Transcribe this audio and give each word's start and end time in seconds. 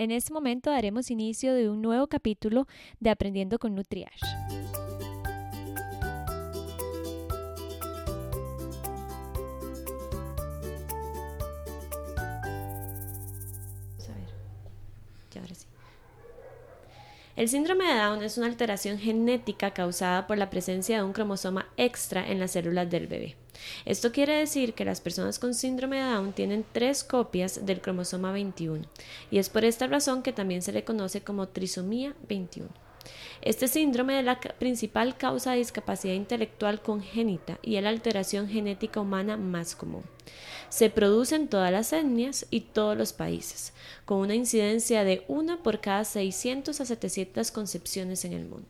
En 0.00 0.12
este 0.12 0.32
momento 0.32 0.70
daremos 0.70 1.10
inicio 1.10 1.52
de 1.54 1.68
un 1.68 1.82
nuevo 1.82 2.06
capítulo 2.06 2.68
de 3.00 3.10
Aprendiendo 3.10 3.58
con 3.58 3.74
Nutriash. 3.74 4.22
El 17.34 17.48
síndrome 17.48 17.84
de 17.84 17.94
Down 17.94 18.22
es 18.22 18.38
una 18.38 18.46
alteración 18.46 18.98
genética 18.98 19.72
causada 19.72 20.28
por 20.28 20.38
la 20.38 20.50
presencia 20.50 20.96
de 20.96 21.02
un 21.02 21.12
cromosoma 21.12 21.68
extra 21.76 22.28
en 22.28 22.38
las 22.38 22.52
células 22.52 22.88
del 22.88 23.08
bebé. 23.08 23.36
Esto 23.84 24.12
quiere 24.12 24.34
decir 24.34 24.74
que 24.74 24.84
las 24.84 25.00
personas 25.00 25.38
con 25.38 25.54
síndrome 25.54 25.96
de 25.96 26.10
Down 26.10 26.32
tienen 26.32 26.64
tres 26.72 27.04
copias 27.04 27.64
del 27.64 27.80
cromosoma 27.80 28.32
21 28.32 28.84
y 29.30 29.38
es 29.38 29.48
por 29.48 29.64
esta 29.64 29.86
razón 29.86 30.22
que 30.22 30.32
también 30.32 30.62
se 30.62 30.72
le 30.72 30.84
conoce 30.84 31.22
como 31.22 31.48
trisomía 31.48 32.14
21. 32.28 32.68
Este 33.40 33.68
síndrome 33.68 34.18
es 34.18 34.24
la 34.24 34.40
principal 34.40 35.16
causa 35.16 35.52
de 35.52 35.58
discapacidad 35.58 36.14
intelectual 36.14 36.82
congénita 36.82 37.58
y 37.62 37.76
es 37.76 37.82
la 37.82 37.90
alteración 37.90 38.48
genética 38.48 39.00
humana 39.00 39.36
más 39.36 39.74
común. 39.74 40.02
Se 40.68 40.90
produce 40.90 41.36
en 41.36 41.48
todas 41.48 41.72
las 41.72 41.92
etnias 41.92 42.46
y 42.50 42.60
todos 42.60 42.96
los 42.96 43.12
países, 43.12 43.72
con 44.04 44.18
una 44.18 44.34
incidencia 44.34 45.04
de 45.04 45.24
una 45.28 45.62
por 45.62 45.80
cada 45.80 46.04
600 46.04 46.80
a 46.80 46.84
700 46.84 47.50
concepciones 47.50 48.24
en 48.24 48.32
el 48.32 48.44
mundo. 48.44 48.68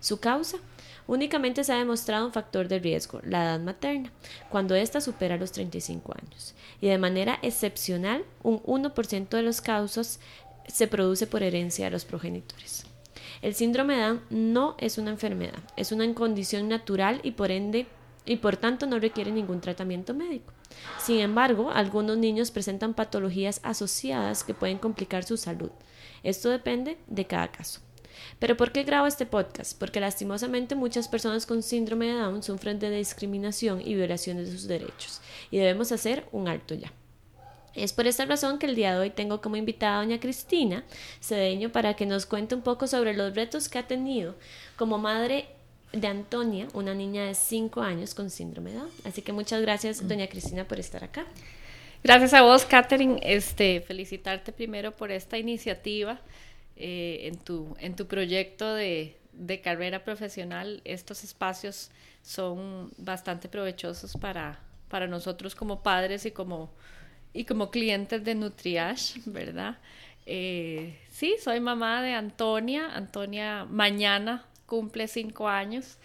Su 0.00 0.20
causa 0.20 0.58
únicamente 1.06 1.64
se 1.64 1.72
ha 1.72 1.78
demostrado 1.78 2.26
un 2.26 2.32
factor 2.32 2.68
de 2.68 2.78
riesgo, 2.78 3.20
la 3.24 3.44
edad 3.44 3.60
materna, 3.60 4.12
cuando 4.50 4.74
ésta 4.74 5.00
supera 5.00 5.36
los 5.36 5.52
35 5.52 6.14
años. 6.20 6.54
Y 6.80 6.88
de 6.88 6.98
manera 6.98 7.38
excepcional, 7.42 8.24
un 8.42 8.62
1% 8.62 9.28
de 9.28 9.42
los 9.42 9.60
casos 9.60 10.20
se 10.66 10.86
produce 10.86 11.26
por 11.26 11.42
herencia 11.42 11.86
de 11.86 11.90
los 11.90 12.04
progenitores. 12.04 12.86
El 13.42 13.54
síndrome 13.54 13.96
de 13.96 14.02
Down 14.02 14.20
no 14.30 14.74
es 14.78 14.96
una 14.96 15.10
enfermedad, 15.10 15.62
es 15.76 15.92
una 15.92 16.12
condición 16.14 16.68
natural 16.68 17.20
y 17.22 17.32
por 17.32 17.50
ende 17.50 17.86
y 18.24 18.36
por 18.36 18.56
tanto 18.56 18.86
no 18.86 18.98
requiere 18.98 19.30
ningún 19.30 19.60
tratamiento 19.60 20.14
médico. 20.14 20.52
Sin 20.98 21.20
embargo, 21.20 21.70
algunos 21.70 22.16
niños 22.16 22.50
presentan 22.50 22.94
patologías 22.94 23.60
asociadas 23.62 24.44
que 24.44 24.54
pueden 24.54 24.78
complicar 24.78 25.24
su 25.24 25.36
salud. 25.36 25.70
Esto 26.22 26.48
depende 26.48 26.98
de 27.06 27.26
cada 27.26 27.48
caso. 27.48 27.80
Pero 28.38 28.56
¿por 28.56 28.72
qué 28.72 28.82
grabo 28.82 29.06
este 29.06 29.26
podcast? 29.26 29.78
Porque 29.78 30.00
lastimosamente 30.00 30.74
muchas 30.74 31.08
personas 31.08 31.46
con 31.46 31.62
síndrome 31.62 32.06
de 32.06 32.14
Down 32.14 32.42
sufren 32.42 32.78
de 32.78 32.90
discriminación 32.90 33.80
y 33.80 33.94
violaciones 33.94 34.50
de 34.50 34.58
sus 34.58 34.68
derechos 34.68 35.20
y 35.50 35.58
debemos 35.58 35.92
hacer 35.92 36.26
un 36.32 36.48
alto 36.48 36.74
ya. 36.74 36.92
Es 37.74 37.92
por 37.92 38.06
esta 38.06 38.24
razón 38.24 38.58
que 38.58 38.66
el 38.66 38.76
día 38.76 38.92
de 38.92 39.00
hoy 39.00 39.10
tengo 39.10 39.40
como 39.40 39.56
invitada 39.56 39.96
a 39.96 40.04
doña 40.04 40.20
Cristina 40.20 40.84
Cedeño 41.20 41.72
para 41.72 41.94
que 41.94 42.06
nos 42.06 42.24
cuente 42.24 42.54
un 42.54 42.62
poco 42.62 42.86
sobre 42.86 43.14
los 43.14 43.34
retos 43.34 43.68
que 43.68 43.78
ha 43.78 43.86
tenido 43.86 44.36
como 44.76 44.98
madre 44.98 45.48
de 45.92 46.06
Antonia, 46.06 46.68
una 46.72 46.94
niña 46.94 47.24
de 47.24 47.34
5 47.34 47.80
años 47.80 48.14
con 48.14 48.30
síndrome 48.30 48.70
de 48.70 48.78
Down. 48.78 48.90
Así 49.04 49.22
que 49.22 49.32
muchas 49.32 49.60
gracias, 49.60 50.02
mm. 50.02 50.08
doña 50.08 50.26
Cristina, 50.28 50.66
por 50.66 50.78
estar 50.78 51.02
acá. 51.04 51.26
Gracias 52.02 52.34
a 52.34 52.42
vos, 52.42 52.64
Catherine. 52.64 53.18
Este, 53.22 53.80
felicitarte 53.80 54.52
primero 54.52 54.94
por 54.94 55.10
esta 55.10 55.38
iniciativa 55.38 56.20
eh, 56.76 57.20
en, 57.22 57.36
tu, 57.36 57.76
en 57.78 57.94
tu 57.96 58.06
proyecto 58.06 58.74
de, 58.74 59.16
de, 59.32 59.60
carrera 59.60 60.04
profesional. 60.04 60.80
Estos 60.84 61.24
espacios 61.24 61.90
son 62.22 62.90
bastante 62.96 63.48
provechosos 63.48 64.14
para, 64.16 64.58
para 64.88 65.06
nosotros 65.06 65.54
como 65.54 65.82
padres 65.82 66.26
y 66.26 66.30
como, 66.30 66.72
y 67.32 67.44
como 67.44 67.70
clientes 67.70 68.24
de 68.24 68.34
Nutriash, 68.34 69.18
¿verdad? 69.26 69.78
Eh, 70.26 70.98
sí, 71.10 71.36
soy 71.42 71.60
mamá 71.60 72.02
de 72.02 72.14
Antonia. 72.14 72.94
Antonia 72.94 73.66
mañana 73.70 74.44
cumple 74.66 75.06
cinco 75.06 75.48
años, 75.48 75.98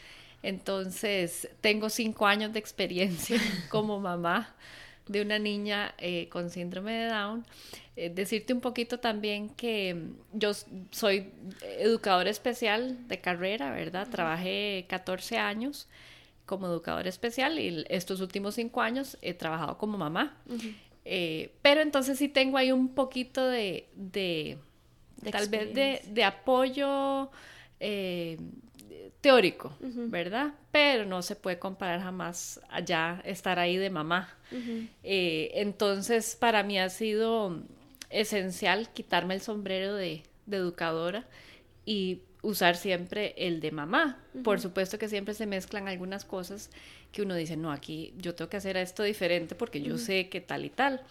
entonces 0.44 1.50
tengo 1.62 1.90
cinco 1.90 2.28
años 2.28 2.54
de 2.54 2.60
experiencia 2.60 3.40
como 3.70 4.00
mamá 4.00 4.54
de 5.10 5.22
una 5.22 5.40
niña 5.40 5.94
eh, 5.98 6.30
con 6.30 6.50
síndrome 6.50 6.94
de 6.94 7.08
Down. 7.08 7.46
Eh, 7.96 8.10
decirte 8.10 8.54
un 8.54 8.62
poquito 8.62 9.00
también 9.00 9.50
que 9.50 10.06
yo 10.32 10.52
soy 10.92 11.32
educadora 11.80 12.30
especial 12.30 13.08
de 13.08 13.20
carrera, 13.20 13.72
¿verdad? 13.72 14.08
Trabajé 14.10 14.86
14 14.88 15.38
años 15.38 15.88
como 16.46 16.68
educadora 16.68 17.10
especial 17.10 17.60
y 17.60 17.86
estos 17.90 18.22
últimos 18.22 18.56
cinco 18.56 18.82
años 18.82 19.18
he 19.22 19.34
trabajado 19.34 19.78
como 19.78 19.98
mamá. 19.98 20.38
Eh, 21.06 21.52
pero 21.62 21.82
entonces 21.82 22.18
sí 22.18 22.30
tengo 22.30 22.58
ahí 22.58 22.72
un 22.72 22.90
poquito 22.90 23.48
de, 23.48 23.90
de, 23.96 24.58
tal 25.32 25.50
vez 25.50 25.74
de, 25.74 26.02
de 26.08 26.24
apoyo 26.24 27.32
eh, 27.80 28.38
teórico, 29.22 29.76
¿verdad? 29.82 30.54
Pero 30.72 31.06
no 31.06 31.22
se 31.22 31.36
puede 31.36 31.60
comparar 31.60 32.02
jamás 32.02 32.62
allá 32.70 33.22
estar 33.26 33.60
ahí 33.60 33.78
de 33.78 33.90
mamá. 33.90 34.34
Eh, 35.04 35.52
entonces, 35.56 36.36
para 36.36 36.64
mí 36.64 36.80
ha 36.80 36.90
sido 36.90 37.64
esencial 38.10 38.90
quitarme 38.94 39.36
el 39.36 39.42
sombrero 39.42 39.96
de, 39.96 40.24
educadora 40.50 41.28
y 41.86 42.24
usar 42.42 42.76
siempre 42.78 43.36
el 43.38 43.60
de 43.60 43.72
mamá. 43.72 44.24
Por 44.44 44.62
supuesto 44.62 44.98
que 44.98 45.10
siempre 45.10 45.34
se 45.34 45.46
mezclan 45.46 45.88
algunas 45.88 46.26
cosas 46.26 46.72
que 47.12 47.22
uno 47.22 47.36
dice, 47.36 47.58
no, 47.58 47.72
aquí 47.72 48.14
yo 48.18 48.36
tengo 48.36 48.50
que 48.50 48.58
hacer 48.58 48.78
esto 48.78 49.04
diferente 49.04 49.54
porque 49.54 49.82
yo 49.82 49.98
sé 49.98 50.30
que 50.30 50.42
tal 50.42 50.66
y 50.66 50.70
tal. 50.70 51.02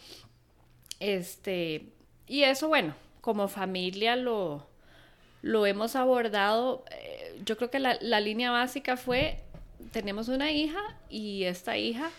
Este, 0.99 1.93
y 2.27 2.43
eso, 2.43 2.69
bueno, 2.69 2.95
como 3.21 3.49
familia 3.49 4.17
lo, 4.17 4.68
lo 5.43 5.67
hemos 5.67 5.97
abordado, 5.97 6.85
eh, 6.91 7.41
yo 7.45 7.57
creo 7.57 7.71
que 7.71 7.79
la, 7.79 8.21
línea 8.21 8.51
básica 8.51 8.97
fue, 8.97 9.41
tenemos 9.93 10.29
una 10.29 10.51
hija 10.51 10.81
y 11.09 11.45
esta 11.45 11.77
hija 11.77 12.11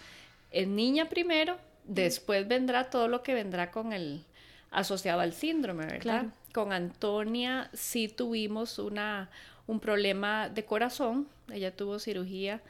es 0.52 0.68
niña 0.68 1.10
primero, 1.10 1.58
después 1.84 2.48
vendrá 2.48 2.90
todo 2.90 3.08
lo 3.08 3.22
que 3.22 3.34
vendrá 3.34 3.72
con 3.72 3.94
el 3.94 4.24
asociado 4.72 5.20
al 5.22 5.34
síndrome, 5.34 5.86
¿verdad? 5.86 6.28
Con 6.54 6.74
Antonia 6.74 7.70
sí 7.74 8.08
tuvimos 8.08 8.80
una, 8.80 9.30
un 9.68 9.80
problema 9.80 10.50
de 10.50 10.66
corazón, 10.66 11.28
ella 11.52 11.76
tuvo 11.76 12.00
cirugía 12.00 12.62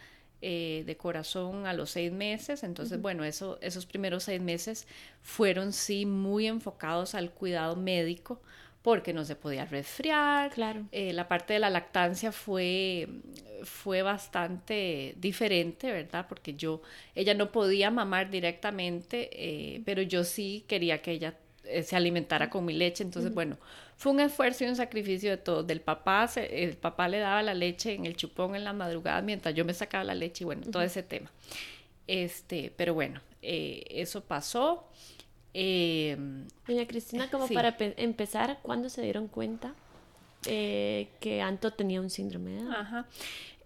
eh, 0.41 0.83
de 0.85 0.95
corazón 0.95 1.67
a 1.67 1.73
los 1.73 1.91
seis 1.91 2.13
meses, 2.13 2.63
entonces 2.63 3.01
bueno, 3.01 3.25
eso, 3.25 3.57
esos 3.61 3.85
primeros 3.85 4.23
seis 4.23 4.41
meses 4.41 4.87
fueron 5.21 5.73
sí 5.73 6.05
muy 6.05 6.47
enfocados 6.47 7.13
al 7.13 7.31
cuidado 7.31 7.75
médico, 7.75 8.41
porque 8.81 9.13
no 9.13 9.25
se 9.25 9.35
podía 9.35 9.66
resfriar. 9.66 10.51
Claro. 10.51 10.85
Eh, 10.91 11.13
la 11.13 11.28
parte 11.28 11.53
de 11.53 11.59
la 11.59 11.69
lactancia 11.69 12.31
fue, 12.31 13.07
fue 13.63 14.01
bastante 14.01 15.16
diferente, 15.17 15.91
¿verdad? 15.91 16.25
Porque 16.29 16.53
yo, 16.53 16.81
ella 17.16 17.34
no 17.34 17.51
podía 17.51 17.91
mamar 17.91 18.29
directamente, 18.29 19.29
eh, 19.34 19.81
pero 19.85 20.01
yo 20.01 20.23
sí 20.23 20.63
quería 20.67 21.01
que 21.01 21.12
ella 21.12 21.35
eh, 21.66 21.84
se 21.84 21.95
alimentara 21.95 22.50
con 22.50 22.63
mi 22.63 22.73
leche. 22.73 23.03
Entonces, 23.03 23.34
bueno, 23.34 23.57
fue 23.97 24.13
un 24.13 24.22
esfuerzo 24.22 24.63
y 24.63 24.67
un 24.67 24.78
sacrificio 24.78 25.29
de 25.29 25.38
todo. 25.38 25.63
Del 25.63 25.81
papá, 25.81 26.29
el 26.38 26.78
papá 26.78 27.09
le 27.09 27.19
daba 27.19 27.44
la 27.44 27.53
leche 27.53 27.94
en 27.94 28.06
el 28.06 28.16
chupón 28.16 28.56
en 28.56 28.63
la 28.63 28.72
madrugada 28.72 29.22
mientras 29.22 29.53
yo 29.53 29.66
me 29.66 29.73
sacaba 29.73 30.06
la 30.06 30.16
leche 30.16 30.44
y 30.44 30.46
bueno, 30.46 30.63
todo 30.72 30.84
ese 30.84 31.03
tema. 31.03 31.29
Este, 32.07 32.72
pero 32.78 32.94
bueno, 32.94 33.19
eso 33.41 34.22
pasó. 34.22 34.88
Eh, 35.53 36.17
Doña 36.67 36.87
Cristina, 36.87 37.29
como 37.29 37.47
para 37.47 37.75
empezar, 37.79 38.59
¿cuándo 38.61 38.89
se 38.89 39.01
dieron 39.01 39.27
cuenta 39.27 39.73
eh, 40.45 41.09
que 41.19 41.41
Anto 41.41 41.71
tenía 41.73 41.99
un 41.99 42.09
síndrome 42.09 42.51
de 42.51 42.61
Ajá. 42.71 43.05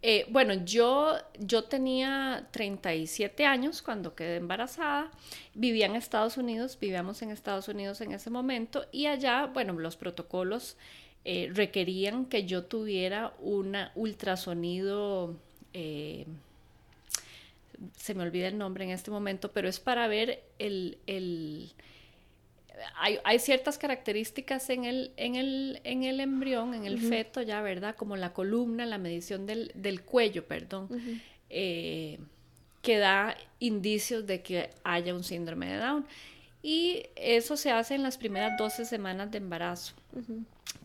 Eh, 0.06 0.26
bueno, 0.30 0.54
yo, 0.66 1.16
yo 1.40 1.64
tenía 1.64 2.50
37 2.52 3.46
años 3.46 3.82
cuando 3.82 4.16
quedé 4.16 4.36
embarazada, 4.36 5.10
vivía 5.54 5.86
en 5.86 5.96
Estados 5.96 6.36
Unidos, 6.36 6.78
vivíamos 6.80 7.22
en 7.22 7.32
Estados 7.32 7.70
Unidos 7.70 8.02
en 8.02 8.12
ese 8.12 8.30
momento 8.30 8.86
y 8.92 9.06
allá, 9.06 9.46
bueno, 9.46 9.72
los 9.74 9.96
protocolos 9.96 10.76
eh, 11.24 11.50
requerían 11.54 12.26
que 12.26 12.44
yo 12.46 12.66
tuviera 12.66 13.34
un 13.40 13.78
ultrasonido 13.96 15.38
se 17.96 18.14
me 18.14 18.24
olvida 18.24 18.48
el 18.48 18.58
nombre 18.58 18.84
en 18.84 18.92
este 18.92 19.12
momento, 19.12 19.52
pero 19.52 19.68
es 19.68 19.80
para 19.80 20.08
ver 20.08 20.44
el... 20.60 20.98
el 21.08 21.72
hay, 23.00 23.20
hay, 23.24 23.40
ciertas 23.40 23.78
características 23.78 24.70
en 24.70 24.86
el, 24.86 25.14
en 25.16 25.36
el, 25.36 25.80
en 25.84 26.04
el 26.04 26.20
embrión, 26.20 26.74
en 26.74 26.86
el 26.86 27.00
feto 27.00 27.42
ya, 27.42 27.62
¿verdad? 27.62 27.96
Como 27.96 28.18
la 28.18 28.34
columna, 28.34 28.86
la 28.86 28.98
medición 28.98 29.46
del, 29.46 29.72
del 29.76 30.02
cuello, 30.02 30.46
perdón, 30.48 30.90
eh, 31.50 32.20
que 32.82 32.98
da 32.98 33.38
indicios 33.60 34.26
de 34.26 34.42
que 34.42 34.72
haya 34.84 35.14
un 35.14 35.24
síndrome 35.24 35.68
de 35.68 35.78
Down. 35.78 36.06
Y 36.64 37.04
eso 37.16 37.58
se 37.58 37.72
hace 37.72 37.94
en 37.94 38.04
las 38.04 38.18
primeras 38.18 38.58
12 38.58 38.86
semanas 38.86 39.30
de 39.32 39.38
embarazo. 39.38 39.94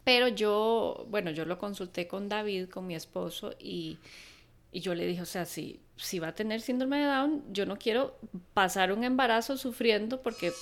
Pero 0.05 0.29
yo, 0.29 1.07
bueno, 1.09 1.31
yo 1.31 1.45
lo 1.45 1.59
consulté 1.59 2.07
con 2.07 2.29
David, 2.29 2.69
con 2.69 2.87
mi 2.87 2.95
esposo, 2.95 3.55
y, 3.59 3.99
y 4.73 4.81
yo 4.81 4.95
le 4.95 5.07
dije, 5.07 5.23
o 5.23 5.27
sea, 5.27 5.45
si, 5.45 5.81
si 5.97 6.19
va 6.19 6.29
a 6.29 6.35
tener 6.35 6.61
síndrome 6.61 6.99
de 6.99 7.07
Down, 7.07 7.45
yo 7.53 7.67
no 7.67 7.77
quiero 7.79 8.19
pasar 8.55 8.93
un 8.93 9.05
embarazo 9.05 9.57
sufriendo 9.57 10.21
porque 10.23 10.53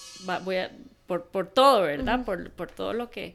voy 0.44 0.56
a, 0.56 0.70
por, 1.06 1.26
por 1.26 1.48
todo, 1.48 1.82
¿verdad? 1.82 2.24
por, 2.24 2.50
por, 2.52 2.70
todo 2.70 2.92
lo 2.92 3.10
que, 3.10 3.34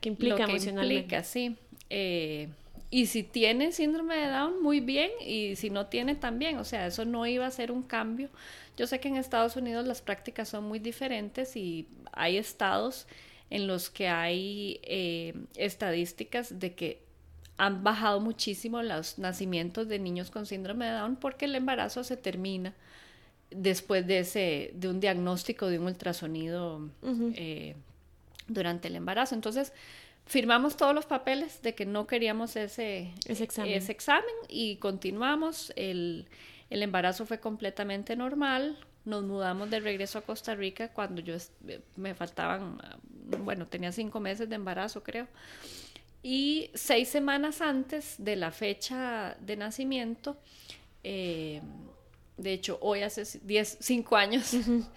que 0.00 0.08
implica 0.08 0.46
lo 0.46 0.58
que 0.58 0.68
implica, 0.68 1.24
sí. 1.24 1.56
Eh, 1.88 2.48
y 2.90 3.06
si 3.06 3.22
tiene 3.22 3.70
síndrome 3.72 4.16
de 4.16 4.28
Down, 4.28 4.62
muy 4.62 4.80
bien, 4.80 5.10
y 5.24 5.54
si 5.54 5.70
no 5.70 5.86
tiene, 5.86 6.16
también. 6.16 6.58
O 6.58 6.64
sea, 6.64 6.86
eso 6.86 7.04
no 7.04 7.24
iba 7.26 7.46
a 7.46 7.50
ser 7.50 7.70
un 7.70 7.82
cambio. 7.82 8.28
Yo 8.76 8.86
sé 8.86 8.98
que 8.98 9.08
en 9.08 9.16
Estados 9.16 9.54
Unidos 9.56 9.86
las 9.86 10.02
prácticas 10.02 10.48
son 10.48 10.64
muy 10.64 10.80
diferentes 10.80 11.56
y 11.56 11.86
hay 12.12 12.36
estados 12.36 13.06
en 13.48 13.68
los 13.68 13.90
que 13.90 14.08
hay 14.08 14.80
eh, 14.82 15.34
estadísticas 15.54 16.58
de 16.58 16.74
que 16.74 17.02
han 17.60 17.84
bajado 17.84 18.20
muchísimo 18.20 18.82
los 18.82 19.18
nacimientos 19.18 19.86
de 19.86 19.98
niños 19.98 20.30
con 20.30 20.46
síndrome 20.46 20.86
de 20.86 20.92
Down 20.92 21.16
porque 21.16 21.44
el 21.44 21.54
embarazo 21.54 22.02
se 22.04 22.16
termina 22.16 22.72
después 23.50 24.06
de 24.06 24.20
ese 24.20 24.70
de 24.74 24.88
un 24.88 24.98
diagnóstico 24.98 25.66
de 25.66 25.78
un 25.78 25.84
ultrasonido 25.84 26.88
eh, 27.34 27.76
durante 28.48 28.88
el 28.88 28.96
embarazo. 28.96 29.34
Entonces, 29.34 29.74
firmamos 30.24 30.78
todos 30.78 30.94
los 30.94 31.04
papeles 31.04 31.60
de 31.60 31.74
que 31.74 31.84
no 31.84 32.06
queríamos 32.06 32.56
ese, 32.56 33.12
ese, 33.26 33.44
examen. 33.44 33.74
ese 33.74 33.92
examen. 33.92 34.34
y 34.48 34.76
continuamos. 34.76 35.70
El, 35.76 36.28
el, 36.70 36.82
embarazo 36.82 37.26
fue 37.26 37.40
completamente 37.40 38.16
normal. 38.16 38.78
Nos 39.04 39.22
mudamos 39.24 39.68
de 39.68 39.80
regreso 39.80 40.18
a 40.18 40.22
Costa 40.22 40.54
Rica 40.54 40.88
cuando 40.94 41.20
yo 41.20 41.36
me 41.96 42.14
faltaban, 42.14 42.78
bueno, 43.44 43.66
tenía 43.66 43.92
cinco 43.92 44.18
meses 44.18 44.48
de 44.48 44.54
embarazo, 44.54 45.02
creo. 45.02 45.26
Y 46.22 46.70
seis 46.74 47.08
semanas 47.08 47.60
antes 47.62 48.16
de 48.18 48.36
la 48.36 48.50
fecha 48.50 49.36
de 49.40 49.56
nacimiento, 49.56 50.36
eh, 51.02 51.62
de 52.36 52.52
hecho 52.52 52.78
hoy 52.82 53.02
hace 53.02 53.24
diez, 53.42 53.78
cinco 53.80 54.16
años, 54.16 54.52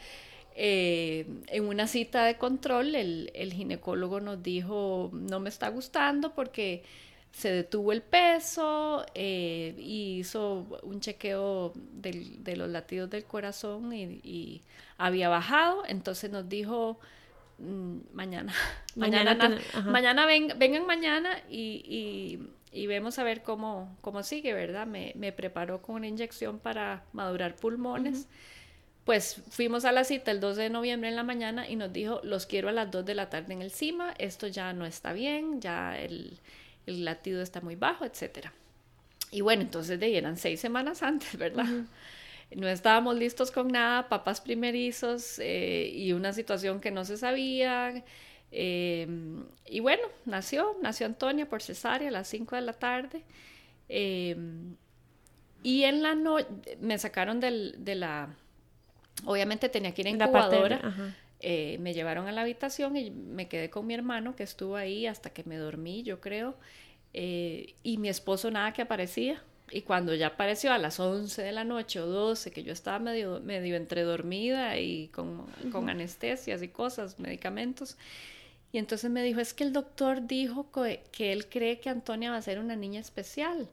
eh, 0.55 1.25
en 1.47 1.65
una 1.65 1.87
cita 1.87 2.25
de 2.25 2.37
control 2.37 2.95
el, 2.95 3.31
el, 3.33 3.53
ginecólogo 3.53 4.19
nos 4.19 4.43
dijo, 4.43 5.11
no 5.13 5.39
me 5.39 5.49
está 5.49 5.69
gustando 5.69 6.33
porque 6.33 6.83
se 7.31 7.51
detuvo 7.51 7.93
el 7.93 8.01
peso 8.01 9.05
eh, 9.15 9.75
y 9.77 10.19
hizo 10.19 10.67
un 10.83 10.99
chequeo 10.99 11.73
del, 11.75 12.43
de 12.43 12.57
los 12.57 12.69
latidos 12.69 13.09
del 13.09 13.23
corazón 13.23 13.93
y, 13.93 14.19
y 14.23 14.61
había 14.97 15.29
bajado, 15.29 15.83
entonces 15.87 16.29
nos 16.31 16.47
dijo 16.49 16.99
Mm, 17.63 18.00
mañana. 18.13 18.54
Mañana, 18.95 19.57
mañana, 19.86 20.25
vengan 20.27 20.86
mañana 20.86 21.42
y, 21.50 22.39
vemos 22.71 23.18
a 23.18 23.24
ver 23.24 23.42
cómo, 23.42 23.98
cómo 24.01 24.21
sigue, 24.21 24.54
¿verdad? 24.54 24.86
Me, 24.86 25.13
me, 25.15 25.31
preparó 25.31 25.81
con 25.81 25.95
una 25.95 26.07
inyección 26.07 26.60
para 26.60 27.04
madurar 27.13 27.56
pulmones. 27.56 28.27
Pues 29.06 29.42
fuimos 29.50 29.83
a 29.86 29.92
la 29.92 30.04
cita 30.04 30.31
el 30.31 30.39
2 30.39 30.57
de 30.57 30.69
noviembre 30.69 31.10
en 31.10 31.15
la 31.15 31.24
mañana 31.24 31.68
y 31.68 31.75
nos 31.75 31.92
dijo, 31.92 32.21
los 32.24 32.45
quiero 32.45 32.69
a 32.69 32.71
las 32.71 32.92
2 32.92 33.06
de 33.06 33.15
la 33.15 33.30
tarde 33.30 33.54
en 33.54 33.62
el 33.62 33.71
CIMA, 33.71 34.13
esto 34.18 34.48
ya 34.48 34.71
no 34.74 34.86
está 34.86 35.12
bien, 35.12 35.59
ya 35.59 35.98
el, 35.98 36.39
latido 36.86 37.42
está 37.42 37.62
muy 37.62 37.75
bajo, 37.75 38.06
etc. 38.06 38.50
Y 39.31 39.42
bueno, 39.42 39.63
entonces 39.63 40.00
de 40.00 40.18
eran 40.18 40.38
seis 40.38 40.59
semanas 40.59 41.01
antes, 41.01 41.36
¿verdad? 41.38 41.66
No 42.55 42.67
estábamos 42.67 43.15
listos 43.15 43.51
con 43.51 43.67
nada, 43.67 44.09
papás 44.09 44.41
primerizos 44.41 45.39
eh, 45.39 45.89
y 45.94 46.13
una 46.13 46.33
situación 46.33 46.79
que 46.79 46.91
no 46.91 47.05
se 47.05 47.17
sabía. 47.17 48.03
Eh, 48.51 49.07
y 49.65 49.79
bueno, 49.79 50.03
nació, 50.25 50.77
nació 50.81 51.05
Antonia 51.05 51.47
por 51.47 51.61
cesárea 51.61 52.09
a 52.09 52.11
las 52.11 52.27
5 52.27 52.55
de 52.55 52.61
la 52.61 52.73
tarde. 52.73 53.23
Eh, 53.89 54.35
y 55.63 55.83
en 55.83 56.03
la 56.03 56.15
noche 56.15 56.47
me 56.81 56.97
sacaron 56.97 57.39
del, 57.39 57.75
de 57.79 57.95
la, 57.95 58.35
obviamente 59.25 59.69
tenía 59.69 59.94
que 59.94 60.01
ir 60.01 60.07
en 60.07 60.15
incubadora. 60.15 60.94
me 61.41 61.94
llevaron 61.94 62.27
a 62.27 62.31
la 62.31 62.41
habitación 62.41 62.97
y 62.97 63.11
me 63.11 63.47
quedé 63.47 63.69
con 63.69 63.88
mi 63.88 63.94
hermano 63.94 64.35
que 64.35 64.44
estuvo 64.44 64.75
ahí 64.75 65.07
hasta 65.07 65.29
que 65.29 65.44
me 65.45 65.57
dormí, 65.57 66.03
yo 66.03 66.19
creo. 66.19 66.56
y 67.13 67.97
mi 67.97 68.09
esposo 68.09 68.51
nada 68.51 68.73
que 68.73 68.81
aparecía. 68.81 69.41
Y 69.73 69.81
cuando 69.81 70.13
ya 70.13 70.27
apareció 70.27 70.71
a 70.71 70.77
las 70.77 70.99
11 70.99 71.41
de 71.41 71.51
la 71.51 71.63
noche 71.63 71.99
o 71.99 72.05
12, 72.05 72.51
que 72.51 72.63
yo 72.63 72.71
estaba 72.71 72.99
medio, 72.99 73.39
medio 73.39 73.75
entre 73.75 74.03
dormida 74.03 74.77
y 74.77 75.07
con, 75.07 75.47
con 75.71 75.89
anestesias 75.89 76.61
y 76.61 76.67
cosas, 76.67 77.19
medicamentos, 77.19 77.97
y 78.71 78.79
entonces 78.79 79.09
me 79.11 79.23
dijo, 79.23 79.39
es 79.39 79.53
que 79.53 79.63
el 79.63 79.71
doctor 79.71 80.25
dijo 80.25 80.71
que, 80.71 81.03
que, 81.11 81.31
él 81.31 81.47
cree 81.47 81.79
que 81.79 81.89
Antonia 81.89 82.31
va 82.31 82.37
a 82.37 82.41
ser 82.41 82.59
una 82.59 82.75
niña 82.75 82.99
especial. 82.99 83.69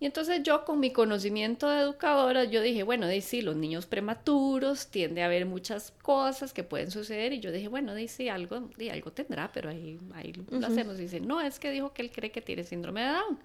Y 0.00 0.06
entonces 0.06 0.42
yo 0.42 0.64
con 0.64 0.80
mi 0.80 0.92
conocimiento 0.92 1.68
de 1.68 1.80
educadora, 1.80 2.44
yo 2.44 2.62
dije, 2.62 2.82
bueno, 2.84 3.06
sí, 3.20 3.42
los 3.42 3.54
niños 3.54 3.84
prematuros 3.84 4.86
tiende 4.86 5.22
a 5.22 5.26
haber 5.26 5.44
muchas 5.44 5.92
cosas 6.02 6.54
que 6.54 6.64
pueden 6.64 6.90
suceder. 6.90 7.34
Y 7.34 7.40
yo 7.40 7.52
dije, 7.52 7.68
bueno, 7.68 7.92
sí, 8.08 8.30
algo, 8.30 8.70
algo 8.90 9.12
tendrá, 9.12 9.52
pero 9.52 9.68
ahí, 9.68 9.98
ahí 10.14 10.32
lo 10.32 10.66
hacemos. 10.66 10.98
Y 10.98 11.02
dice, 11.02 11.20
no, 11.20 11.42
es 11.42 11.58
que 11.58 11.70
dijo 11.70 11.92
que 11.92 12.00
él 12.00 12.10
cree 12.10 12.30
que 12.30 12.40
tiene 12.40 12.64
síndrome 12.64 13.02
de 13.02 13.08
Down. 13.08 13.38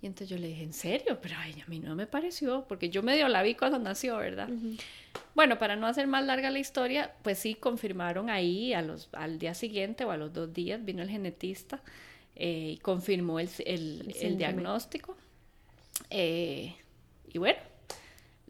Y 0.00 0.06
entonces 0.06 0.28
yo 0.28 0.38
le 0.38 0.46
dije, 0.46 0.62
¿en 0.62 0.72
serio? 0.72 1.18
Pero 1.20 1.34
ay, 1.38 1.60
a 1.60 1.68
mí 1.68 1.80
no 1.80 1.96
me 1.96 2.06
pareció, 2.06 2.64
porque 2.68 2.88
yo 2.88 3.02
medio 3.02 3.26
la 3.26 3.42
vi 3.42 3.56
cuando 3.56 3.80
nació, 3.80 4.16
¿verdad? 4.18 4.48
Bueno, 5.34 5.58
para 5.58 5.74
no 5.74 5.88
hacer 5.88 6.06
más 6.06 6.24
larga 6.24 6.50
la 6.50 6.60
historia, 6.60 7.12
pues 7.22 7.40
sí, 7.40 7.56
confirmaron 7.56 8.30
ahí 8.30 8.74
a 8.74 8.82
los, 8.82 9.08
al 9.12 9.40
día 9.40 9.54
siguiente 9.54 10.04
o 10.04 10.12
a 10.12 10.16
los 10.16 10.32
dos 10.32 10.52
días, 10.52 10.84
vino 10.84 11.02
el 11.02 11.10
genetista 11.10 11.82
eh, 12.36 12.74
y 12.74 12.78
confirmó 12.78 13.40
el, 13.40 13.48
el, 13.66 14.14
el 14.20 14.38
diagnóstico. 14.38 15.16
Eh, 16.10 16.74
y 17.32 17.38
bueno, 17.38 17.58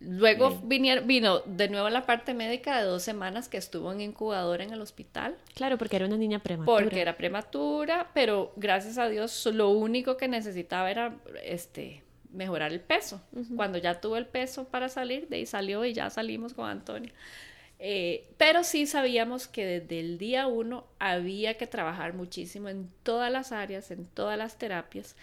Luego 0.06 0.61
vino 0.64 1.41
de 1.41 1.69
nuevo 1.69 1.88
la 1.88 2.05
parte 2.05 2.35
médica 2.35 2.79
de 2.79 2.85
dos 2.85 3.02
semanas 3.02 3.49
que 3.49 3.56
estuvo 3.56 3.93
en 3.93 4.00
incubadora 4.00 4.62
en 4.62 4.73
el 4.73 4.81
hospital. 4.81 5.37
Claro, 5.55 5.79
porque 5.79 5.96
era 5.96 6.06
una 6.06 6.17
niña 6.17 6.41
prematura. 6.41 6.82
Porque 6.82 7.00
era 7.00 7.17
prematura, 7.17 8.11
pero 8.12 8.52
gracias 8.56 8.99
a 8.99 9.08
Dios 9.08 9.46
lo 9.46 9.70
único 9.70 10.17
que 10.17 10.29
necesitaba 10.29 10.91
era 10.91 11.17
este 11.43 12.02
mejorar 12.32 12.73
el 12.73 12.81
peso. 12.81 13.23
Cuando 13.56 13.79
ya 13.79 14.00
tuvo 14.00 14.17
el 14.17 14.26
peso 14.26 14.64
para 14.64 14.88
salir, 14.88 15.29
de 15.29 15.37
ahí 15.37 15.46
salió 15.46 15.85
y 15.85 15.94
ya 15.94 16.11
salimos 16.11 16.52
con 16.52 16.69
Antonio. 16.69 17.12
Eh, 17.79 18.29
pero 18.37 18.64
sí 18.64 18.87
sabíamos 18.87 19.46
que 19.46 19.64
desde 19.64 20.00
el 20.00 20.19
día 20.19 20.46
uno 20.46 20.87
había 20.99 21.56
que 21.56 21.67
trabajar 21.67 22.14
muchísimo 22.14 22.69
en 22.69 22.91
todas 23.02 23.31
las 23.31 23.52
áreas, 23.52 23.91
en 23.91 24.06
todas 24.06 24.37
las 24.37 24.58
terapias. 24.58 25.17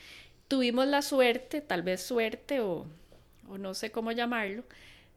Tuvimos 0.51 0.85
la 0.85 1.01
suerte, 1.01 1.61
tal 1.61 1.81
vez 1.81 2.01
suerte 2.01 2.59
o 2.59 2.85
no 3.47 3.73
sé 3.73 3.89
cómo 3.89 4.11
llamarlo, 4.11 4.65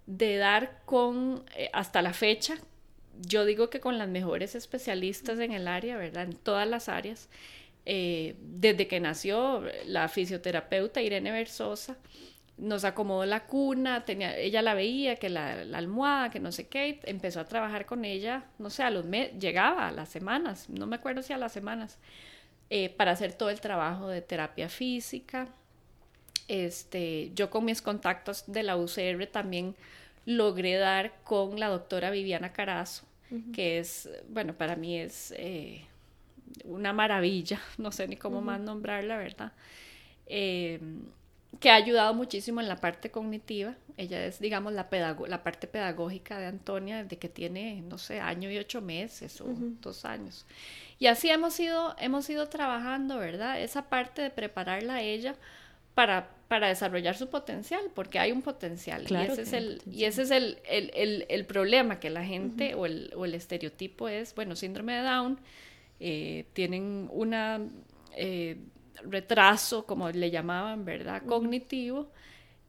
de 0.07 0.37
dar 0.37 0.83
con, 0.85 1.45
eh, 1.57 1.71
hasta 1.73 2.03
la 2.03 2.13
fecha, 2.13 2.55
yo 3.21 3.45
digo 3.45 3.69
que 3.69 3.81
con 3.81 3.99
las 3.99 4.09
mejores 4.09 4.55
especialistas 4.55 5.41
en 5.41 5.51
el 5.51 5.67
área, 5.67 5.97
¿verdad? 5.97 6.23
En 6.23 6.37
todas 6.37 6.69
las 6.69 6.89
áreas. 6.89 7.29
Eh, 7.85 8.37
desde 8.39 8.87
que 8.87 9.01
nació 9.01 9.65
la 9.87 10.07
fisioterapeuta 10.09 11.03
Irene 11.03 11.33
Versosa, 11.33 11.97
nos 12.57 12.85
acomodó 12.85 13.27
la 13.27 13.47
cuna, 13.47 14.05
tenía, 14.05 14.39
ella 14.39 14.63
la 14.63 14.75
veía, 14.75 15.17
que 15.17 15.31
la, 15.31 15.63
almohada, 15.75 16.31
que 16.31 16.39
no 16.39 16.53
sé 16.53 16.69
qué, 16.69 17.01
empezó 17.07 17.41
a 17.41 17.45
trabajar 17.45 17.87
con 17.87 18.05
ella, 18.05 18.45
no 18.61 18.71
sé, 18.71 18.85
a 18.85 18.91
los 18.91 19.05
meses, 19.05 19.37
llegaba 19.41 19.89
a 19.89 19.91
las 19.91 20.11
semanas, 20.11 20.71
no 20.71 20.87
me 20.87 20.95
acuerdo 20.95 21.23
si 21.23 21.33
a 21.33 21.39
las 21.39 21.51
semanas, 21.51 21.99
eh, 22.77 22.89
para 22.89 23.13
hacer 23.13 23.33
todo 23.33 23.51
el 23.51 23.61
trabajo 23.61 24.09
de 24.09 24.21
terapia 24.21 24.69
física, 24.69 25.47
este, 26.49 27.31
yo 27.33 27.49
con 27.49 27.65
mis 27.65 27.81
contactos 27.81 28.43
de 28.49 28.65
la 28.65 28.77
UCR 28.77 29.29
también 29.29 29.77
logré 30.27 30.75
dar 30.75 31.15
con 31.23 31.61
la 31.61 31.69
doctora 31.69 32.11
Viviana 32.11 32.53
Carazo, 32.53 33.05
que 33.53 33.79
es, 33.79 34.11
bueno, 34.29 34.55
para 34.55 34.75
mí 34.75 34.99
es 34.99 35.33
eh, 35.37 35.87
una 36.65 36.93
maravilla, 36.93 37.61
no 37.79 37.93
sé 37.93 38.09
ni 38.09 38.17
cómo 38.17 38.41
más 38.41 38.59
nombrarla, 38.59 39.19
¿verdad? 39.19 39.53
Eh, 40.27 40.81
que 41.61 41.71
ha 41.71 41.75
ayudado 41.75 42.15
muchísimo 42.15 42.61
en 42.61 42.69
la 42.69 42.77
parte 42.77 43.11
cognitiva. 43.11 43.75
Ella 43.97 44.25
es, 44.25 44.41
digamos, 44.41 44.73
la, 44.73 44.89
la 45.29 45.43
parte 45.45 45.67
pedagógica 45.67 46.39
de 46.39 46.47
Antonia 46.47 47.03
desde 47.03 47.19
que 47.19 47.29
tiene, 47.29 47.83
no 47.83 47.99
sé, 47.99 48.21
año 48.21 48.51
y 48.51 48.59
ocho 48.59 48.81
meses 48.81 49.41
o 49.41 49.47
dos 49.81 50.05
años. 50.05 50.47
Y 50.99 51.07
así 51.07 51.29
hemos 51.31 51.59
ido, 51.61 51.95
hemos 51.99 52.29
ido 52.31 52.49
trabajando, 52.49 53.19
¿verdad? 53.19 53.61
Esa 53.61 53.89
parte 53.89 54.23
de 54.23 54.31
prepararla 54.31 54.95
a 54.95 55.03
ella 55.03 55.37
para, 55.95 56.31
para 56.49 56.69
desarrollar 56.69 57.17
su 57.17 57.29
potencial, 57.29 57.83
porque 57.95 58.19
hay 58.19 58.33
un 58.33 58.43
potencial. 58.43 59.05
y 59.09 59.15
ese 59.15 59.43
es, 59.43 59.53
el, 59.53 59.83
y 59.91 60.05
ese 60.05 60.23
es 60.23 60.31
el, 60.31 60.59
el, 60.69 61.27
el, 61.29 61.47
problema, 61.47 62.01
que 62.01 62.11
la 62.11 62.25
gente 62.25 62.75
o, 62.75 62.87
el, 62.87 63.13
o, 63.17 63.25
el, 63.25 63.35
estereotipo 63.35 64.09
es, 64.09 64.35
bueno, 64.35 64.57
síndrome 64.57 64.95
de 64.95 65.03
Down, 65.03 65.39
eh, 66.01 66.47
tienen 66.53 67.09
un 67.13 67.35
eh, 68.17 68.57
retraso, 69.03 69.87
como 69.87 70.11
le 70.11 70.31
llamaban, 70.31 70.85
¿verdad? 70.85 71.23
Cognitivo. 71.27 72.11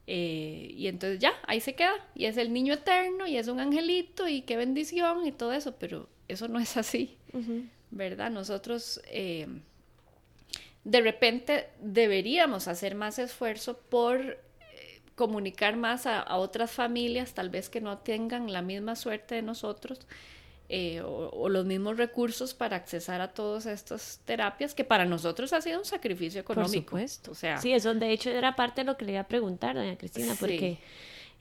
Eh, 0.08 0.74
y 0.76 0.88
entonces 0.88 1.20
ya, 1.20 1.34
ahí 1.48 1.60
se 1.62 1.76
queda. 1.76 1.94
Y 2.16 2.26
es 2.26 2.38
el 2.38 2.54
niño 2.54 2.74
eterno 2.74 3.28
y 3.28 3.38
es 3.38 3.48
un 3.48 3.60
angelito 3.60 4.28
y 4.28 4.42
qué 4.42 4.58
bendición 4.58 5.26
y 5.26 5.32
todo 5.32 5.54
eso, 5.54 5.76
pero 5.78 6.10
eso 6.28 6.48
no 6.48 6.60
es 6.60 6.78
así, 6.78 7.18
¿verdad? 7.92 8.32
Nosotros 8.32 9.02
de 10.86 11.02
repente 11.02 11.70
deberíamos 11.82 12.68
hacer 12.70 12.96
más 12.96 13.20
esfuerzo 13.20 13.78
por 13.90 14.22
eh, 14.22 14.38
comunicar 15.16 15.76
más 15.76 16.06
a, 16.06 16.38
otras 16.38 16.72
familias, 16.72 17.34
tal 17.34 17.50
vez 17.50 17.70
que 17.70 17.82
no 17.82 17.98
tengan 17.98 18.54
la 18.54 18.62
misma 18.62 18.96
suerte 18.96 19.36
de 19.36 19.42
nosotros, 19.42 20.00
eh, 20.68 21.02
o, 21.04 21.48
los 21.50 21.66
mismos 21.66 21.98
recursos 21.98 22.54
para 22.54 22.76
accesar 22.76 23.22
a 23.22 23.34
todas 23.34 23.66
estas 23.66 24.20
terapias, 24.26 24.74
que 24.74 24.84
para 24.84 25.06
nosotros 25.06 25.54
ha 25.54 25.62
sido 25.62 25.80
un 25.80 25.86
sacrificio 25.86 26.42
económico. 26.42 26.92
Por 26.92 27.00
supuesto. 27.02 27.32
O 27.32 27.36
sea, 27.36 27.58
sí, 27.58 27.72
eso 27.74 27.94
de 27.94 28.12
hecho 28.12 28.30
era 28.30 28.56
parte 28.56 28.82
de 28.82 28.86
lo 28.86 28.98
que 28.98 29.06
le 29.06 29.14
iba 29.14 29.22
a 29.22 29.28
preguntar, 29.28 29.76
doña 29.76 29.96
Cristina, 29.98 30.36
porque 30.40 30.80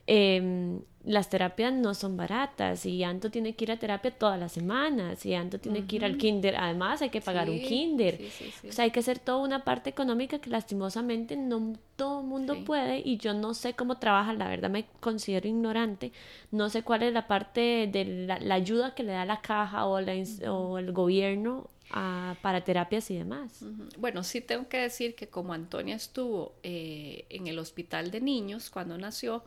eh, 0.07 0.79
las 1.05 1.29
terapias 1.29 1.71
no 1.71 1.93
son 1.93 2.17
baratas 2.17 2.85
y 2.85 3.03
Anto 3.03 3.29
tiene 3.29 3.55
que 3.55 3.65
ir 3.65 3.71
a 3.71 3.77
terapia 3.77 4.09
todas 4.09 4.39
las 4.39 4.51
semanas 4.51 5.23
y 5.25 5.35
Anto 5.35 5.59
tiene 5.59 5.85
que 5.85 5.97
ir 5.97 6.05
al 6.05 6.17
kinder. 6.17 6.55
Además, 6.57 7.01
hay 7.03 7.11
que 7.11 7.21
pagar 7.21 7.47
un 7.47 7.59
kinder. 7.59 8.19
o 8.67 8.71
sea, 8.71 8.85
hay 8.85 8.91
que 8.91 9.01
hacer 9.01 9.19
toda 9.19 9.37
una 9.37 9.63
parte 9.63 9.91
económica 9.91 10.39
que 10.39 10.49
lastimosamente 10.49 11.37
no 11.37 11.73
todo 11.95 12.21
el 12.21 12.27
mundo 12.27 12.57
puede 12.65 12.99
y 13.05 13.17
yo 13.17 13.35
no 13.35 13.53
sé 13.53 13.73
cómo 13.73 13.99
trabaja. 13.99 14.33
La 14.33 14.47
verdad, 14.47 14.71
me 14.71 14.85
considero 14.99 15.47
ignorante. 15.47 16.11
No 16.49 16.69
sé 16.69 16.81
cuál 16.81 17.03
es 17.03 17.13
la 17.13 17.27
parte 17.27 17.87
de 17.91 18.27
la, 18.27 18.55
ayuda 18.55 18.95
que 18.95 19.03
le 19.03 19.11
da 19.11 19.25
la 19.25 19.41
caja 19.41 19.85
o, 19.85 19.99
o 19.99 20.79
el 20.79 20.91
gobierno 20.91 21.69
para 22.41 22.63
terapias 22.63 23.11
y 23.11 23.17
demás. 23.17 23.63
Bueno, 23.97 24.23
sí 24.23 24.41
tengo 24.41 24.67
que 24.67 24.77
decir 24.77 25.15
que 25.15 25.27
como 25.27 25.53
Antonia 25.53 25.95
estuvo 25.95 26.55
eh, 26.63 27.25
en 27.29 27.47
el 27.47 27.59
hospital 27.59 28.11
de 28.11 28.21
niños 28.21 28.69
cuando 28.69 28.97
nació, 28.97 29.43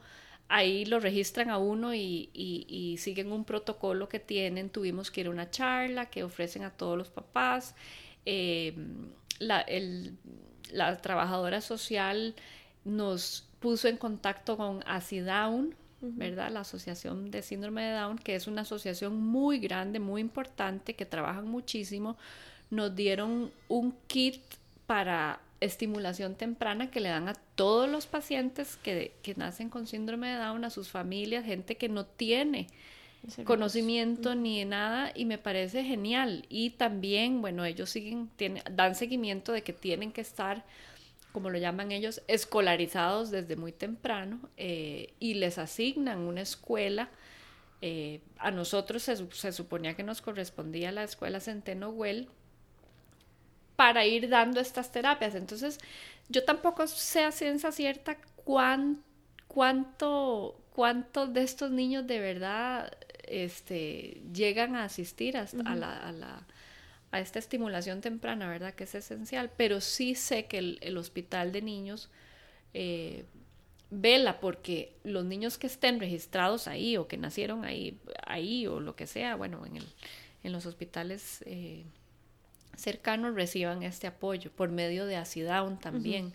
ahí 0.48 0.84
lo 0.86 0.98
registran 0.98 1.50
a 1.50 1.58
uno 1.58 1.94
y, 1.94 2.96
siguen 2.98 3.32
un 3.32 3.44
protocolo 3.44 4.08
que 4.08 4.18
tienen. 4.18 4.70
Tuvimos 4.70 5.10
que 5.10 5.20
ir 5.20 5.26
a 5.28 5.30
una 5.30 5.50
charla 5.50 6.06
que 6.06 6.24
ofrecen 6.24 6.64
a 6.64 6.70
todos 6.70 6.96
los 6.96 7.08
papás. 7.10 7.74
Eh, 8.26 8.74
la, 9.38 9.64
trabajadora 11.00 11.60
social 11.60 12.34
nos 12.84 13.46
puso 13.60 13.88
en 13.88 13.96
contacto 13.96 14.56
con 14.56 14.82
ACIDown, 14.86 15.74
¿verdad? 16.00 16.50
La 16.50 16.60
Asociación 16.60 17.30
de 17.30 17.42
Síndrome 17.42 17.82
de 17.82 17.92
Down, 17.92 18.18
que 18.18 18.34
es 18.34 18.46
una 18.46 18.62
asociación 18.62 19.20
muy 19.20 19.58
grande, 19.58 20.00
muy 20.00 20.20
importante, 20.20 20.94
que 20.94 21.06
trabajan 21.06 21.46
muchísimo. 21.48 22.16
Nos 22.70 22.94
dieron 22.94 23.50
un 23.68 23.92
kit 24.06 24.42
para 24.86 25.40
estimulación 25.60 26.34
temprana 26.34 26.90
que 26.90 27.00
le 27.00 27.08
dan 27.08 27.28
a 27.28 27.34
todos 27.34 27.88
los 27.88 28.06
pacientes 28.06 28.76
que, 28.76 29.12
nacen 29.36 29.70
con 29.70 29.86
síndrome 29.86 30.28
de 30.28 30.36
Down, 30.36 30.64
a 30.64 30.70
sus 30.70 30.88
familias, 30.88 31.44
gente 31.44 31.76
que 31.76 31.88
no 31.88 32.06
tiene 32.06 32.68
conocimiento 33.44 34.36
ni 34.36 34.64
nada 34.64 35.10
y 35.14 35.24
me 35.24 35.38
parece 35.38 35.82
genial. 35.84 36.46
Y 36.48 36.70
también, 36.70 37.40
bueno, 37.40 37.64
ellos 37.64 37.90
siguen, 37.90 38.30
tienen, 38.36 38.62
dan 38.70 38.94
seguimiento 38.94 39.52
de 39.52 39.62
que 39.62 39.72
tienen 39.72 40.12
que 40.12 40.20
estar, 40.20 40.64
como 41.32 41.50
lo 41.50 41.58
llaman 41.58 41.90
ellos, 41.90 42.22
escolarizados 42.28 43.30
desde 43.30 43.56
muy 43.56 43.72
temprano 43.72 44.40
eh, 44.56 45.12
y 45.18 45.34
les 45.34 45.58
asignan 45.58 46.20
una 46.20 46.42
escuela. 46.42 47.10
Eh, 47.80 48.20
a 48.38 48.50
nosotros 48.50 49.02
se, 49.02 49.16
se, 49.32 49.52
suponía 49.52 49.94
que 49.94 50.02
nos 50.02 50.20
correspondía 50.20 50.90
la 50.90 51.04
escuela 51.04 51.38
Centeno 51.38 51.90
Well, 51.90 52.28
para 53.78 54.04
ir 54.04 54.28
dando 54.28 54.58
estas 54.58 54.90
terapias. 54.90 55.36
Entonces, 55.36 55.78
yo 56.28 56.44
tampoco 56.44 56.88
sé 56.88 57.22
a 57.22 57.30
ciencia 57.30 57.70
cierta 57.70 58.16
cuán, 58.44 59.04
cuánto, 59.46 60.60
cuántos 60.74 61.32
de 61.32 61.44
estos 61.44 61.70
niños 61.70 62.04
de 62.08 62.18
verdad 62.18 62.90
este, 63.22 64.20
llegan 64.34 64.74
a 64.74 64.82
asistir 64.82 65.36
a, 65.36 65.46
la, 65.76 66.44
a, 67.12 67.20
esta 67.20 67.38
estimulación 67.38 68.00
temprana, 68.00 68.48
¿verdad? 68.48 68.74
Que 68.74 68.82
es 68.82 68.96
esencial, 68.96 69.48
pero 69.56 69.80
sí 69.80 70.16
sé 70.16 70.46
que 70.46 70.58
el, 70.80 70.96
hospital 70.96 71.52
de 71.52 71.62
niños 71.62 72.10
eh, 72.74 73.26
vela 73.90 74.40
porque 74.40 74.96
los 75.04 75.24
niños 75.24 75.56
que 75.56 75.68
estén 75.68 76.00
registrados 76.00 76.66
ahí 76.66 76.96
o 76.96 77.06
que 77.06 77.16
nacieron 77.16 77.64
ahí, 77.64 77.96
ahí 78.26 78.66
o 78.66 78.80
lo 78.80 78.96
que 78.96 79.06
sea, 79.06 79.36
bueno, 79.36 79.64
en, 79.64 79.76
el, 79.76 79.86
en 80.42 80.50
los 80.50 80.66
hospitales 80.66 81.44
eh, 81.46 81.84
cercanos 82.78 83.34
reciban 83.34 83.82
este 83.82 84.06
apoyo 84.06 84.50
por 84.52 84.70
medio 84.70 85.04
de 85.04 85.16
Acidown 85.16 85.78
también. 85.78 86.32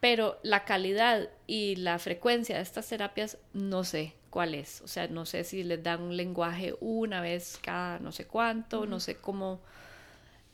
Pero 0.00 0.38
la 0.42 0.64
calidad 0.64 1.28
y 1.46 1.76
la 1.76 1.98
frecuencia 1.98 2.56
de 2.56 2.62
estas 2.62 2.88
terapias 2.88 3.36
no 3.52 3.84
sé 3.84 4.14
cuál 4.30 4.54
es. 4.54 4.80
O 4.80 4.88
sea, 4.88 5.08
no 5.08 5.26
sé 5.26 5.44
si 5.44 5.62
les 5.62 5.82
dan 5.82 6.00
un 6.00 6.16
lenguaje 6.16 6.74
una 6.80 7.20
vez 7.20 7.58
cada 7.60 7.98
no 7.98 8.12
sé 8.12 8.26
cuánto, 8.26 8.86
no 8.86 9.00
sé 9.00 9.16
cómo, 9.16 9.60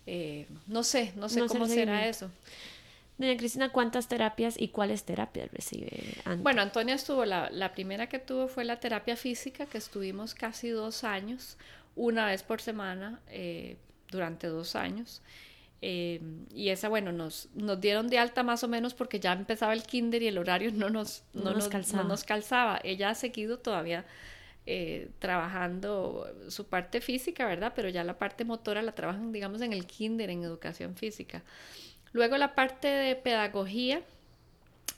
eh, 0.07 0.49
no 0.67 0.83
sé, 0.83 1.13
no 1.15 1.29
sé 1.29 1.47
cómo 1.47 1.67
será 1.67 2.09
eso. 2.09 2.31
Doña 3.19 3.37
Cristina, 3.37 3.71
¿cuántas 3.71 4.09
terapias 4.09 4.61
y 4.61 4.69
cuáles 4.69 5.05
terapias 5.05 5.51
recibe 5.51 6.17
Bueno, 6.39 6.61
Antonia 6.61 6.95
estuvo, 6.95 7.25
la, 7.25 7.49
la, 7.51 7.73
primera 7.73 8.09
que 8.09 8.19
tuvo 8.19 8.47
fue 8.47 8.65
la 8.65 8.79
terapia 8.79 9.17
física, 9.17 9.65
que 9.65 9.79
estuvimos 9.79 10.35
casi 10.35 10.69
dos 10.69 11.03
años, 11.03 11.57
una 11.95 12.27
vez 12.27 12.43
por 12.43 12.61
semana, 12.61 13.21
eh, 13.29 13.79
durante 14.11 14.47
dos 14.47 14.77
años. 14.77 15.23
Eh, 15.83 16.21
y 16.55 16.71
esa, 16.71 16.89
bueno, 16.89 17.13
nos, 17.13 17.49
nos 17.55 17.81
dieron 17.81 18.09
de 18.09 18.19
alta 18.19 18.43
más 18.43 18.65
o 18.65 18.69
menos 18.69 18.95
porque 18.95 19.21
ya 19.21 19.33
empezaba 19.33 19.73
el 19.73 19.83
kinder 19.83 20.23
y 20.23 20.29
el 20.29 20.39
horario 20.39 20.73
no 20.73 20.91
nos, 20.91 21.23
no, 21.35 21.53
nos, 21.53 22.25
calzaba. 22.25 22.81
Ella 22.83 23.11
ha 23.11 23.15
seguido 23.15 23.59
todavía 23.59 24.05
eh, 24.65 25.11
trabajando 25.19 26.27
su 26.49 26.67
parte 26.67 27.01
física, 27.01 27.47
¿verdad? 27.47 27.73
Pero 27.77 27.89
ya 27.89 28.05
la 28.05 28.19
parte 28.19 28.45
motora 28.45 28.83
la 28.83 28.93
trabajan, 28.93 29.33
digamos, 29.33 29.61
en 29.61 29.73
el 29.73 29.87
kinder, 29.87 30.31
en 30.31 30.43
educación 30.43 30.97
física. 30.97 31.43
Luego 32.13 32.39
la 32.39 32.55
parte 32.55 32.89
de 32.89 33.15
pedagogía, 33.15 34.03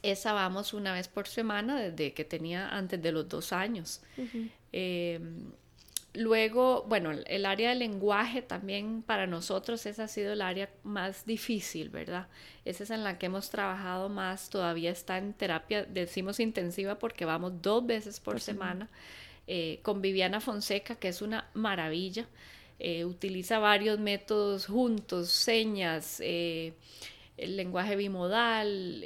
esa 0.02 0.32
vamos 0.32 0.72
una 0.72 0.92
vez 0.92 1.08
por 1.08 1.26
semana 1.26 1.80
desde 1.80 2.14
que 2.14 2.24
tenía 2.24 2.68
antes 2.68 3.02
de 3.02 3.10
los 3.10 3.28
dos 3.28 3.52
años. 3.52 4.00
Luego, 6.18 6.84
bueno, 6.88 7.12
el 7.12 7.46
área 7.46 7.68
del 7.68 7.78
lenguaje 7.78 8.42
también 8.42 9.02
para 9.02 9.28
nosotros 9.28 9.86
esa 9.86 10.02
ha 10.02 10.08
sido 10.08 10.32
el 10.32 10.42
área 10.42 10.68
más 10.82 11.24
difícil, 11.24 11.90
¿verdad? 11.90 12.26
Esa 12.64 12.82
es 12.82 12.90
en 12.90 13.04
la 13.04 13.18
que 13.18 13.26
hemos 13.26 13.50
trabajado 13.50 14.08
más, 14.08 14.50
todavía 14.50 14.90
está 14.90 15.16
en 15.18 15.32
terapia, 15.32 15.84
decimos 15.84 16.40
intensiva 16.40 16.98
porque 16.98 17.24
vamos 17.24 17.62
dos 17.62 17.86
veces 17.86 18.18
por, 18.18 18.40
semana, 18.40 18.90
eh, 19.46 19.78
con 19.82 20.02
Viviana 20.02 20.40
Fonseca, 20.40 20.96
que 20.96 21.06
es 21.06 21.22
una 21.22 21.50
maravilla, 21.54 22.26
eh, 22.80 23.04
utiliza 23.04 23.60
varios 23.60 24.00
métodos 24.00 24.66
juntos, 24.66 25.28
señas, 25.28 26.18
eh, 26.18 26.72
el 27.36 27.56
lenguaje 27.56 27.94
bimodal, 27.94 29.04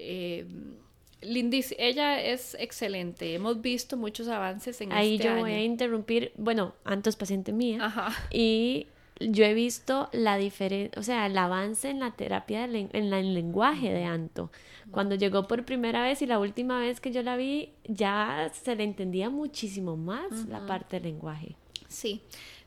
Lindis, 1.22 1.74
ella 1.78 2.20
es 2.20 2.56
excelente. 2.58 3.34
Hemos 3.34 3.60
visto 3.60 3.96
muchos 3.96 4.28
avances 4.28 4.80
en 4.80 4.92
Ahí 4.92 5.14
este 5.14 5.28
yo 5.28 5.36
voy 5.36 5.52
a 5.52 5.62
interrumpir. 5.62 6.32
Bueno, 6.36 6.74
Anto 6.84 7.08
es 7.10 7.16
paciente 7.16 7.52
mía. 7.52 7.78
Ajá. 7.84 8.12
Y 8.30 8.86
yo 9.20 9.44
he 9.44 9.54
visto 9.54 10.08
la 10.12 10.36
diferencia, 10.36 10.98
o 10.98 11.02
sea, 11.02 11.26
el 11.26 11.38
avance 11.38 11.88
en 11.88 12.00
la 12.00 12.12
terapia, 12.12 12.64
en 12.64 12.90
el 12.94 13.34
lenguaje 13.34 13.92
de 13.92 14.04
Anto. 14.04 14.50
Cuando 14.90 15.14
llegó 15.14 15.46
por 15.46 15.64
primera 15.64 16.02
vez 16.02 16.22
y 16.22 16.26
la 16.26 16.38
última 16.38 16.80
vez 16.80 17.00
que 17.00 17.12
yo 17.12 17.22
la 17.22 17.36
vi, 17.36 17.70
ya 17.84 18.50
se 18.52 18.74
le 18.74 18.84
entendía 18.84 19.30
muchísimo 19.30 19.96
más 19.96 20.46
la 20.48 20.66
parte 20.66 20.96
del 20.96 21.12
lenguaje. 21.12 21.56
Sí. 21.88 22.22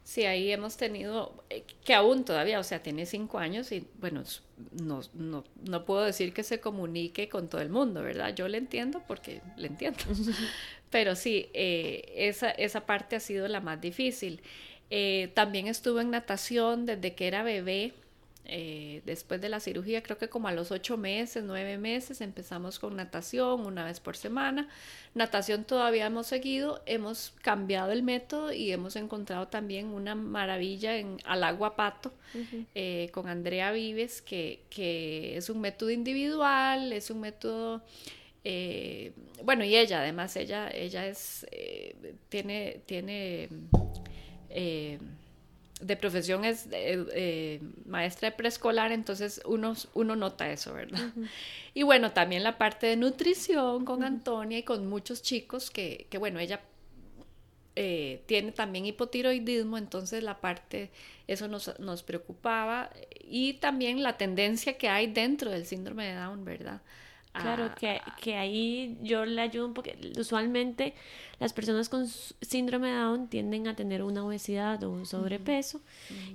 Sí, 0.05 0.23
ahí 0.25 0.51
hemos 0.51 0.77
tenido, 0.77 1.43
eh, 1.49 1.63
que 1.83 1.95
aún 1.95 2.25
todavía, 2.25 2.59
o 2.59 2.63
sea, 2.63 2.83
tiene 2.83 3.07
cinco 3.07 3.39
años 3.39 3.71
y 3.71 3.87
bueno, 3.99 4.21
no, 4.83 5.01
no, 5.15 5.43
no, 5.63 5.83
puedo 5.83 6.03
decir 6.05 6.31
que 6.31 6.43
se 6.43 6.59
comunique 6.59 7.27
con 7.27 7.49
todo 7.49 7.59
el 7.61 7.69
mundo, 7.69 8.03
¿verdad? 8.03 8.35
Yo 8.35 8.47
le 8.47 8.59
entiendo 8.59 9.01
porque 9.07 9.41
le 9.57 9.65
entiendo. 9.67 9.97
Pero 10.91 11.15
sí, 11.15 11.49
eh, 11.55 12.13
esa, 12.17 12.51
esa 12.51 12.85
parte 12.85 13.15
ha 13.15 13.19
sido 13.19 13.47
la 13.47 13.61
más 13.61 13.81
difícil. 13.81 14.41
Eh, 14.91 15.31
también 15.33 15.65
estuve 15.65 16.03
en 16.03 16.11
natación 16.11 16.85
desde 16.85 17.15
que 17.15 17.27
era 17.27 17.41
bebé. 17.41 17.93
Eh, 18.47 19.01
después 19.05 19.41
de 19.41 19.49
la 19.49 19.59
cirugía, 19.59 20.03
creo 20.03 20.17
que 20.17 20.29
como 20.29 20.47
a 20.47 20.51
los 20.51 20.71
ocho 20.71 20.97
meses, 20.97 21.43
nueve 21.43 21.77
meses, 21.77 22.21
empezamos 22.21 22.77
con 22.77 22.95
natación 22.95 23.65
una 23.65 23.85
vez 23.85 23.99
por 23.99 24.15
semana. 24.15 24.69
Natación 25.15 25.63
todavía 25.63 26.05
hemos 26.05 26.27
seguido, 26.27 26.81
hemos 26.85 27.33
cambiado 27.41 27.91
el 27.91 28.03
método 28.03 28.53
y 28.53 28.71
hemos 28.71 28.95
encontrado 28.95 29.47
también 29.47 29.87
una 29.87 30.13
maravilla 30.13 30.97
en 30.97 31.17
al 31.25 31.43
agua 31.43 31.75
pato 31.75 32.13
eh, 32.75 33.09
con 33.13 33.27
Andrea 33.27 33.71
Vives, 33.71 34.21
que, 34.21 34.61
que, 34.69 35.37
es 35.37 35.49
un 35.49 35.59
método 35.61 35.89
individual, 35.89 36.93
es 36.93 37.09
un 37.09 37.21
método... 37.21 37.83
Eh, 38.43 39.13
bueno, 39.43 39.63
y 39.65 39.75
ella, 39.75 40.01
además, 40.01 40.35
ella, 40.35 40.69
ella 40.69 41.07
es, 41.07 41.47
tiene, 42.29 42.81
tiene 42.85 43.49
de 45.81 45.97
profesión 45.97 46.45
es 46.45 46.67
eh, 46.71 47.05
eh, 47.13 47.61
maestra 47.85 48.29
de 48.29 48.35
preescolar, 48.35 48.91
entonces 48.91 49.41
uno, 49.45 49.73
uno 49.93 50.15
nota 50.15 50.49
eso, 50.51 50.73
¿verdad? 50.73 51.11
Y 51.73 51.83
bueno, 51.83 52.13
también 52.13 52.43
la 52.43 52.57
parte 52.57 52.87
de 52.87 52.95
nutrición 52.95 53.83
con 53.83 54.03
Antonia 54.03 54.57
y 54.59 54.63
con 54.63 54.87
muchos 54.87 55.21
chicos 55.21 55.69
que, 55.69 56.07
que 56.09 56.17
bueno, 56.17 56.39
ella 56.39 56.61
eh, 57.75 58.23
tiene 58.25 58.53
también 58.53 58.85
hipotiroidismo, 58.85 59.77
entonces 59.77 60.23
la 60.23 60.39
parte, 60.39 60.91
eso 61.27 61.49
nos, 61.49 61.77
nos, 61.77 62.03
preocupaba 62.03 62.89
y 63.19 63.55
también 63.55 64.01
la 64.01 64.17
tendencia 64.17 64.77
que 64.77 64.87
hay 64.87 65.07
dentro 65.07 65.51
del 65.51 65.65
síndrome 65.65 66.05
de 66.05 66.15
Down, 66.15 66.45
¿verdad? 66.45 66.81
Claro, 67.41 67.71
que, 67.75 68.01
que, 68.21 68.35
ahí 68.35 68.97
yo 69.01 69.25
le 69.25 69.41
ayudo 69.41 69.65
un 69.65 69.73
poco. 69.73 69.89
Usualmente 70.17 70.93
las 71.39 71.53
personas 71.53 71.89
con 71.89 72.07
síndrome 72.07 72.89
de 72.89 72.95
Down 72.95 73.27
tienden 73.27 73.67
a 73.67 73.75
tener 73.75 74.03
una 74.03 74.25
obesidad 74.25 74.83
o 74.83 74.91
un 74.91 75.05
sobrepeso 75.05 75.81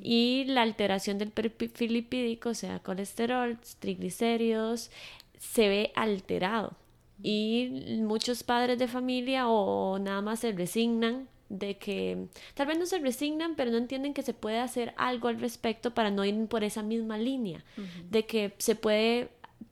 y 0.03 0.45
la 0.47 0.63
alteración 0.63 1.19
del 1.19 1.31
perfil 1.31 1.95
lipídico, 1.95 2.55
sea 2.55 2.81
colesterol, 2.81 3.59
triglicéridos, 3.79 4.91
se 5.39 5.69
ve 5.69 5.93
alterado. 5.95 6.77
Y 7.23 7.99
muchos 8.01 8.43
padres 8.43 8.79
de 8.79 8.89
familia 8.89 9.49
o 9.49 9.99
nada 9.99 10.23
más 10.23 10.41
se 10.41 10.53
resignan 10.53 11.29
de 11.51 11.77
que 11.77 12.29
tal 12.55 12.69
vez 12.69 12.79
no 12.79 12.87
se 12.87 12.99
resignan, 12.99 13.57
pero 13.57 13.71
no 13.71 13.77
entienden 13.77 14.15
que 14.15 14.23
se 14.23 14.33
puede 14.33 14.59
hacer 14.59 14.95
algo 14.97 15.29
al 15.29 15.41
respecto 15.41 15.93
para 15.93 16.11
no 16.11 16.25
ir 16.25 16.47
por 16.47 16.63
esa 16.65 16.83
misma 16.83 17.19
línea, 17.19 17.65
de 18.09 18.25
que 18.25 18.55
se 18.59 18.77
puede 18.77 19.29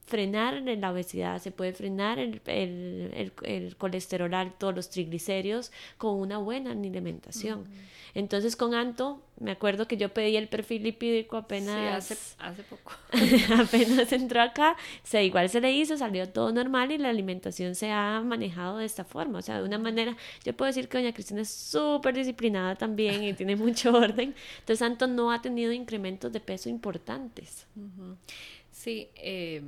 frenar 0.09 0.62
la 0.62 0.91
obesidad, 0.91 1.41
se 1.41 1.53
puede 1.53 1.73
frenar 1.73 2.19
el, 2.19 2.41
el, 2.47 3.33
el, 3.43 3.77
colesterol 3.77 4.33
alto, 4.35 4.73
los 4.73 4.91
triglicéridos 4.91 5.71
con 5.99 6.19
una 6.19 6.38
buena 6.38 6.73
alimentación. 6.73 7.65
Entonces 8.15 8.57
con 8.57 8.75
Anto, 8.75 9.23
me 9.38 9.53
acuerdo 9.53 9.87
que 9.87 9.97
yo 9.97 10.09
pedí 10.09 10.37
el 10.37 10.49
perfil 10.49 10.83
lipídico 10.83 11.37
apenas... 11.37 12.05
Sí, 12.05 12.15
hace, 12.15 12.35
hace 12.38 12.62
poco. 12.65 12.93
apenas 13.62 14.12
entró 14.12 14.41
acá, 14.41 14.77
o 15.12 15.17
igual 15.19 15.49
se 15.49 15.61
le 15.61 15.73
hizo, 15.73 15.97
salió 15.97 16.29
todo 16.29 16.53
normal 16.53 16.91
y 16.91 16.99
la 16.99 17.11
alimentación 17.11 17.75
se 17.75 17.93
ha 17.93 18.21
manejado 18.25 18.79
de 18.79 18.87
esta 18.87 19.05
forma. 19.05 19.38
O 19.38 19.43
sea, 19.43 19.59
de 19.59 19.65
una 19.65 19.79
manera, 19.79 20.17
yo 20.45 20.57
puedo 20.57 20.69
decir 20.69 20.88
que 20.88 20.99
doña 20.99 21.12
Cristina 21.12 21.43
es 21.43 21.50
súper 21.50 22.15
disciplinada 22.15 22.75
también 22.75 23.23
y 23.23 23.35
tiene 23.35 23.57
mucho 23.57 23.93
orden. 23.95 24.35
Entonces 24.61 24.83
Anto 24.83 25.07
no 25.07 25.31
ha 25.31 25.41
tenido 25.41 25.73
incrementos 25.73 26.33
de 26.33 26.41
peso 26.41 26.69
importantes. 26.69 27.67
Sí, 28.73 29.11
eh 29.17 29.62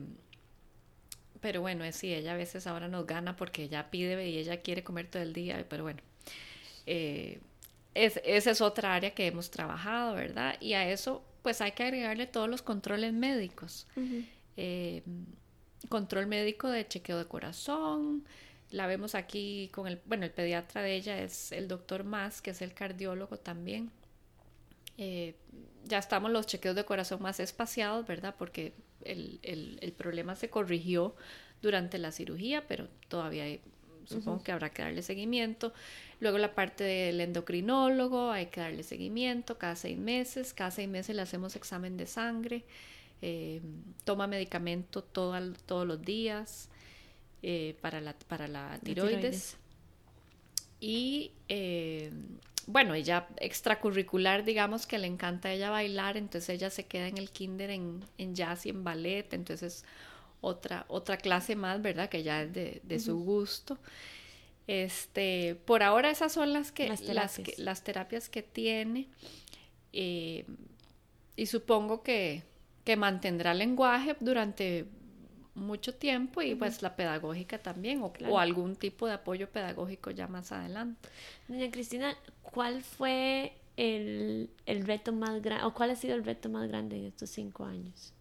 pero 1.40 1.60
bueno, 1.60 1.84
es 1.84 1.96
sí, 1.96 2.12
ella 2.12 2.34
a 2.34 2.36
veces 2.36 2.66
ahora 2.66 2.88
nos 2.88 3.06
gana 3.06 3.36
porque 3.36 3.64
ella 3.64 3.90
pide 3.90 4.28
y 4.28 4.38
ella 4.38 4.60
quiere 4.60 4.84
comer 4.84 5.08
todo 5.08 5.22
el 5.22 5.32
día, 5.32 5.64
pero 5.68 5.84
bueno, 5.84 6.00
eh, 6.86 7.40
esa 7.94 8.50
es 8.50 8.60
otra 8.60 8.94
área 8.94 9.14
que 9.14 9.26
hemos 9.26 9.50
trabajado, 9.50 10.14
¿verdad? 10.14 10.56
Y 10.60 10.74
a 10.74 10.88
eso 10.88 11.24
pues 11.42 11.60
hay 11.60 11.72
que 11.72 11.82
agregarle 11.82 12.26
todos 12.26 12.48
los 12.48 12.62
controles 12.62 13.12
médicos. 13.12 13.86
Eh, 14.56 15.02
control 15.88 16.26
médico 16.26 16.68
de 16.68 16.86
chequeo 16.86 17.18
de 17.18 17.24
corazón, 17.24 18.24
la 18.70 18.86
vemos 18.86 19.14
aquí 19.14 19.68
con 19.72 19.86
el, 19.86 20.00
bueno, 20.04 20.24
el 20.24 20.30
pediatra 20.30 20.82
de 20.82 20.94
ella 20.94 21.20
es 21.20 21.52
el 21.52 21.66
doctor 21.66 22.04
Más, 22.04 22.40
que 22.40 22.50
es 22.50 22.62
el 22.62 22.72
cardiólogo 22.72 23.36
también. 23.38 23.90
Eh, 24.96 25.34
ya 25.84 25.98
estamos 25.98 26.30
los 26.30 26.46
chequeos 26.46 26.76
de 26.76 26.84
corazón 26.84 27.22
más 27.22 27.40
espaciados, 27.40 28.06
¿verdad? 28.06 28.34
Porque 28.38 28.74
el, 29.04 29.94
problema 29.96 30.36
se 30.36 30.50
corrigió 30.50 31.14
durante 31.62 31.98
la 31.98 32.12
cirugía, 32.12 32.66
pero 32.66 32.88
todavía 33.08 33.44
supongo 34.06 34.42
que 34.42 34.52
habrá 34.52 34.70
que 34.70 34.82
darle 34.82 35.02
seguimiento. 35.02 35.72
Luego 36.20 36.38
la 36.38 36.54
parte 36.54 36.84
del 36.84 37.20
endocrinólogo, 37.20 38.30
hay 38.30 38.46
que 38.46 38.60
darle 38.60 38.82
seguimiento 38.82 39.58
cada 39.58 39.76
seis 39.76 39.98
meses. 39.98 40.52
Cada 40.52 40.70
seis 40.70 40.88
meses 40.88 41.16
le 41.16 41.22
hacemos 41.22 41.56
examen 41.56 41.96
de 41.96 42.06
sangre. 42.06 42.64
Eh, 43.22 43.60
toma 44.04 44.26
medicamento 44.26 45.02
todos 45.02 45.86
los 45.86 46.02
días 46.02 46.68
eh, 47.42 47.76
para, 47.80 48.00
la, 48.00 48.14
para 48.28 48.48
la 48.48 48.78
tiroides. 48.82 49.56
Y 50.80 51.32
eh, 51.48 52.10
bueno, 52.72 52.94
ella 52.94 53.28
extracurricular, 53.38 54.44
digamos 54.44 54.86
que 54.86 54.98
le 54.98 55.06
encanta 55.06 55.48
a 55.48 55.52
ella 55.52 55.70
bailar, 55.70 56.16
entonces 56.16 56.50
ella 56.50 56.70
se 56.70 56.86
queda 56.86 57.08
en 57.08 57.18
el 57.18 57.30
kinder 57.30 57.70
en, 57.70 58.04
jazz 58.34 58.66
y 58.66 58.70
en 58.70 58.84
ballet, 58.84 59.32
entonces 59.32 59.84
otra, 60.40 60.84
otra 60.88 61.16
clase 61.16 61.56
más, 61.56 61.82
¿verdad? 61.82 62.08
Que 62.08 62.22
ya 62.22 62.42
es 62.42 62.52
de, 62.52 63.00
su 63.00 63.18
gusto. 63.18 63.78
Este, 64.66 65.56
por 65.64 65.82
ahora 65.82 66.10
esas 66.10 66.32
son 66.32 66.52
las 66.52 66.70
que 66.70 66.88
las 66.88 67.00
terapias, 67.00 67.58
las, 67.58 67.82
terapias 67.82 68.28
que 68.28 68.42
tiene. 68.42 69.08
Eh, 69.92 70.46
y 71.34 71.46
supongo 71.46 72.02
que, 72.02 72.44
que 72.84 72.96
mantendrá 72.96 73.52
el 73.52 73.58
lenguaje 73.58 74.16
durante 74.20 74.86
mucho 75.54 75.94
tiempo 75.94 76.42
y 76.42 76.54
pues 76.54 76.82
la 76.82 76.96
pedagógica 76.96 77.58
también 77.58 78.02
o, 78.02 78.38
algún 78.38 78.76
tipo 78.76 79.06
de 79.06 79.14
apoyo 79.14 79.48
pedagógico 79.48 80.10
ya 80.10 80.26
más 80.26 80.52
adelante. 80.52 81.08
Doña 81.48 81.70
Cristina, 81.70 82.16
¿cuál 82.42 82.82
fue 82.82 83.52
el, 83.76 84.50
reto 84.66 85.12
más 85.12 85.42
grande 85.42 85.64
o 85.64 85.74
cuál 85.74 85.90
ha 85.90 85.96
sido 85.96 86.14
el 86.14 86.24
reto 86.24 86.48
más 86.48 86.68
grande 86.68 86.96
en 86.96 87.06
estos 87.06 87.30
cinco 87.30 87.64
años? 87.64 88.12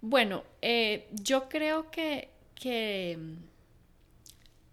Bueno, 0.00 0.44
eh, 0.62 1.08
yo 1.12 1.48
creo 1.48 1.90
que, 1.90 2.30
que 2.54 3.18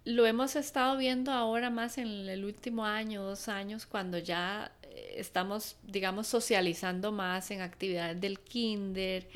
lo 0.05 0.25
hemos 0.25 0.55
estado 0.55 0.97
viendo 0.97 1.31
ahora 1.31 1.69
más 1.69 1.97
en 1.97 2.07
el 2.07 2.45
último 2.45 2.85
año, 2.85 3.23
dos 3.23 3.47
años, 3.47 3.85
cuando 3.85 4.17
ya 4.17 4.71
estamos, 5.15 5.77
digamos, 5.83 6.27
socializando 6.27 7.11
más 7.11 7.51
en 7.51 7.61
actividades 7.61 8.19
del 8.19 8.39
kinder 8.39 9.27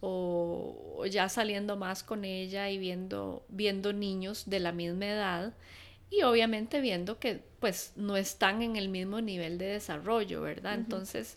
o, 0.00 1.04
ya 1.10 1.28
saliendo 1.28 1.76
más 1.76 2.02
con 2.02 2.24
ella 2.24 2.70
y 2.70 2.78
viendo, 2.78 3.44
viendo 3.48 3.92
niños 3.92 4.48
de 4.48 4.60
la 4.60 4.72
misma 4.72 5.06
edad 5.06 5.54
y 6.10 6.22
obviamente 6.22 6.80
viendo 6.80 7.18
que 7.18 7.42
pues 7.60 7.92
no 7.96 8.16
están 8.16 8.62
en 8.62 8.76
el 8.76 8.88
mismo 8.88 9.20
nivel 9.20 9.58
de 9.58 9.66
desarrollo, 9.66 10.40
¿verdad? 10.40 10.74
Entonces, 10.74 11.36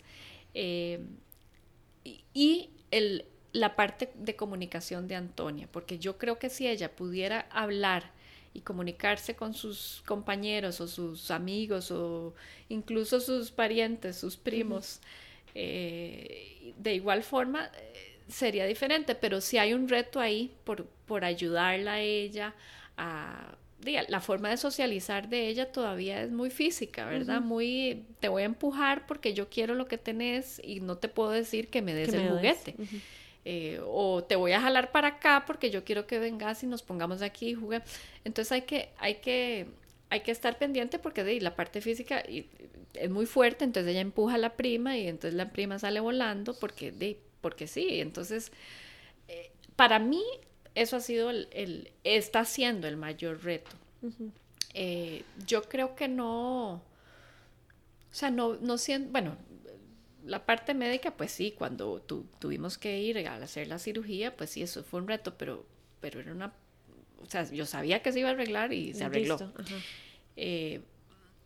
eh, 0.54 1.04
y, 2.04 2.70
el, 2.90 3.24
la 3.52 3.76
parte 3.76 4.10
de 4.14 4.36
comunicación 4.36 5.08
de 5.08 5.16
Antonia, 5.16 5.68
porque 5.70 5.98
yo 5.98 6.18
creo 6.18 6.38
que 6.38 6.50
si 6.50 6.68
ella 6.68 6.94
pudiera 6.94 7.46
hablar 7.50 8.12
y 8.52 8.60
comunicarse 8.60 9.36
con 9.36 9.54
sus 9.54 10.02
compañeros 10.06 10.80
o 10.80 10.88
sus 10.88 11.30
amigos 11.30 11.90
o 11.90 12.34
incluso 12.68 13.20
sus 13.20 13.50
parientes, 13.50 14.16
sus 14.16 14.36
primos, 14.36 15.00
eh, 15.54 16.72
de 16.76 16.94
igual 16.94 17.22
forma 17.22 17.70
eh, 17.76 18.18
sería 18.28 18.66
diferente, 18.66 19.14
pero 19.14 19.40
si 19.40 19.58
hay 19.58 19.74
un 19.74 19.88
reto 19.88 20.20
ahí 20.20 20.52
por, 20.64 20.86
por 21.06 21.24
ayudarla 21.24 21.94
a 21.94 22.00
ella 22.00 22.54
a... 22.96 23.56
La 24.10 24.20
forma 24.20 24.50
de 24.50 24.58
socializar 24.58 25.30
de 25.30 25.48
ella 25.48 25.72
todavía 25.72 26.20
es 26.20 26.30
muy 26.30 26.50
física, 26.50 27.06
¿verdad? 27.06 27.40
Muy, 27.40 28.04
te 28.20 28.28
voy 28.28 28.42
a 28.42 28.44
empujar 28.44 29.06
porque 29.06 29.32
yo 29.32 29.48
quiero 29.48 29.74
lo 29.74 29.86
que 29.86 29.96
tenés 29.96 30.60
y 30.62 30.80
no 30.80 30.98
te 30.98 31.08
puedo 31.08 31.30
decir 31.30 31.68
que 31.68 31.80
me 31.80 31.94
des 31.94 32.12
el 32.12 32.28
juguete. 32.28 32.76
Eh, 33.52 33.80
o 33.84 34.22
te 34.22 34.36
voy 34.36 34.52
a 34.52 34.60
jalar 34.60 34.92
para 34.92 35.08
acá 35.08 35.42
porque 35.44 35.72
yo 35.72 35.82
quiero 35.82 36.06
que 36.06 36.20
vengas 36.20 36.62
y 36.62 36.68
nos 36.68 36.84
pongamos 36.84 37.20
aquí 37.20 37.48
y 37.48 37.54
juguemos. 37.54 37.88
Entonces 38.24 38.52
hay 38.52 38.62
que, 38.62 38.90
hay 38.96 39.16
que, 39.16 39.66
hay 40.08 40.20
que 40.20 40.30
estar 40.30 40.56
pendiente 40.56 41.00
porque 41.00 41.24
de, 41.24 41.40
la 41.40 41.56
parte 41.56 41.80
física 41.80 42.22
es 42.94 43.10
muy 43.10 43.26
fuerte, 43.26 43.64
entonces 43.64 43.90
ella 43.90 44.02
empuja 44.02 44.36
a 44.36 44.38
la 44.38 44.54
prima 44.54 44.96
y 44.96 45.08
entonces 45.08 45.34
la 45.34 45.50
prima 45.50 45.80
sale 45.80 45.98
volando 45.98 46.56
porque, 46.60 46.92
de, 46.92 47.18
porque 47.40 47.66
sí. 47.66 48.00
Entonces, 48.00 48.52
eh, 49.26 49.50
para 49.74 49.98
mí 49.98 50.22
eso 50.76 50.94
ha 50.94 51.00
sido 51.00 51.30
el, 51.30 51.90
está 52.04 52.44
siendo 52.44 52.86
el 52.86 52.96
mayor 52.96 53.42
reto. 53.42 53.72
Eh, 54.74 55.24
yo 55.44 55.64
creo 55.64 55.96
que 55.96 56.06
no, 56.06 56.74
o 56.74 56.82
sea, 58.12 58.30
no, 58.30 58.54
no 58.60 58.78
siento, 58.78 59.10
bueno, 59.10 59.36
la 60.24 60.44
parte 60.44 60.74
médica, 60.74 61.12
pues 61.12 61.32
sí, 61.32 61.52
cuando 61.56 62.00
tuvimos 62.38 62.78
que 62.78 62.98
ir 63.00 63.26
a 63.26 63.36
hacer 63.36 63.68
la 63.68 63.78
cirugía, 63.78 64.36
pues 64.36 64.50
sí, 64.50 64.62
eso 64.62 64.84
fue 64.84 65.00
un 65.00 65.08
reto, 65.08 65.34
pero, 65.36 65.66
pero 66.00 66.20
era 66.20 66.32
una, 66.32 66.52
o 67.22 67.26
sea, 67.26 67.44
yo 67.50 67.66
sabía 67.66 68.02
que 68.02 68.12
se 68.12 68.20
iba 68.20 68.28
a 68.28 68.32
arreglar 68.32 68.72
y 68.72 68.94
se 68.94 69.04
arregló. 69.04 69.38
Eh, 70.36 70.80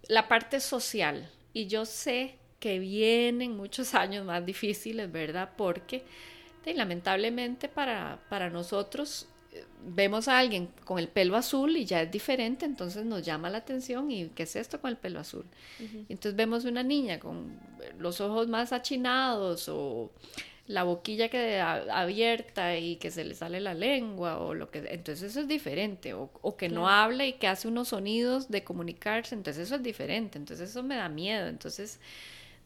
la 0.09 0.29
parte 0.29 0.61
social, 0.61 1.31
y 1.53 1.67
yo 1.67 1.85
sé 1.87 2.37
que 2.61 2.79
vienen 2.79 3.57
muchos 3.57 3.95
años 3.95 4.25
más 4.25 4.45
difíciles, 4.45 5.11
¿verdad? 5.11 5.51
Porque 5.57 6.05
lamentablemente 6.65 7.69
para, 7.69 8.21
para 8.31 8.49
nosotros 8.49 9.29
vemos 9.87 10.29
a 10.29 10.39
alguien 10.39 10.69
con 10.85 10.99
el 10.99 11.09
pelo 11.09 11.37
azul 11.37 11.77
y 11.77 11.85
ya 11.85 12.03
es 12.03 12.11
diferente, 12.11 12.65
entonces 12.65 13.05
nos 13.05 13.23
llama 13.23 13.51
la 13.51 13.59
atención 13.59 14.11
y 14.11 14.29
¿qué 14.29 14.45
es 14.45 14.57
esto 14.57 14.81
con 14.81 14.91
el 14.91 14.97
pelo 14.97 15.21
azul? 15.21 15.45
Entonces 16.09 16.35
vemos 16.37 16.65
una 16.65 16.83
niña 16.83 17.19
con 17.19 17.59
los 17.99 18.21
ojos 18.21 18.49
más 18.49 18.73
achinados 18.73 19.69
o 19.69 20.11
la 20.67 20.83
boquilla 20.83 21.29
que 21.29 21.61
abierta 21.61 22.79
y 22.79 22.97
que 22.97 23.11
se 23.11 23.25
le 23.25 23.35
sale 23.35 23.61
la 23.61 23.75
lengua 23.75 24.39
o 24.39 24.55
lo 24.55 24.71
que 24.71 24.79
entonces 24.79 25.31
eso 25.31 25.41
es 25.41 25.49
diferente 25.49 26.15
o, 26.15 26.57
que 26.57 26.71
no 26.71 26.89
habla 26.89 27.27
y 27.27 27.35
que 27.35 27.47
hace 27.47 27.69
unos 27.69 27.89
sonidos 27.89 28.49
de 28.49 28.65
comunicarse 28.65 29.35
entonces 29.35 29.67
eso 29.67 29.75
es 29.75 29.83
diferente 29.83 30.39
entonces 30.39 30.71
eso 30.71 30.83
me 30.83 30.97
da 30.97 31.11
miedo 31.11 31.49
entonces 31.49 32.01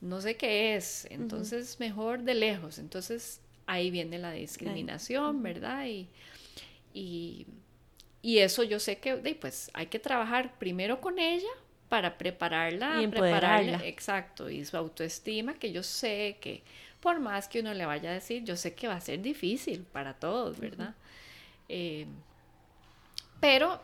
no 0.01 0.20
sé 0.20 0.37
qué 0.37 0.77
es 0.77 1.09
entonces 1.11 1.81
mejor 1.81 2.22
de 2.22 2.37
lejos 2.37 2.79
entonces 2.79 3.40
ahí 3.66 3.90
viene 3.90 4.18
la 4.18 4.31
discriminación 4.31 5.42
verdad 5.42 5.87
y 5.87 6.07
y, 6.94 7.46
eso 8.22 8.62
yo 8.62 8.79
sé 8.79 8.98
que 8.98 9.16
pues 9.40 9.70
hay 9.72 9.87
que 9.87 9.98
trabajar 9.98 10.59
primero 10.59 11.01
con 11.01 11.18
ella 11.18 11.48
para 11.88 12.18
prepararla, 12.18 13.03
y 13.03 13.07
prepararla, 13.07 13.81
exacto, 13.87 14.51
y 14.51 14.64
su 14.64 14.77
autoestima, 14.77 15.55
que 15.55 15.72
yo 15.72 15.83
sé 15.83 16.37
que 16.40 16.62
por 17.01 17.20
más 17.20 17.48
que 17.48 17.61
uno 17.61 17.72
le 17.72 17.87
vaya 17.87 18.11
a 18.11 18.12
decir, 18.12 18.44
yo 18.44 18.57
sé 18.57 18.74
que 18.74 18.87
va 18.87 18.94
a 18.94 19.01
ser 19.01 19.22
difícil 19.22 19.85
para 19.85 20.14
todos, 20.14 20.59
¿verdad? 20.59 20.94
Eh, 21.68 22.07
pero, 23.40 23.81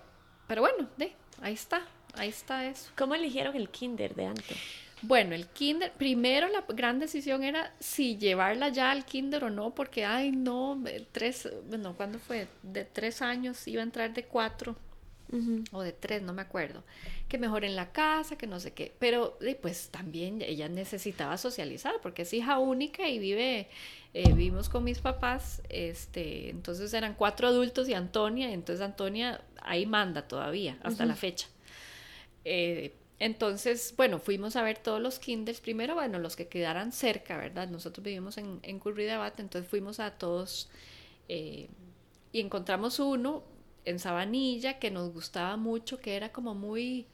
pero 0.47 0.63
bueno, 0.63 0.89
de, 0.97 1.13
ahí 1.41 1.55
está, 1.55 1.87
ahí 2.15 2.29
está 2.29 2.67
eso. 2.67 2.91
¿Cómo 2.97 3.15
eligieron 3.15 3.57
el 3.57 3.71
kinder 3.71 4.15
de 4.15 4.27
antes? 4.27 4.59
Bueno, 5.07 5.35
el 5.35 5.47
kinder, 5.49 5.93
primero 5.93 6.49
la 6.49 6.65
gran 6.69 6.99
decisión 6.99 7.45
era 7.45 7.75
si 7.79 8.17
llevarla 8.17 8.71
ya 8.71 8.91
al 8.91 9.05
kinder 9.05 9.45
o 9.45 9.51
no, 9.51 9.75
porque, 9.75 10.07
ay, 10.07 10.33
no, 10.33 10.83
tres, 11.13 11.49
bueno, 11.69 11.95
¿cuándo 11.95 12.19
fue? 12.19 12.49
De 12.63 12.87
tres 12.87 13.21
años, 13.21 13.69
iba 13.69 13.83
a 13.83 13.85
entrar 13.85 14.15
de 14.15 14.25
cuatro 14.25 14.77
o 15.73 15.83
de 15.83 15.93
tres, 15.93 16.23
no 16.23 16.33
me 16.33 16.43
acuerdo, 16.43 16.85
que 17.29 17.39
mejor 17.39 17.65
en 17.65 17.75
la 17.75 17.91
casa, 17.91 18.37
que 18.39 18.47
no 18.47 18.61
sé 18.61 18.73
qué, 18.73 18.95
pero 18.99 19.37
pues 19.61 19.89
también 19.89 20.41
ella 20.41 20.69
necesitaba 20.69 21.37
socializar, 21.39 21.95
porque 22.01 22.23
es 22.23 22.33
hija 22.33 22.59
única 22.59 23.09
y 23.09 23.19
vive, 23.19 23.69
eh, 24.13 24.33
vivimos 24.33 24.69
con 24.69 24.85
mis 24.85 25.01
papás, 25.01 25.61
este, 25.69 26.51
entonces 26.51 26.95
eran 26.95 27.15
cuatro 27.15 27.49
adultos 27.49 27.89
y 27.89 27.95
Antonia, 27.95 28.53
entonces 28.53 28.85
Antonia 28.85 29.43
ahí 29.61 29.87
manda 29.87 30.29
todavía, 30.29 30.79
hasta 30.83 31.05
la 31.05 31.17
fecha. 31.17 31.49
Eh, 32.45 32.95
entonces, 33.19 33.95
bueno, 33.97 34.19
fuimos 34.19 34.57
a 34.57 34.63
ver 34.63 34.79
todos 34.79 35.01
los 35.01 35.19
kinders. 35.19 35.61
Primero, 35.61 35.95
bueno, 35.95 36.19
los 36.19 36.37
que 36.37 36.49
quedaran 36.49 36.93
cerca, 36.93 37.37
¿verdad? 37.37 37.69
Nosotros 37.69 38.05
vivimos 38.05 38.39
en, 38.39 38.59
en 38.63 38.79
Curridabat, 38.79 39.39
entonces 39.41 39.71
fuimos 39.71 40.01
a 40.01 40.13
todos 40.13 40.69
eh, 41.29 41.69
y 42.33 42.41
encontramos 42.41 42.99
uno 42.99 43.45
en 43.85 43.99
Sabanilla 43.99 44.79
que 44.79 44.91
nos 44.91 45.13
gustaba 45.13 45.57
mucho, 45.57 46.01
que 46.01 46.17
era 46.17 46.33
como 46.33 46.55
muy, 46.55 47.07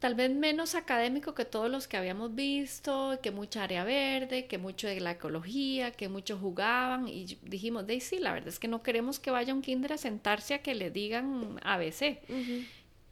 tal 0.00 0.14
vez 0.14 0.30
menos 0.34 0.74
académico 0.74 1.34
que 1.34 1.44
todos 1.44 1.70
los 1.70 1.86
que 1.86 1.96
habíamos 1.96 2.34
visto, 2.34 3.18
que 3.22 3.30
mucha 3.30 3.62
área 3.62 3.84
verde, 3.84 4.46
que 4.46 4.58
mucho 4.58 4.88
de 4.88 5.00
la 5.00 5.12
ecología, 5.12 5.92
que 5.92 6.08
muchos 6.08 6.40
jugaban 6.40 7.08
y 7.08 7.38
dijimos, 7.42 7.86
de 7.86 8.00
sí, 8.00 8.18
la 8.18 8.32
verdad 8.32 8.48
es 8.48 8.58
que 8.58 8.68
no 8.68 8.82
queremos 8.82 9.20
que 9.20 9.30
vaya 9.30 9.54
un 9.54 9.62
kinder 9.62 9.92
a 9.92 9.98
sentarse 9.98 10.54
a 10.54 10.62
que 10.62 10.74
le 10.74 10.90
digan 10.90 11.58
ABC 11.62 12.18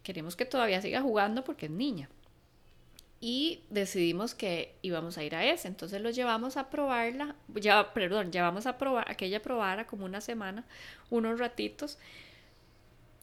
queremos 0.07 0.37
que 0.37 0.45
todavía 0.45 0.81
siga 0.81 1.03
jugando 1.03 1.43
porque 1.43 1.67
es 1.67 1.73
niña. 1.73 2.09
Y 3.21 3.65
decidimos 3.71 4.37
que 4.37 4.77
íbamos 4.83 5.19
a 5.19 5.25
ir 5.25 5.35
a 5.35 5.45
ese. 5.45 5.67
Entonces 5.67 6.01
lo 6.01 6.11
llevamos 6.11 6.57
a 6.57 6.71
probarla, 6.71 7.35
ya, 7.49 7.93
perdón, 7.93 8.31
llevamos 8.31 8.67
a 8.67 8.79
probar, 8.79 9.11
a 9.11 9.17
que 9.17 9.27
ella 9.27 9.43
probara 9.43 9.89
como 9.89 10.05
una 10.05 10.21
semana, 10.21 10.65
unos 11.11 11.41
ratitos. 11.41 11.99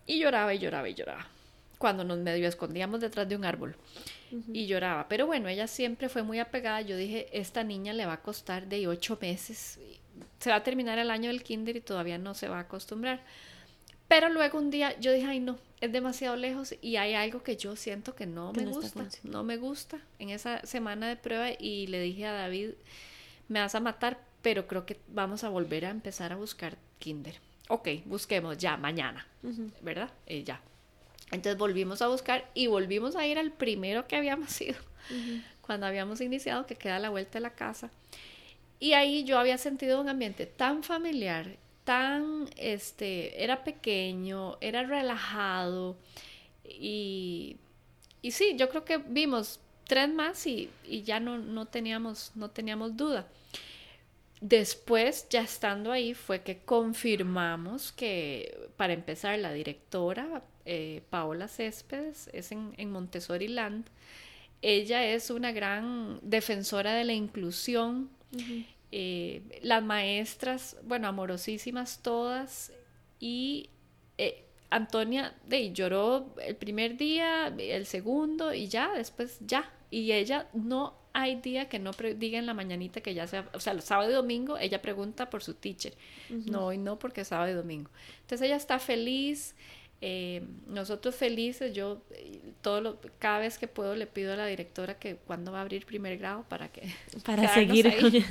Y 0.06 0.20
lloraba 0.20 0.54
y 0.54 0.60
lloraba 0.60 0.90
y 0.90 0.94
lloraba. 0.94 1.26
Cuando 1.78 2.04
nos 2.04 2.18
medio 2.18 2.50
escondíamos 2.50 3.00
detrás 3.00 3.30
de 3.30 3.38
un 3.38 3.46
árbol. 3.46 3.78
Y 4.52 4.68
lloraba. 4.68 5.08
Pero 5.08 5.26
bueno, 5.26 5.48
ella 5.48 5.68
siempre 5.68 6.10
fue 6.10 6.24
muy 6.24 6.40
apegada. 6.40 6.82
Yo 6.82 6.98
dije, 6.98 7.30
esta 7.32 7.64
niña 7.64 7.94
le 7.94 8.06
va 8.06 8.14
a 8.14 8.22
costar 8.22 8.68
de 8.68 8.88
ocho 8.90 9.18
meses. 9.22 9.80
Se 10.40 10.50
va 10.50 10.58
a 10.58 10.64
terminar 10.64 11.00
el 11.00 11.12
año 11.12 11.30
del 11.30 11.44
kinder 11.44 11.78
y 11.78 11.82
todavía 11.82 12.18
no 12.18 12.34
se 12.34 12.50
va 12.50 12.58
a 12.58 12.62
acostumbrar. 12.62 13.22
Pero 14.10 14.30
luego 14.30 14.58
un 14.58 14.70
día 14.70 15.00
yo 15.00 15.14
dije, 15.14 15.28
ay 15.28 15.40
no, 15.40 15.58
es 15.84 15.92
demasiado 15.92 16.38
lejos 16.38 16.74
y 16.82 16.96
hay 16.96 17.14
algo 17.14 17.44
que 17.44 17.58
yo 17.58 17.76
siento 17.76 18.16
que 18.16 18.26
no 18.26 18.54
me 18.54 18.66
gusta, 18.66 19.06
no 19.24 19.44
me 19.44 19.58
gusta 19.58 20.00
en 20.18 20.30
esa 20.30 20.66
semana 20.66 21.10
de 21.10 21.18
prueba 21.18 21.50
y 21.60 21.88
le 21.88 22.00
dije 22.00 22.26
a 22.26 22.32
David, 22.32 22.70
me 23.50 23.60
vas 23.60 23.76
a 23.76 23.82
matar, 23.82 24.18
pero 24.42 24.66
creo 24.66 24.86
que 24.86 24.98
vamos 25.10 25.44
a 25.44 25.50
volver 25.50 25.86
a 25.86 25.90
empezar 25.90 26.32
a 26.32 26.38
buscar 26.38 26.78
kinder. 27.00 27.38
Ok, 27.68 27.90
busquemos 28.06 28.58
ya, 28.58 28.78
mañana, 28.78 29.28
¿verdad? 29.82 30.10
Eh, 30.26 30.46
ya. 30.46 30.62
Entonces 31.32 31.58
volvimos 31.58 32.02
a 32.02 32.08
buscar 32.08 32.50
y 32.54 32.68
volvimos 32.68 33.18
a 33.18 33.28
ir 33.28 33.38
al 33.38 33.52
primero 33.52 34.08
que 34.08 34.16
habíamos 34.16 34.62
ido, 34.62 34.78
cuando 35.60 35.86
habíamos 35.86 36.22
iniciado, 36.22 36.66
que 36.66 36.76
queda 36.76 36.96
a 36.96 37.00
la 37.00 37.10
vuelta 37.10 37.34
de 37.34 37.42
la 37.42 37.56
casa. 37.56 37.92
Y 38.80 38.94
ahí 38.94 39.26
yo 39.26 39.38
había 39.38 39.58
sentido 39.58 40.00
un 40.00 40.08
ambiente 40.08 40.46
tan 40.46 40.82
familiar 40.82 41.58
tan, 41.84 42.50
este, 42.58 43.44
era 43.44 43.64
pequeño, 43.64 44.58
era 44.62 44.84
relajado 44.84 45.98
y, 46.64 47.58
y 48.22 48.32
sí, 48.32 48.56
yo 48.58 48.70
creo 48.70 48.86
que 48.86 48.98
vimos 48.98 49.60
tres 49.86 50.10
más 50.10 50.48
y, 50.48 50.70
ya 51.04 51.20
no, 51.20 51.38
no, 51.38 51.66
teníamos, 51.66 52.32
no 52.36 52.50
teníamos 52.50 52.96
duda. 52.98 53.28
Después, 54.42 55.28
ya 55.30 55.42
estando 55.42 55.92
ahí, 55.92 56.14
fue 56.14 56.42
que 56.42 56.60
confirmamos 56.60 57.92
que, 57.92 58.70
para 58.76 58.94
empezar, 58.94 59.38
la 59.40 59.54
directora, 59.54 60.44
eh, 60.66 61.02
Paola 61.10 61.48
Céspedes, 61.48 62.30
es 62.34 62.52
en, 62.52 62.74
en, 62.78 62.92
Montessori 62.92 63.48
Land. 63.48 63.86
Ella 64.62 65.06
es 65.06 65.30
una 65.30 65.52
gran 65.52 66.20
defensora 66.22 66.94
de 66.94 67.04
la 67.04 67.14
inclusión. 67.14 68.10
Eh, 68.96 69.42
las 69.64 69.82
maestras, 69.82 70.78
bueno, 70.84 71.08
amorosísimas 71.08 72.04
todas, 72.04 72.72
y 73.20 73.72
eh, 74.20 74.46
Antonia 74.70 75.34
de, 75.48 75.74
lloró 75.74 76.36
el 76.40 76.56
primer 76.56 76.96
día, 76.96 77.48
el 77.48 77.88
segundo, 77.88 78.54
y 78.54 78.68
ya, 78.68 78.94
después 78.94 79.40
ya, 79.42 79.68
y 79.90 80.12
ella 80.12 80.48
no 80.54 80.94
hay 81.12 81.38
día 81.42 81.70
que 81.70 81.80
no 81.80 81.90
diga 82.18 82.38
en 82.38 82.46
la 82.46 82.54
mañanita 82.54 83.02
que 83.02 83.16
ya 83.16 83.26
sea, 83.26 83.50
o 83.56 83.60
sea, 83.60 83.74
el 83.74 83.82
sábado 83.82 84.12
y 84.12 84.14
domingo 84.14 84.60
ella 84.60 84.80
pregunta 84.80 85.28
por 85.28 85.42
su 85.42 85.56
teacher, 85.56 85.96
no, 86.30 86.72
y 86.72 86.78
no 86.78 87.00
porque 87.00 87.22
es 87.22 87.30
sábado 87.30 87.50
y 87.50 87.56
domingo. 87.56 87.90
Entonces 88.22 88.46
ella 88.46 88.58
está 88.58 88.78
feliz, 88.78 89.56
eh, 90.06 90.42
nosotros 90.68 91.16
felices, 91.16 91.74
yo 91.74 92.02
todo 92.62 92.82
lo, 92.82 93.00
cada 93.20 93.40
vez 93.40 93.58
que 93.58 93.70
puedo 93.70 93.96
le 93.96 94.06
pido 94.06 94.34
a 94.34 94.36
la 94.36 94.46
directora 94.48 95.00
que 95.00 95.16
cuando 95.16 95.54
va 95.54 95.60
a 95.60 95.62
abrir 95.62 95.86
primer 95.86 96.18
grado 96.18 96.44
para 96.50 96.68
que... 96.68 96.94
Para 97.26 97.54
seguir. 97.54 97.90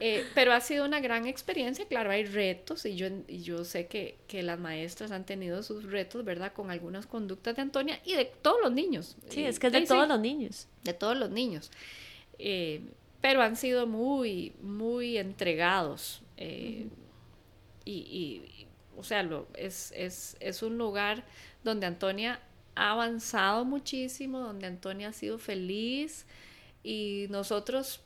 Eh, 0.00 0.24
pero 0.32 0.52
ha 0.52 0.60
sido 0.60 0.84
una 0.84 1.00
gran 1.00 1.26
experiencia, 1.26 1.84
claro, 1.88 2.12
hay 2.12 2.24
retos 2.24 2.86
y 2.86 2.94
yo, 2.94 3.08
y 3.26 3.40
yo 3.40 3.64
sé 3.64 3.88
que, 3.88 4.16
que, 4.28 4.44
las 4.44 4.56
maestras 4.56 5.10
han 5.10 5.26
tenido 5.26 5.60
sus 5.64 5.82
retos, 5.82 6.24
¿verdad? 6.24 6.52
Con 6.52 6.70
algunas 6.70 7.06
conductas 7.06 7.56
de 7.56 7.62
Antonia 7.62 8.00
y 8.04 8.14
de 8.14 8.26
todos 8.26 8.58
los 8.62 8.70
niños. 8.70 9.16
Sí, 9.28 9.42
es 9.42 9.58
que 9.58 9.66
es 9.66 9.72
de 9.72 9.86
todos 9.86 10.06
los 10.06 10.20
niños. 10.20 10.68
De 10.84 10.94
todos 10.94 11.16
los 11.16 11.30
niños. 11.30 11.72
Eh, 12.38 12.80
pero 13.20 13.42
han 13.42 13.56
sido 13.56 13.88
muy, 13.88 14.52
muy 14.62 15.18
entregados. 15.18 16.22
y, 16.36 16.86
y, 17.84 18.67
o 18.98 19.04
sea, 19.04 19.22
lo, 19.22 19.46
es, 19.54 19.92
es, 19.96 20.36
es 20.40 20.62
un 20.62 20.76
lugar 20.76 21.24
donde 21.62 21.86
Antonia 21.86 22.40
ha 22.74 22.92
avanzado 22.92 23.64
muchísimo, 23.64 24.40
donde 24.40 24.66
Antonia 24.66 25.08
ha 25.08 25.12
sido 25.12 25.38
feliz 25.38 26.26
y 26.82 27.26
nosotros 27.30 28.00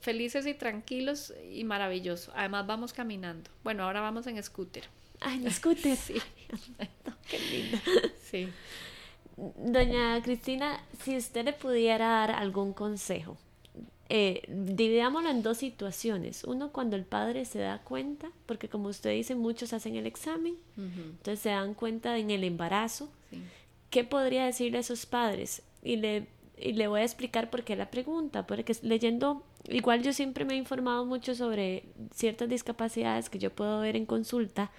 felices 0.00 0.46
y 0.46 0.54
tranquilos 0.54 1.32
y 1.52 1.64
maravilloso. 1.64 2.32
Además 2.34 2.66
vamos 2.66 2.92
caminando. 2.92 3.50
Bueno, 3.64 3.84
ahora 3.84 4.00
vamos 4.00 4.26
en 4.26 4.42
scooter. 4.42 4.84
Ah, 5.20 5.34
en 5.34 5.50
scooter. 5.50 5.96
sí. 5.96 6.14
qué 7.28 7.38
lindo. 7.38 7.78
Sí. 8.22 8.48
Doña 9.36 10.20
Cristina, 10.22 10.84
si 11.02 11.16
usted 11.16 11.44
le 11.46 11.52
pudiera 11.54 12.08
dar 12.08 12.30
algún 12.30 12.74
consejo, 12.74 13.38
eh, 14.12 14.42
dividámoslo 14.48 15.30
en 15.30 15.44
dos 15.44 15.58
situaciones. 15.58 16.42
Uno, 16.42 16.72
cuando 16.72 16.96
el 16.96 17.04
padre 17.04 17.44
se 17.44 17.60
da 17.60 17.78
cuenta, 17.78 18.32
porque 18.44 18.68
como 18.68 18.88
usted 18.88 19.12
dice, 19.12 19.36
muchos 19.36 19.72
hacen 19.72 19.94
el 19.94 20.04
examen, 20.04 20.56
entonces 20.76 21.38
se 21.38 21.50
dan 21.50 21.74
cuenta 21.74 22.18
en 22.18 22.32
el 22.32 22.42
embarazo. 22.42 23.08
¿Qué 23.88 24.02
podría 24.02 24.46
decirle 24.46 24.78
a 24.78 24.80
esos 24.80 25.06
padres? 25.06 25.62
Y 25.84 25.94
le, 25.94 26.26
y 26.58 26.72
le 26.72 26.88
voy 26.88 27.02
a 27.02 27.04
explicar 27.04 27.50
por 27.50 27.62
qué 27.62 27.76
la 27.76 27.92
pregunta, 27.92 28.48
porque 28.48 28.76
leyendo, 28.82 29.44
igual 29.68 30.02
yo 30.02 30.12
siempre 30.12 30.44
me 30.44 30.54
he 30.54 30.56
informado 30.56 31.06
mucho 31.06 31.36
sobre 31.36 31.84
ciertas 32.12 32.48
discapacidades 32.48 33.30
que 33.30 33.38
yo 33.38 33.50
puedo 33.50 33.78
ver 33.78 33.94
en 33.94 34.06
consulta. 34.06 34.72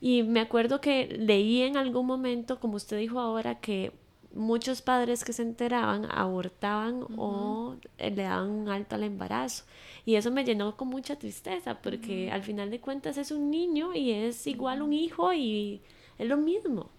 Y 0.00 0.22
me 0.22 0.38
acuerdo 0.38 0.80
que 0.80 1.08
leí 1.18 1.62
en 1.62 1.76
algún 1.76 2.06
momento, 2.06 2.60
como 2.60 2.76
usted 2.76 2.96
dijo 2.98 3.18
ahora, 3.18 3.58
que 3.58 3.90
muchos 4.34 4.82
padres 4.82 5.24
que 5.24 5.32
se 5.32 5.42
enteraban 5.42 6.06
abortaban 6.10 7.04
o 7.16 7.76
le 7.98 8.10
daban 8.10 8.50
un 8.50 8.68
alto 8.68 8.96
al 8.96 9.04
embarazo. 9.04 9.64
Y 10.04 10.16
eso 10.16 10.30
me 10.30 10.44
llenó 10.44 10.76
con 10.76 10.88
mucha 10.88 11.16
tristeza 11.16 11.80
porque 11.80 12.30
al 12.30 12.42
final 12.42 12.70
de 12.70 12.80
cuentas 12.80 13.16
es 13.18 13.30
un 13.30 13.50
niño 13.50 13.94
y 13.94 14.10
es 14.12 14.46
igual 14.46 14.82
un 14.82 14.92
hijo 14.92 15.32
y 15.32 15.80
es 16.18 16.28
lo 16.28 16.36
mismo. 16.36 16.90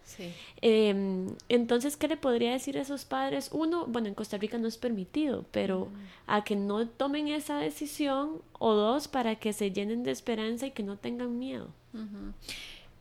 Em, 0.61 1.27
entonces, 1.49 1.97
¿qué 1.97 2.07
le 2.07 2.17
podría 2.17 2.51
decir 2.51 2.77
a 2.77 2.81
esos 2.81 3.05
padres? 3.05 3.49
Uno, 3.53 3.85
bueno, 3.87 4.07
en 4.07 4.15
Costa 4.15 4.37
Rica 4.37 4.57
no 4.57 4.67
es 4.67 4.77
permitido, 4.77 5.45
pero 5.51 5.89
a 6.27 6.43
que 6.43 6.55
no 6.55 6.87
tomen 6.87 7.27
esa 7.27 7.57
decisión 7.57 8.41
o 8.59 8.73
dos, 8.73 9.07
para 9.07 9.35
que 9.35 9.53
se 9.53 9.71
llenen 9.71 10.03
de 10.03 10.11
esperanza 10.11 10.67
y 10.67 10.71
que 10.71 10.83
no 10.83 10.97
tengan 10.97 11.37
miedo. 11.39 11.69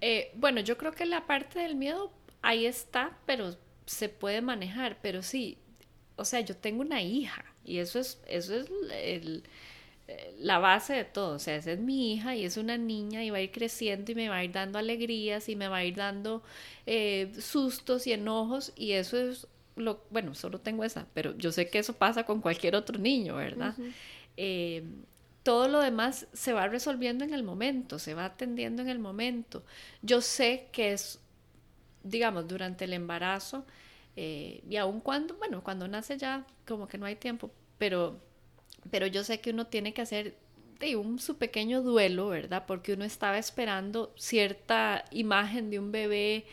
Eh, 0.01 0.31
bueno, 0.37 0.61
yo 0.61 0.77
creo 0.77 0.92
que 0.92 1.07
la 1.07 1.27
parte 1.27 1.61
del 1.61 1.77
miedo 1.77 2.11
ahí 2.42 2.66
está, 2.66 3.16
pero 3.27 3.57
se 3.87 4.09
puede 4.09 4.40
manejar, 4.42 4.99
pero 5.03 5.23
sí, 5.23 5.59
o 6.16 6.25
sea, 6.25 6.40
yo 6.40 6.57
tengo 6.57 6.83
una 6.83 7.03
hija 7.03 7.45
y 7.64 7.79
eso 7.79 7.99
es, 7.99 8.21
eso 8.27 8.55
es 8.55 8.66
el, 8.92 9.45
la 10.38 10.59
base 10.59 10.95
de 10.95 11.05
todo, 11.05 11.37
o 11.37 11.38
sea, 11.38 11.57
esa 11.57 11.73
es 11.73 11.79
mi 11.79 12.14
hija 12.14 12.35
y 12.35 12.45
es 12.45 12.57
una 12.57 12.77
niña 12.77 13.25
y 13.25 13.31
va 13.31 13.38
a 13.38 13.40
ir 13.40 13.53
creciendo 13.53 14.12
y 14.12 14.14
me 14.14 14.29
va 14.29 14.37
a 14.37 14.45
ir 14.45 14.53
dando 14.53 14.79
alegrías 14.79 15.49
y 15.49 15.57
me 15.57 15.68
va 15.68 15.79
a 15.79 15.85
ir 15.85 15.97
dando 15.97 16.42
eh, 16.87 17.33
sustos 17.40 18.07
y 18.07 18.12
enojos 18.12 18.73
y 18.77 18.92
eso 18.92 19.16
es 19.16 19.47
lo, 19.77 20.05
bueno, 20.11 20.35
solo 20.35 20.61
tengo 20.61 20.85
esa, 20.85 21.07
pero 21.14 21.37
yo 21.38 21.53
sé 21.53 21.68
que 21.68 21.79
eso 21.79 21.95
pasa 21.95 22.25
con 22.25 22.40
cualquier 22.40 22.77
otro 22.77 22.99
niño, 22.99 23.37
¿verdad? 23.37 23.75
Eh, 24.37 24.85
todo 25.42 25.68
lo 25.68 25.81
demás 25.81 26.27
se 26.33 26.53
va 26.53 26.68
resolviendo 26.68 27.25
en 27.25 27.35
el 27.35 27.42
momento, 27.42 27.99
se 27.99 28.14
va 28.14 28.27
atendiendo 28.27 28.83
en 28.83 28.88
el 28.88 28.99
momento. 28.99 29.64
Yo 30.03 30.21
sé 30.21 30.68
que 30.73 30.92
es, 30.92 31.21
digamos, 32.02 32.48
durante 32.48 32.84
el 32.84 32.92
embarazo, 32.92 33.64
eh, 34.16 34.62
y 34.68 34.76
aun 34.76 35.00
cuando, 35.00 35.34
bueno, 35.36 35.62
cuando 35.62 35.88
nace 35.88 36.18
ya 36.18 36.46
como 36.66 36.86
que 36.86 36.98
no 36.98 37.06
hay 37.06 37.16
tiempo, 37.16 37.50
pero, 37.78 38.20
pero 38.90 39.06
yo 39.06 39.24
sé 39.24 39.40
que 39.40 39.50
uno 39.50 39.66
tiene 39.66 39.94
que 39.94 40.02
hacer 40.02 40.36
de 40.78 40.96
un 40.96 41.18
su 41.18 41.38
pequeño 41.38 41.82
duelo, 41.82 42.28
¿verdad? 42.28 42.64
Porque 42.66 42.92
uno 42.92 43.04
estaba 43.04 43.38
esperando 43.38 44.12
cierta 44.16 45.04
imagen 45.10 45.70
de 45.70 45.78
un 45.78 45.92
bebé 45.92 46.44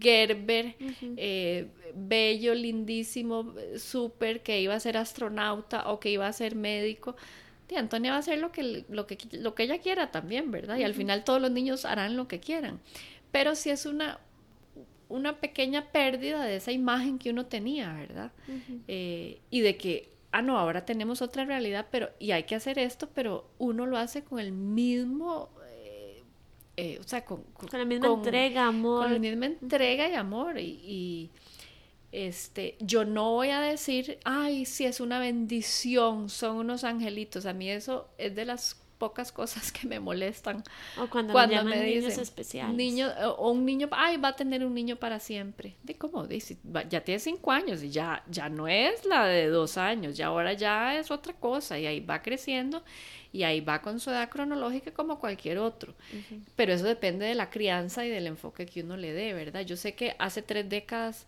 Gerber, 0.00 0.76
eh, 1.16 1.66
bello, 1.94 2.54
lindísimo, 2.54 3.54
súper, 3.78 4.42
que 4.42 4.60
iba 4.60 4.74
a 4.74 4.80
ser 4.80 4.96
astronauta 4.96 5.90
o 5.90 5.98
que 5.98 6.10
iba 6.10 6.26
a 6.26 6.32
ser 6.32 6.54
médico. 6.54 7.16
Y 7.68 7.76
Antonia 7.76 8.12
va 8.12 8.18
a 8.18 8.20
hacer 8.20 8.38
lo 8.38 8.52
que, 8.52 8.84
lo 8.88 9.06
que, 9.06 9.18
lo 9.32 9.54
que 9.54 9.64
ella 9.64 9.78
quiera 9.78 10.10
también, 10.10 10.50
¿verdad? 10.50 10.76
Y 10.76 10.84
al 10.84 10.94
final 10.94 11.24
todos 11.24 11.40
los 11.40 11.50
niños 11.50 11.84
harán 11.84 12.16
lo 12.16 12.28
que 12.28 12.38
quieran. 12.38 12.80
Pero 13.32 13.54
si 13.54 13.70
es 13.70 13.86
una, 13.86 14.20
una 15.12 15.40
pequeña 15.40 15.92
pérdida 15.92 16.44
de 16.44 16.56
esa 16.56 16.72
imagen 16.72 17.18
que 17.18 17.30
uno 17.30 17.46
tenía, 17.46 17.92
¿verdad? 17.92 18.32
Eh, 18.88 19.40
y 19.50 19.60
de 19.60 19.76
que, 19.76 20.10
ah, 20.32 20.42
no, 20.42 20.58
ahora 20.58 20.84
tenemos 20.84 21.22
otra 21.22 21.44
realidad, 21.44 21.86
pero, 21.90 22.10
y 22.18 22.32
hay 22.32 22.44
que 22.44 22.54
hacer 22.54 22.78
esto, 22.78 23.08
pero 23.14 23.50
uno 23.58 23.86
lo 23.86 23.98
hace 23.98 24.24
con 24.24 24.38
el 24.38 24.52
mismo 24.52 25.50
eh, 26.76 26.98
o 27.00 27.02
sea, 27.02 27.24
con, 27.24 27.42
con, 27.52 27.68
la 27.72 27.84
misma 27.84 28.08
entrega, 28.08 28.66
amor. 28.66 29.04
Con 29.04 29.12
la 29.12 29.18
misma 29.18 29.46
entrega 29.46 30.08
y 30.08 30.14
amor. 30.14 30.58
Y, 30.58 31.30
este, 32.12 32.76
yo 32.80 33.04
no 33.04 33.32
voy 33.32 33.50
a 33.50 33.60
decir, 33.60 34.18
ay, 34.24 34.64
si 34.64 34.84
es 34.84 35.00
una 35.00 35.18
bendición, 35.18 36.28
son 36.28 36.56
unos 36.56 36.84
angelitos. 36.84 37.46
A 37.46 37.52
mí 37.52 37.70
eso 37.70 38.08
es 38.18 38.34
de 38.34 38.44
las 38.44 38.81
pocas 39.02 39.32
cosas 39.32 39.72
que 39.72 39.88
me 39.88 39.98
molestan. 39.98 40.62
O 40.96 41.08
cuando, 41.08 41.34
me, 41.34 41.48
llaman 41.48 41.70
me 41.70 41.84
niños 41.84 42.18
especiales. 42.18 42.76
Niño, 42.76 43.08
o 43.36 43.50
un 43.50 43.66
niño, 43.66 43.88
ay, 43.90 44.16
va 44.16 44.28
a 44.28 44.36
tener 44.36 44.64
un 44.64 44.72
niño 44.72 44.94
para 44.94 45.18
siempre. 45.18 45.74
¿De 45.82 45.96
cómo? 45.96 46.24
Dice, 46.28 46.56
ya 46.88 47.00
tiene 47.00 47.18
cinco 47.18 47.50
años 47.50 47.82
y 47.82 47.90
ya, 47.90 48.22
ya 48.30 48.48
no 48.48 48.68
es 48.68 49.04
la 49.04 49.26
de 49.26 49.48
dos 49.48 49.76
años, 49.76 50.16
ya 50.16 50.26
ahora 50.28 50.52
ya 50.52 50.96
es 50.96 51.10
otra 51.10 51.32
cosa 51.32 51.80
y 51.80 51.86
ahí 51.86 51.98
va 51.98 52.22
creciendo 52.22 52.84
y 53.32 53.42
ahí 53.42 53.60
va 53.60 53.82
con 53.82 53.98
su 53.98 54.10
edad 54.10 54.28
cronológica 54.28 54.92
como 54.92 55.18
cualquier 55.18 55.58
otro. 55.58 55.96
Pero 56.54 56.72
eso 56.72 56.84
depende 56.84 57.26
de 57.26 57.34
la 57.34 57.50
crianza 57.50 58.06
y 58.06 58.08
del 58.08 58.28
enfoque 58.28 58.66
que 58.66 58.82
uno 58.82 58.96
le 58.96 59.12
dé, 59.12 59.34
¿verdad? 59.34 59.62
Yo 59.62 59.76
sé 59.76 59.96
que 59.96 60.14
hace 60.20 60.42
tres 60.42 60.68
décadas 60.68 61.26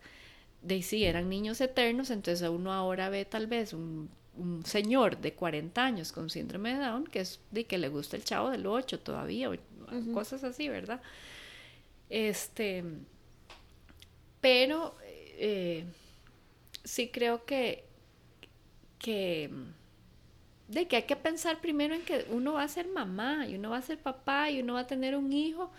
de 0.63 0.81
sí 0.83 1.05
eran 1.05 1.29
niños 1.29 1.61
eternos, 1.61 2.11
entonces 2.11 2.49
uno 2.49 2.73
ahora 2.73 3.09
ve 3.09 3.25
tal 3.25 3.49
vez 3.49 3.73
un, 3.73 4.09
señor 4.64 5.18
de 5.18 5.35
40 5.35 5.85
años 5.85 6.12
con 6.12 6.29
síndrome 6.31 6.75
de 6.75 6.81
Down 6.81 7.05
que 7.05 7.20
es 7.20 7.40
de 7.51 7.64
que 7.64 7.79
le 7.79 7.88
gusta 7.88 8.16
el 8.16 8.25
chavo 8.25 8.51
del 8.51 8.66
8 8.66 9.01
todavía, 9.01 9.51
cosas 10.12 10.42
así, 10.44 10.68
¿verdad? 10.68 11.01
Este, 12.11 12.85
pero 14.40 14.94
eh, 15.37 15.85
sí 16.85 17.09
creo 17.09 17.44
que, 17.44 17.85
que 18.99 19.51
de 20.68 20.88
que 20.88 20.97
hay 20.97 21.03
que 21.03 21.16
pensar 21.16 21.61
primero 21.61 21.94
en 21.94 22.03
que 22.03 22.27
uno 22.31 22.55
va 22.55 22.62
a 22.62 22.68
ser 22.68 22.88
mamá 22.88 23.47
y 23.47 23.55
uno 23.55 23.70
va 23.70 23.79
a 23.79 23.83
ser 23.83 23.99
papá 23.99 24.51
y 24.51 24.62
uno 24.62 24.75
va 24.75 24.81
a 24.81 24.87
tener 24.87 25.16
un 25.16 25.33
hijo 25.33 25.70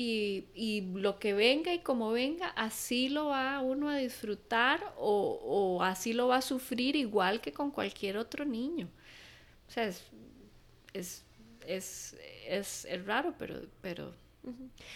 y, 0.00 0.46
y 0.54 0.82
lo 0.94 1.18
que 1.18 1.34
venga 1.34 1.74
y 1.74 1.80
como 1.80 2.12
venga, 2.12 2.50
así 2.50 3.08
lo 3.08 3.26
va 3.26 3.60
uno 3.62 3.88
a 3.88 3.96
disfrutar 3.96 4.94
o, 4.96 5.40
o, 5.42 5.82
así 5.82 6.12
lo 6.12 6.28
va 6.28 6.36
a 6.36 6.40
sufrir 6.40 6.94
igual 6.94 7.40
que 7.40 7.52
con 7.52 7.72
cualquier 7.72 8.16
otro 8.16 8.44
niño. 8.44 8.88
O 9.66 9.70
sea, 9.72 9.86
es, 9.86 10.04
es, 10.92 11.24
es, 11.66 12.16
es, 12.46 12.84
es 12.84 13.06
raro, 13.06 13.34
pero, 13.36 13.62
pero 13.80 14.14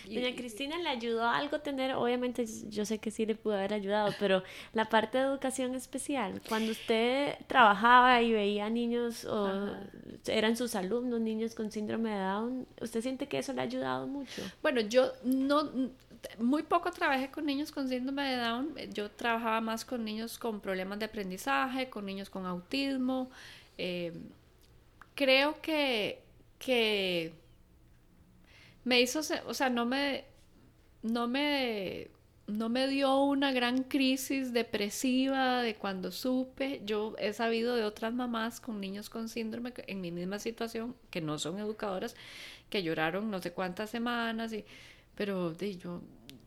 Doña 0.07 0.35
Cristina 0.37 0.79
le 0.79 0.89
ayudó 0.89 1.29
algo 1.29 1.61
tener, 1.61 1.95
obviamente 1.95 2.47
yo 2.69 2.85
sé 2.85 2.99
que 2.99 3.11
sí 3.11 3.27
le 3.27 3.35
pudo 3.35 3.55
haber 3.55 3.75
ayudado, 3.75 4.15
pero 4.21 4.45
la 4.73 4.89
parte 4.89 5.19
de 5.19 5.25
educación 5.25 5.75
especial, 5.75 6.41
cuando 6.49 6.73
usted 6.73 7.35
trabajaba 7.49 8.23
y 8.23 8.33
veía 8.33 8.71
niños 8.71 9.25
o 9.25 9.75
eran 10.27 10.57
sus 10.57 10.75
alumnos, 10.75 11.21
niños 11.21 11.55
con 11.55 11.71
síndrome 11.71 12.11
de 12.11 12.19
Down, 12.19 12.67
¿usted 12.81 13.01
siente 13.01 13.29
que 13.29 13.39
eso 13.39 13.53
le 13.53 13.61
ha 13.61 13.65
ayudado 13.65 14.07
mucho? 14.07 14.43
Bueno, 14.63 14.81
yo 14.81 15.13
no, 15.25 15.71
muy 16.39 16.63
poco 16.63 16.91
trabajé 16.91 17.31
con 17.31 17.47
niños 17.47 17.73
con 17.73 17.89
síndrome 17.89 18.23
de 18.31 18.37
Down, 18.37 18.75
yo 18.93 19.11
trabajaba 19.11 19.61
más 19.61 19.85
con 19.85 20.05
niños 20.05 20.39
con 20.39 20.61
problemas 20.61 20.99
de 20.99 21.07
aprendizaje, 21.07 21.91
con 21.91 22.07
niños 22.07 22.31
con 22.31 22.47
autismo. 22.47 23.31
Eh, 23.79 24.13
creo 25.15 25.61
que, 25.61 26.23
que 26.59 27.33
me 28.85 29.01
hizo, 29.01 29.21
o 29.47 29.55
sea, 29.55 29.71
no 29.71 29.87
me, 29.87 30.25
no 31.03 31.29
me, 31.29 32.09
no 32.47 32.69
me 32.69 32.89
dio 32.89 33.23
una 33.23 33.53
gran 33.53 33.85
crisis 33.85 34.53
depresiva 34.53 35.63
de 35.63 35.77
cuando 35.77 36.11
supe. 36.11 36.83
Yo 36.85 37.15
he 37.19 37.33
sabido 37.33 37.77
de 37.77 37.85
otras 37.85 38.13
mamás 38.13 38.61
con 38.61 38.81
niños 38.81 39.09
con 39.09 39.29
síndrome 39.29 39.73
en 39.87 40.01
mi 40.01 40.11
misma 40.11 40.39
situación, 40.39 40.95
que 41.11 41.21
no 41.21 41.39
son 41.39 41.59
educadoras, 41.59 42.17
que 42.71 42.83
lloraron 42.83 43.31
no 43.31 43.41
sé 43.41 43.53
cuántas 43.53 43.91
semanas, 43.91 44.53
y, 44.53 44.65
pero 45.15 45.53
de, 45.53 45.77
yo, 45.77 46.03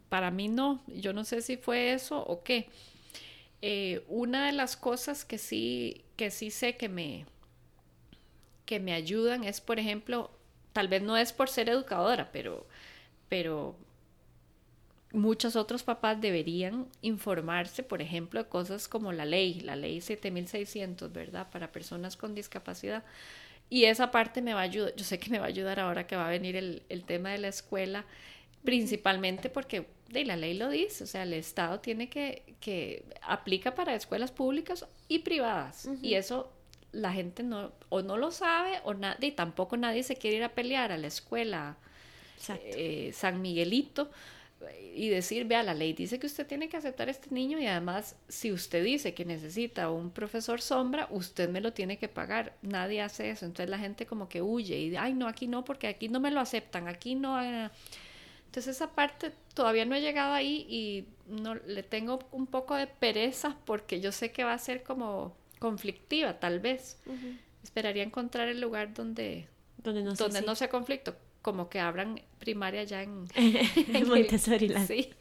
para 0.09 0.31
mí 0.31 0.47
no, 0.47 0.83
yo 0.87 1.13
no 1.13 1.23
sé 1.23 1.41
si 1.41 1.57
fue 1.57 1.93
eso 1.93 2.19
o 2.19 2.43
qué. 2.43 2.67
Eh, 3.61 4.03
una 4.07 4.45
de 4.47 4.51
las 4.51 4.77
cosas 4.77 5.25
que 5.25 5.37
sí, 5.37 6.03
que 6.17 6.29
sí 6.29 6.51
sé 6.51 6.77
que 6.77 6.89
me, 6.89 7.25
que 8.65 8.79
me 8.79 8.93
ayudan 8.93 9.43
es, 9.43 9.61
por 9.61 9.79
ejemplo, 9.79 10.31
tal 10.73 10.87
vez 10.87 11.01
no 11.01 11.17
es 11.17 11.33
por 11.33 11.49
ser 11.49 11.69
educadora, 11.69 12.31
pero, 12.31 12.67
pero 13.29 13.77
muchos 15.15 15.55
otros 15.55 15.83
papás 15.83 16.19
deberían 16.21 16.87
informarse, 17.01 17.83
por 17.83 18.01
ejemplo, 18.01 18.43
de 18.43 18.49
cosas 18.49 18.87
como 18.87 19.11
la 19.11 19.25
ley, 19.25 19.61
la 19.61 19.75
ley 19.75 20.01
7600, 20.01 21.11
¿verdad? 21.11 21.49
Para 21.49 21.71
personas 21.71 22.17
con 22.17 22.35
discapacidad. 22.35 23.03
Y 23.69 23.85
esa 23.85 24.11
parte 24.11 24.41
me 24.41 24.53
va 24.53 24.59
a 24.59 24.63
ayudar, 24.63 24.93
yo 24.95 25.03
sé 25.03 25.17
que 25.17 25.29
me 25.29 25.39
va 25.39 25.45
a 25.45 25.49
ayudar 25.49 25.79
ahora 25.79 26.05
que 26.05 26.15
va 26.15 26.27
a 26.27 26.29
venir 26.29 26.55
el, 26.55 27.03
tema 27.05 27.31
de 27.31 27.39
la 27.39 27.47
escuela, 27.47 28.05
principalmente 28.63 29.49
porque 29.49 29.87
de 30.09 30.25
la 30.25 30.35
ley 30.35 30.53
lo 30.53 30.69
dice, 30.69 31.03
o 31.03 31.07
sea, 31.07 31.23
el 31.23 31.33
Estado 31.33 31.79
tiene 31.79 32.09
que, 32.09 32.55
que 32.59 33.05
aplica 33.21 33.73
para 33.73 33.95
escuelas 33.95 34.31
públicas 34.31 34.85
y 35.07 35.19
privadas. 35.19 35.89
Y 36.01 36.13
eso 36.13 36.51
la 36.91 37.11
gente 37.11 37.43
no, 37.43 37.71
o 37.89 38.01
no 38.01 38.17
lo 38.17 38.31
sabe, 38.31 38.79
o 38.83 38.93
nadie, 38.93 39.31
tampoco 39.31 39.77
nadie 39.77 40.03
se 40.03 40.15
quiere 40.15 40.37
ir 40.37 40.43
a 40.43 40.49
pelear 40.49 40.91
a 40.91 40.97
la 40.97 41.07
escuela 41.07 41.77
eh, 42.49 43.11
San 43.13 43.41
Miguelito 43.41 44.11
y 44.95 45.09
decir, 45.09 45.45
vea, 45.45 45.63
la 45.63 45.73
ley 45.73 45.93
dice 45.93 46.19
que 46.19 46.27
usted 46.27 46.47
tiene 46.47 46.69
que 46.69 46.77
aceptar 46.77 47.07
a 47.07 47.11
este 47.11 47.29
niño 47.33 47.59
y 47.59 47.67
además 47.67 48.15
si 48.27 48.51
usted 48.51 48.83
dice 48.83 49.13
que 49.13 49.25
necesita 49.25 49.89
un 49.89 50.11
profesor 50.11 50.61
sombra, 50.61 51.07
usted 51.11 51.49
me 51.49 51.61
lo 51.61 51.73
tiene 51.73 51.97
que 51.97 52.07
pagar. 52.07 52.55
Nadie 52.61 53.01
hace 53.01 53.29
eso. 53.29 53.45
Entonces 53.45 53.69
la 53.69 53.79
gente 53.79 54.05
como 54.05 54.29
que 54.29 54.41
huye 54.41 54.77
y, 54.77 54.95
ay, 54.95 55.13
no, 55.13 55.27
aquí 55.27 55.47
no, 55.47 55.65
porque 55.65 55.87
aquí 55.87 56.07
no 56.07 56.19
me 56.19 56.31
lo 56.31 56.39
aceptan, 56.39 56.87
aquí 56.87 57.15
no. 57.15 57.41
Entonces 57.41 58.75
esa 58.75 58.91
parte 58.91 59.31
todavía 59.53 59.85
no 59.85 59.95
he 59.95 60.01
llegado 60.01 60.33
ahí 60.33 60.65
y 60.69 61.07
no 61.27 61.55
le 61.55 61.83
tengo 61.83 62.19
un 62.31 62.47
poco 62.47 62.75
de 62.75 62.87
pereza 62.87 63.57
porque 63.65 63.99
yo 63.99 64.11
sé 64.11 64.31
que 64.31 64.43
va 64.43 64.53
a 64.53 64.59
ser 64.59 64.83
como 64.83 65.35
conflictiva, 65.59 66.39
tal 66.39 66.59
vez. 66.59 66.97
Esperaría 67.63 68.03
encontrar 68.03 68.47
el 68.47 68.61
lugar 68.61 68.93
donde, 68.93 69.47
donde, 69.77 70.03
no, 70.03 70.13
donde 70.13 70.41
no 70.41 70.55
sea 70.55 70.69
conflicto, 70.69 71.15
como 71.45 71.69
que 71.69 71.79
abran 71.79 72.19
primaria 72.39 72.83
ya 72.85 73.03
en, 73.03 73.27
en 73.35 74.07
Montessori. 74.07 74.73
Sí. 74.87 75.11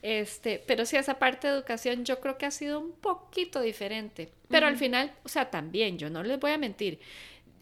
Este, 0.00 0.64
pero 0.66 0.86
sí, 0.86 0.96
esa 0.96 1.18
parte 1.18 1.46
de 1.46 1.52
educación 1.52 2.06
yo 2.06 2.20
creo 2.20 2.38
que 2.38 2.46
ha 2.46 2.50
sido 2.50 2.80
un 2.80 2.92
poquito 2.92 3.60
diferente. 3.60 4.32
Pero 4.48 4.66
al 4.66 4.78
final, 4.78 5.12
o 5.24 5.28
sea, 5.28 5.50
también, 5.50 5.98
yo 5.98 6.08
no 6.08 6.22
les 6.22 6.40
voy 6.40 6.52
a 6.52 6.56
mentir. 6.56 7.00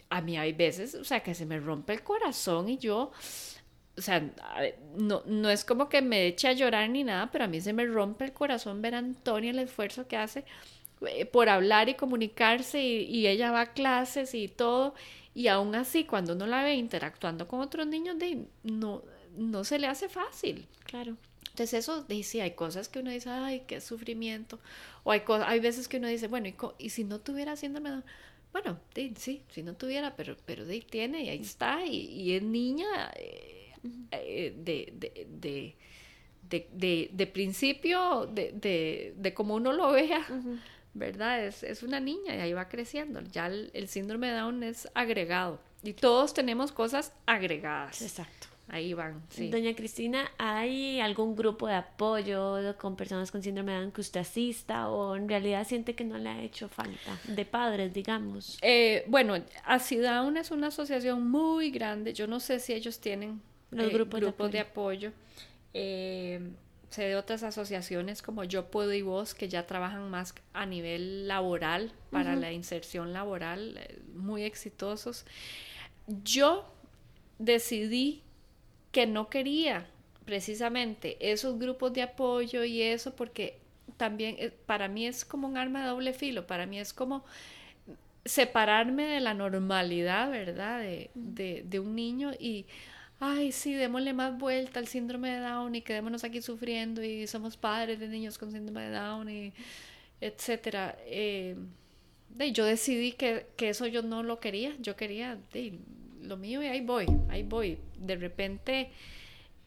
A 0.09 0.21
mí 0.21 0.39
hay 0.39 0.53
veces, 0.53 0.95
o 0.95 1.03
sea, 1.03 1.25
que 1.25 1.35
se 1.35 1.47
me 1.47 1.59
rompe 1.59 1.93
el 1.93 2.05
corazón 2.05 2.69
y 2.69 2.79
yo, 2.79 3.11
o 3.99 4.01
sea, 4.01 4.23
no, 4.97 5.25
no 5.27 5.51
es 5.51 5.65
como 5.65 5.89
que 5.89 6.01
me 6.01 6.29
eche 6.29 6.47
a 6.47 6.53
llorar 6.53 6.89
ni 6.91 7.03
nada, 7.03 7.29
pero 7.33 7.47
a 7.47 7.49
mí 7.49 7.61
se 7.61 7.73
me 7.73 7.87
rompe 7.87 8.25
el 8.25 8.33
corazón 8.33 8.83
ver 8.83 8.95
a 8.95 8.99
Antonia 8.99 9.51
el 9.51 9.59
esfuerzo 9.59 10.07
que 10.07 10.17
hace 10.17 10.45
eh, 11.07 11.25
por 11.27 11.49
hablar 11.49 11.89
y 11.89 11.95
comunicarse 11.95 12.81
y, 12.83 13.27
ella 13.27 13.51
va 13.51 13.63
a 13.63 13.73
clases 13.73 14.35
y 14.35 14.49
todo 14.49 14.95
y 15.35 15.49
aún 15.49 15.75
así 15.75 16.05
cuando 16.05 16.35
uno 16.35 16.47
la 16.47 16.63
ve 16.63 16.75
interactuando 16.75 17.47
con 17.47 17.61
otros 17.61 17.87
niños 17.87 18.19
de, 18.19 18.47
no, 18.63 19.03
no 19.37 19.65
se 19.65 19.79
le 19.79 19.87
hace 19.87 20.09
fácil. 20.09 20.67
Claro. 20.85 21.17
Entonces 21.51 21.81
eso 21.81 22.03
dice, 22.05 22.43
hay 22.43 22.53
cosas 22.53 22.89
que 22.89 23.01
uno 23.01 23.11
dice, 23.11 23.31
ay, 23.31 23.63
qué 23.67 23.81
sufrimiento. 23.81 24.59
O 25.05 25.13
hay, 25.13 25.23
hay 25.45 25.61
veces 25.61 25.89
que 25.89 25.99
uno 25.99 26.09
dice, 26.09 26.29
bueno, 26.29 26.49
¿y, 26.79 26.91
si 26.91 27.05
no 27.05 27.21
tuviera 27.21 27.53
haciéndome... 27.53 28.03
Bueno, 28.53 28.81
sí, 29.17 29.43
si 29.49 29.63
no 29.63 29.75
tuviera, 29.75 30.17
pero, 30.17 30.37
pero 30.45 30.65
de, 30.65 30.81
tiene 30.81 31.25
y 31.25 31.29
ahí 31.29 31.41
está. 31.41 31.85
Y, 31.87 32.33
es 32.35 32.43
niña 32.43 33.13
eh, 33.15 33.73
eh, 34.11 34.55
de, 34.57 34.93
de, 34.97 35.27
de, 35.31 36.67
de, 36.73 37.11
de, 37.13 37.27
principio, 37.29 38.27
de, 38.27 38.53
de, 38.53 39.15
de 39.17 39.35
como 39.35 39.55
uno 39.55 39.73
lo 39.73 39.93
vea 39.93 40.27
¿verdad? 40.95 41.45
Es, 41.45 41.63
es 41.63 41.83
una 41.83 42.01
niña 42.01 42.35
y 42.37 42.41
ahí 42.41 42.53
va 42.53 42.69
creciendo. 42.69 43.21
Ya 43.21 43.47
el, 43.47 43.71
el 43.75 43.89
síndrome 43.89 44.29
de 44.29 44.39
Down 44.39 44.63
es 44.63 44.89
agregado 44.95 45.61
y 45.83 45.93
todos 45.93 46.35
tenemos 46.35 46.73
cosas 46.73 47.13
agregadas. 47.27 48.03
Exacto. 48.03 48.49
Ahí 48.73 48.95
van, 48.95 49.21
sí. 49.31 49.51
Doña 49.51 49.75
Cristina, 49.75 50.31
¿hay 50.39 51.01
algún 51.01 51.35
grupo 51.35 51.67
de 51.67 51.75
apoyo 51.75 52.77
con 52.79 52.95
personas 52.95 53.33
con 53.33 53.43
síndrome 53.43 53.73
de 53.73 53.79
Down 53.81 53.91
que 53.91 54.01
usted 54.01 54.21
asista 54.21 54.89
o 54.89 55.17
en 55.17 55.29
realidad 55.29 55.67
siente 55.67 55.97
que 55.97 56.05
no 56.05 56.19
le 56.19 56.29
ha 56.29 56.41
hecho 56.41 56.69
falta? 56.69 57.19
De 57.25 57.45
padres, 57.45 57.93
digamos. 57.93 58.59
Eh, 58.63 59.05
bueno, 59.09 59.35
Down 59.37 60.37
es 60.37 60.53
una 60.53 60.69
asociación 60.69 61.29
muy 61.29 61.73
grande. 61.73 62.13
Yo 62.13 62.29
no 62.29 62.39
sé 62.39 62.61
si 62.61 62.73
ellos 62.73 63.01
tienen 63.01 63.43
Los 63.73 63.87
eh, 63.87 63.91
grupos 63.91 64.21
de 64.21 64.27
grupos 64.27 64.53
de 64.53 64.61
apoyo. 64.61 65.13
Eh, 65.75 66.41
sé 66.91 67.05
de 67.05 67.17
otras 67.17 67.43
asociaciones 67.45 68.21
como 68.21 68.45
Yo 68.45 68.71
Puedo 68.71 68.93
y 68.93 69.03
Vos 69.03 69.35
que 69.35 69.49
ya 69.49 69.67
trabajan 69.67 70.11
más 70.11 70.35
a 70.53 70.67
nivel 70.67 71.29
laboral 71.29 71.93
para 72.11 72.35
la 72.37 72.53
inserción 72.53 73.13
laboral, 73.13 73.79
eh, 73.79 73.99
muy 74.15 74.43
exitosos. 74.43 75.25
Yo 76.25 76.65
decidí 77.39 78.23
que 78.91 79.07
no 79.07 79.31
quería 79.31 79.87
precisamente 80.25 81.17
esos 81.21 81.59
grupos 81.59 81.93
de 81.93 82.03
apoyo 82.03 82.65
y 82.65 82.83
eso 82.83 83.15
porque 83.15 83.59
también 83.97 84.37
eh, 84.39 84.51
para 84.67 84.89
mí 84.89 85.07
es 85.07 85.25
como 85.25 85.47
un 85.47 85.57
arma 85.57 85.83
de 85.83 85.89
doble 85.89 86.13
filo, 86.13 86.47
para 86.47 86.67
mí 86.67 86.81
es 86.81 86.93
como 86.93 87.25
separarme 88.25 89.05
de 89.05 89.21
la 89.21 89.35
normalidad, 89.35 90.31
¿verdad? 90.31 90.81
De, 90.81 91.11
de, 91.15 91.63
de 91.65 91.81
un 91.81 91.95
niño 91.95 92.33
y, 92.39 92.67
ay, 93.21 93.53
sí, 93.53 93.75
démosle 93.75 94.13
más 94.15 94.37
vuelta 94.37 94.81
al 94.81 94.89
síndrome 94.89 95.31
de 95.31 95.41
Down 95.41 95.75
y 95.75 95.83
quedémonos 95.83 96.25
aquí 96.25 96.43
sufriendo 96.43 97.03
y 97.05 97.27
somos 97.27 97.57
padres 97.57 98.01
de 98.01 98.09
niños 98.09 98.39
con 98.39 98.51
síndrome 98.51 98.83
de 98.83 98.91
Down 98.91 99.29
y 99.29 99.53
etcétera. 100.21 100.97
Eh, 101.05 101.57
yo 102.53 102.65
decidí 102.65 103.13
que, 103.13 103.47
que 103.57 103.69
eso 103.69 103.87
yo 103.87 104.03
no 104.03 104.23
lo 104.23 104.41
quería, 104.41 104.75
yo 104.81 104.97
quería 104.97 105.39
de, 105.53 105.79
lo 106.23 106.37
mío 106.37 106.63
y 106.63 106.67
ahí 106.67 106.81
voy, 106.81 107.07
ahí 107.29 107.43
voy. 107.43 107.79
De 107.99 108.17
repente, 108.17 108.91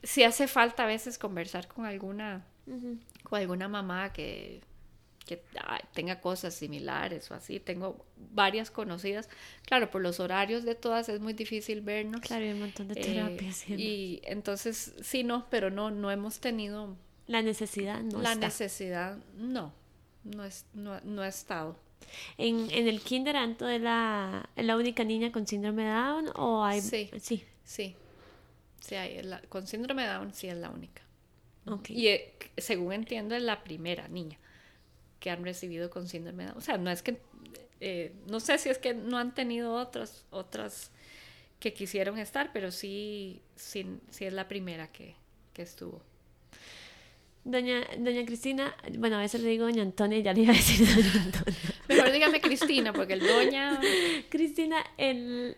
si 0.01 0.23
hace 0.23 0.47
falta 0.47 0.83
a 0.83 0.87
veces 0.87 1.17
conversar 1.17 1.67
con 1.67 1.85
alguna, 1.85 2.45
con 3.23 3.39
alguna 3.39 3.67
mamá 3.67 4.11
que, 4.11 4.61
que 5.25 5.41
tenga 5.93 6.19
cosas 6.21 6.53
similares 6.53 7.31
o 7.31 7.33
así. 7.36 7.59
Tengo 7.59 8.05
varias 8.33 8.71
conocidas. 8.71 9.29
Claro, 9.65 9.89
por 9.89 10.01
los 10.01 10.19
horarios 10.19 10.63
de 10.63 10.75
todas 10.75 11.09
es 11.09 11.19
muy 11.19 11.33
difícil 11.33 11.81
vernos. 11.81 12.21
Claro, 12.21 12.43
hay 12.45 12.51
un 12.51 12.59
montón 12.59 12.88
de 12.89 12.99
Eh, 12.99 13.03
terapias. 13.03 13.69
y 13.69 14.21
entonces, 14.25 14.93
sí, 15.01 15.23
no, 15.23 15.47
pero 15.49 15.69
no, 15.71 15.91
no 15.91 16.12
hemos 16.12 16.39
tenido 16.39 16.95
La 17.27 17.41
necesidad 17.41 18.01
no 18.01 18.21
la 18.21 18.33
está. 18.33 18.45
necesidad, 18.47 19.17
no, 19.38 19.73
no, 20.23 20.43
es, 20.45 20.65
no, 20.73 20.99
no 21.01 21.21
ha 21.21 21.27
estado. 21.27 21.77
En, 22.38 22.69
en 22.71 22.88
el 22.89 22.99
kinder, 23.01 23.38
Anto 23.38 23.67
es 23.69 23.79
la, 23.81 24.49
la 24.57 24.75
única 24.75 25.03
niña 25.05 25.31
con 25.31 25.47
síndrome 25.47 25.83
de 25.83 25.89
Down 25.91 26.29
o 26.36 26.63
hay... 26.65 26.81
Sí. 26.81 27.09
Sí, 27.19 27.43
Sí, 27.63 27.95
sí 28.81 28.95
hay, 28.95 29.23
la- 29.23 29.41
con 29.43 29.65
síndrome 29.67 30.03
de 30.03 30.09
Down 30.09 30.33
sí 30.33 30.47
es 30.49 30.57
la 30.57 30.69
única. 30.69 31.01
Y 31.88 32.07
eh, 32.07 32.33
según 32.57 32.91
entiendo 32.91 33.36
es 33.36 33.41
la 33.41 33.63
primera 33.63 34.09
niña 34.09 34.38
que 35.23 35.29
han 35.29 35.41
recibido 35.45 35.89
con 35.89 36.09
síndrome 36.09 36.43
de 36.43 36.49
Down. 36.49 36.57
O 36.57 36.62
sea, 36.62 36.77
no 36.77 36.91
es 36.91 37.01
que, 37.01 37.17
eh, 37.79 38.12
no 38.29 38.41
sé 38.41 38.57
si 38.57 38.67
es 38.67 38.77
que 38.77 38.93
no 38.93 39.17
han 39.17 39.33
tenido 39.33 39.73
otras, 39.73 40.25
otras 40.31 40.91
que 41.62 41.73
quisieron 41.73 42.19
estar, 42.19 42.51
pero 42.51 42.71
sí, 42.71 43.41
sí, 43.55 43.86
sí 44.09 44.25
es 44.25 44.33
la 44.33 44.49
primera 44.49 44.91
que, 44.91 45.15
que 45.53 45.62
estuvo. 45.62 46.01
Doña, 47.45 47.88
doña 47.99 48.25
Cristina, 48.25 48.75
bueno, 48.97 49.15
a 49.15 49.21
veces 49.21 49.39
le 49.39 49.49
digo 49.49 49.63
doña 49.63 49.83
Antonia 49.83 50.17
y 50.17 50.23
ya 50.23 50.33
le 50.33 50.41
iba 50.41 50.51
a 50.51 50.57
decir 50.57 50.86
doña 50.86 51.23
Antonia. 51.23 51.59
Mejor 51.88 52.12
dígame 52.12 52.41
Cristina, 52.41 52.91
porque 52.91 53.13
el 53.13 53.25
doña... 53.25 53.79
Cristina, 54.29 54.83
el, 54.97 55.55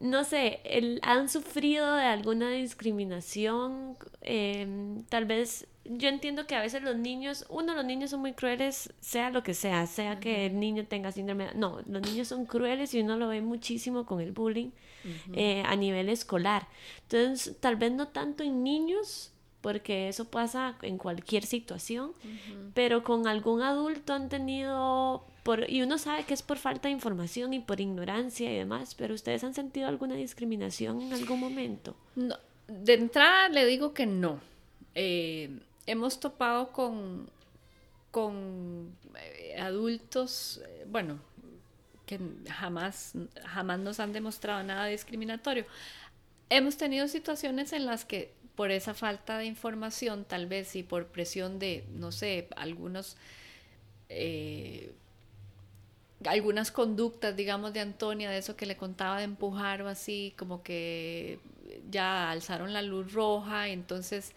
no 0.00 0.24
sé, 0.24 0.60
el, 0.64 0.98
¿han 1.02 1.28
sufrido 1.28 1.94
de 1.94 2.04
alguna 2.04 2.50
discriminación? 2.52 3.98
Em, 4.22 5.04
tal 5.10 5.26
vez, 5.26 5.66
yo 5.84 6.08
entiendo 6.08 6.46
que 6.46 6.54
a 6.54 6.62
veces 6.62 6.82
los 6.82 6.96
niños, 6.96 7.44
uno, 7.48 7.74
los 7.74 7.84
niños 7.84 8.10
son 8.10 8.20
muy 8.20 8.32
crueles, 8.32 8.92
sea 9.00 9.30
lo 9.30 9.42
que 9.42 9.54
sea, 9.54 9.86
sea 9.86 10.18
que 10.18 10.46
el 10.46 10.58
niño 10.58 10.86
tenga 10.86 11.12
síndrome, 11.12 11.48
no, 11.54 11.80
los 11.86 12.02
niños 12.02 12.28
son 12.28 12.46
crueles 12.46 12.94
y 12.94 13.00
uno 13.00 13.16
lo 13.16 13.28
ve 13.28 13.42
muchísimo 13.42 14.06
con 14.06 14.20
el 14.20 14.32
bullying 14.32 14.70
eh, 15.34 15.62
a 15.66 15.76
nivel 15.76 16.08
escolar. 16.08 16.66
Entonces, 17.02 17.56
tal 17.60 17.76
vez 17.76 17.92
no 17.92 18.08
tanto 18.08 18.42
en 18.42 18.62
niños, 18.64 19.32
porque 19.60 20.08
eso 20.08 20.26
pasa 20.26 20.76
en 20.82 20.98
cualquier 20.98 21.44
situación, 21.44 22.12
pero 22.72 23.02
con 23.02 23.26
algún 23.26 23.62
adulto 23.62 24.14
han 24.14 24.28
tenido, 24.28 25.24
por, 25.42 25.70
y 25.70 25.82
uno 25.82 25.98
sabe 25.98 26.24
que 26.24 26.34
es 26.34 26.42
por 26.42 26.58
falta 26.58 26.88
de 26.88 26.92
información 26.92 27.52
y 27.52 27.60
por 27.60 27.80
ignorancia 27.80 28.50
y 28.50 28.56
demás, 28.56 28.94
pero 28.94 29.14
ustedes 29.14 29.44
han 29.44 29.54
sentido 29.54 29.88
alguna 29.88 30.14
discriminación 30.14 31.02
en 31.02 31.12
algún 31.12 31.40
momento. 31.40 31.94
No, 32.16 32.36
de 32.68 32.94
entrada 32.94 33.48
le 33.50 33.66
digo 33.66 33.92
que 33.92 34.06
no. 34.06 34.40
Eh, 34.94 35.50
hemos 35.86 36.20
topado 36.20 36.72
con, 36.72 37.28
con 38.10 38.96
eh, 39.18 39.56
adultos, 39.60 40.60
eh, 40.66 40.86
bueno, 40.88 41.18
que 42.06 42.20
jamás, 42.50 43.14
jamás 43.46 43.78
nos 43.80 44.00
han 44.00 44.12
demostrado 44.12 44.62
nada 44.62 44.86
discriminatorio. 44.86 45.66
Hemos 46.50 46.76
tenido 46.76 47.08
situaciones 47.08 47.72
en 47.72 47.86
las 47.86 48.04
que 48.04 48.32
por 48.56 48.70
esa 48.70 48.94
falta 48.94 49.38
de 49.38 49.46
información, 49.46 50.24
tal 50.24 50.46
vez 50.46 50.76
y 50.76 50.82
por 50.82 51.06
presión 51.08 51.58
de, 51.58 51.84
no 51.90 52.12
sé, 52.12 52.48
algunos... 52.56 53.16
eh, 54.08 54.92
algunas 56.26 56.70
conductas, 56.70 57.36
digamos, 57.36 57.72
de 57.72 57.80
Antonia, 57.80 58.30
de 58.30 58.38
eso 58.38 58.56
que 58.56 58.66
le 58.66 58.76
contaba 58.76 59.18
de 59.18 59.24
empujar 59.24 59.82
o 59.82 59.88
así, 59.88 60.34
como 60.38 60.62
que 60.62 61.38
ya 61.90 62.30
alzaron 62.30 62.72
la 62.72 62.82
luz 62.82 63.12
roja, 63.12 63.68
entonces, 63.68 64.32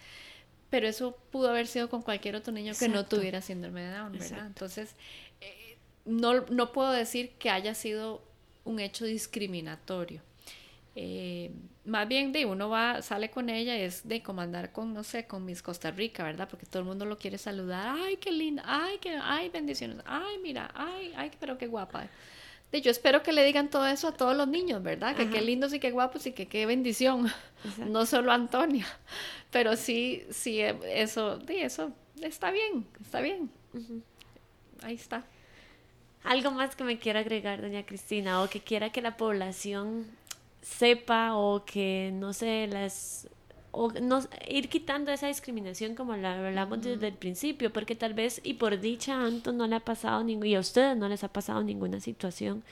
pero 0.70 0.88
eso 0.88 1.18
pudo 1.32 1.50
haber 1.50 1.68
sido 1.68 1.90
con 1.90 2.02
cualquier 2.02 2.36
otro 2.36 2.54
niño 2.54 2.74
que 2.78 2.90
no 2.90 3.06
tuviera 3.06 3.42
síndrome 3.42 3.82
de 3.82 3.92
Down, 3.92 4.12
¿verdad? 4.12 4.28
Exacto. 4.28 4.48
Entonces, 4.48 4.96
eh, 5.42 5.78
no, 6.06 6.42
no 6.48 6.72
puedo 6.72 6.92
decir 6.92 7.32
que 7.40 7.50
haya 7.50 7.74
sido 7.74 8.22
un 8.66 8.80
hecho 8.80 9.06
discriminatorio. 9.06 10.22
Eh, 10.96 11.52
más 11.86 12.08
bien 12.08 12.32
de 12.32 12.46
uno 12.46 12.70
va, 12.70 13.02
sale 13.02 13.30
con 13.30 13.50
ella, 13.50 13.78
es 13.78 14.08
de 14.08 14.22
comandar 14.22 14.72
con, 14.72 14.94
no 14.94 15.04
sé, 15.04 15.26
con 15.26 15.46
Miss 15.46 15.62
Costa 15.62 15.92
Rica, 15.92 16.24
¿verdad? 16.24 16.50
Porque 16.50 16.66
todo 16.66 16.80
el 16.80 16.88
mundo 16.88 17.06
lo 17.06 17.18
quiere 17.18 17.38
saludar. 17.38 17.96
Ay, 17.98 18.18
qué 18.18 18.32
linda, 18.32 18.64
ay, 18.66 18.98
qué, 19.00 19.18
ay, 19.22 19.50
bendiciones, 19.50 20.00
ay, 20.06 20.38
mira, 20.42 20.72
ay, 20.74 21.14
ay, 21.16 21.32
pero 21.40 21.58
qué 21.58 21.68
guapa. 21.68 22.10
De, 22.72 22.82
yo 22.82 22.92
espero 22.92 23.24
que 23.24 23.32
le 23.32 23.46
digan 23.46 23.70
todo 23.70 23.88
eso 23.88 24.10
a 24.10 24.12
todos 24.12 24.36
los 24.36 24.48
niños, 24.48 24.84
¿verdad? 24.84 25.16
Que 25.16 25.30
qué 25.30 25.42
lindos 25.42 25.74
y 25.74 25.80
qué 25.80 25.92
guapos 25.92 26.26
y 26.28 26.34
que 26.34 26.48
qué 26.48 26.66
bendición. 26.66 27.32
Exacto. 27.64 27.92
No 27.92 28.06
solo 28.06 28.32
a 28.32 28.36
Antonia, 28.36 28.86
pero 29.52 29.76
sí, 29.76 30.26
sí, 30.32 30.60
eh, 30.60 30.78
eso, 30.88 31.38
de 31.38 31.64
eso 31.64 31.94
está 32.22 32.52
bien, 32.52 32.86
está 33.02 33.22
bien. 33.22 33.50
Ahí 34.84 34.96
está. 34.96 35.24
Algo 36.24 36.52
más 36.52 36.76
que 36.76 36.84
me 36.84 37.00
quiera 37.00 37.22
agregar, 37.22 37.62
doña 37.62 37.86
Cristina, 37.86 38.42
o 38.44 38.50
que 38.50 38.60
quiera 38.60 38.92
que 38.92 39.02
la 39.02 39.16
población 39.18 40.06
sepa 40.62 41.36
o 41.36 41.64
que 41.64 42.12
no 42.14 42.34
sé, 42.34 42.68
las 42.68 43.30
o 43.80 43.92
no, 44.02 44.22
ir 44.50 44.70
quitando 44.70 45.12
esa 45.12 45.28
discriminación 45.28 45.94
como 45.96 46.16
la 46.16 46.48
hablamos 46.48 46.82
desde 46.82 47.08
el 47.10 47.14
principio, 47.14 47.72
porque 47.72 47.96
tal 47.96 48.14
vez, 48.14 48.42
y 48.44 48.54
por 48.56 48.80
dicha 48.80 49.14
a 49.16 49.26
Anton 49.26 49.56
no 49.58 49.68
le 49.68 49.76
ha 49.76 49.80
pasado 49.80 50.24
ningún, 50.24 50.48
y 50.48 50.56
a 50.56 50.60
ustedes 50.60 50.98
no 50.98 51.08
les 51.08 51.24
ha 51.24 51.28
pasado 51.28 51.62
ninguna 51.64 52.00
situación, 52.00 52.64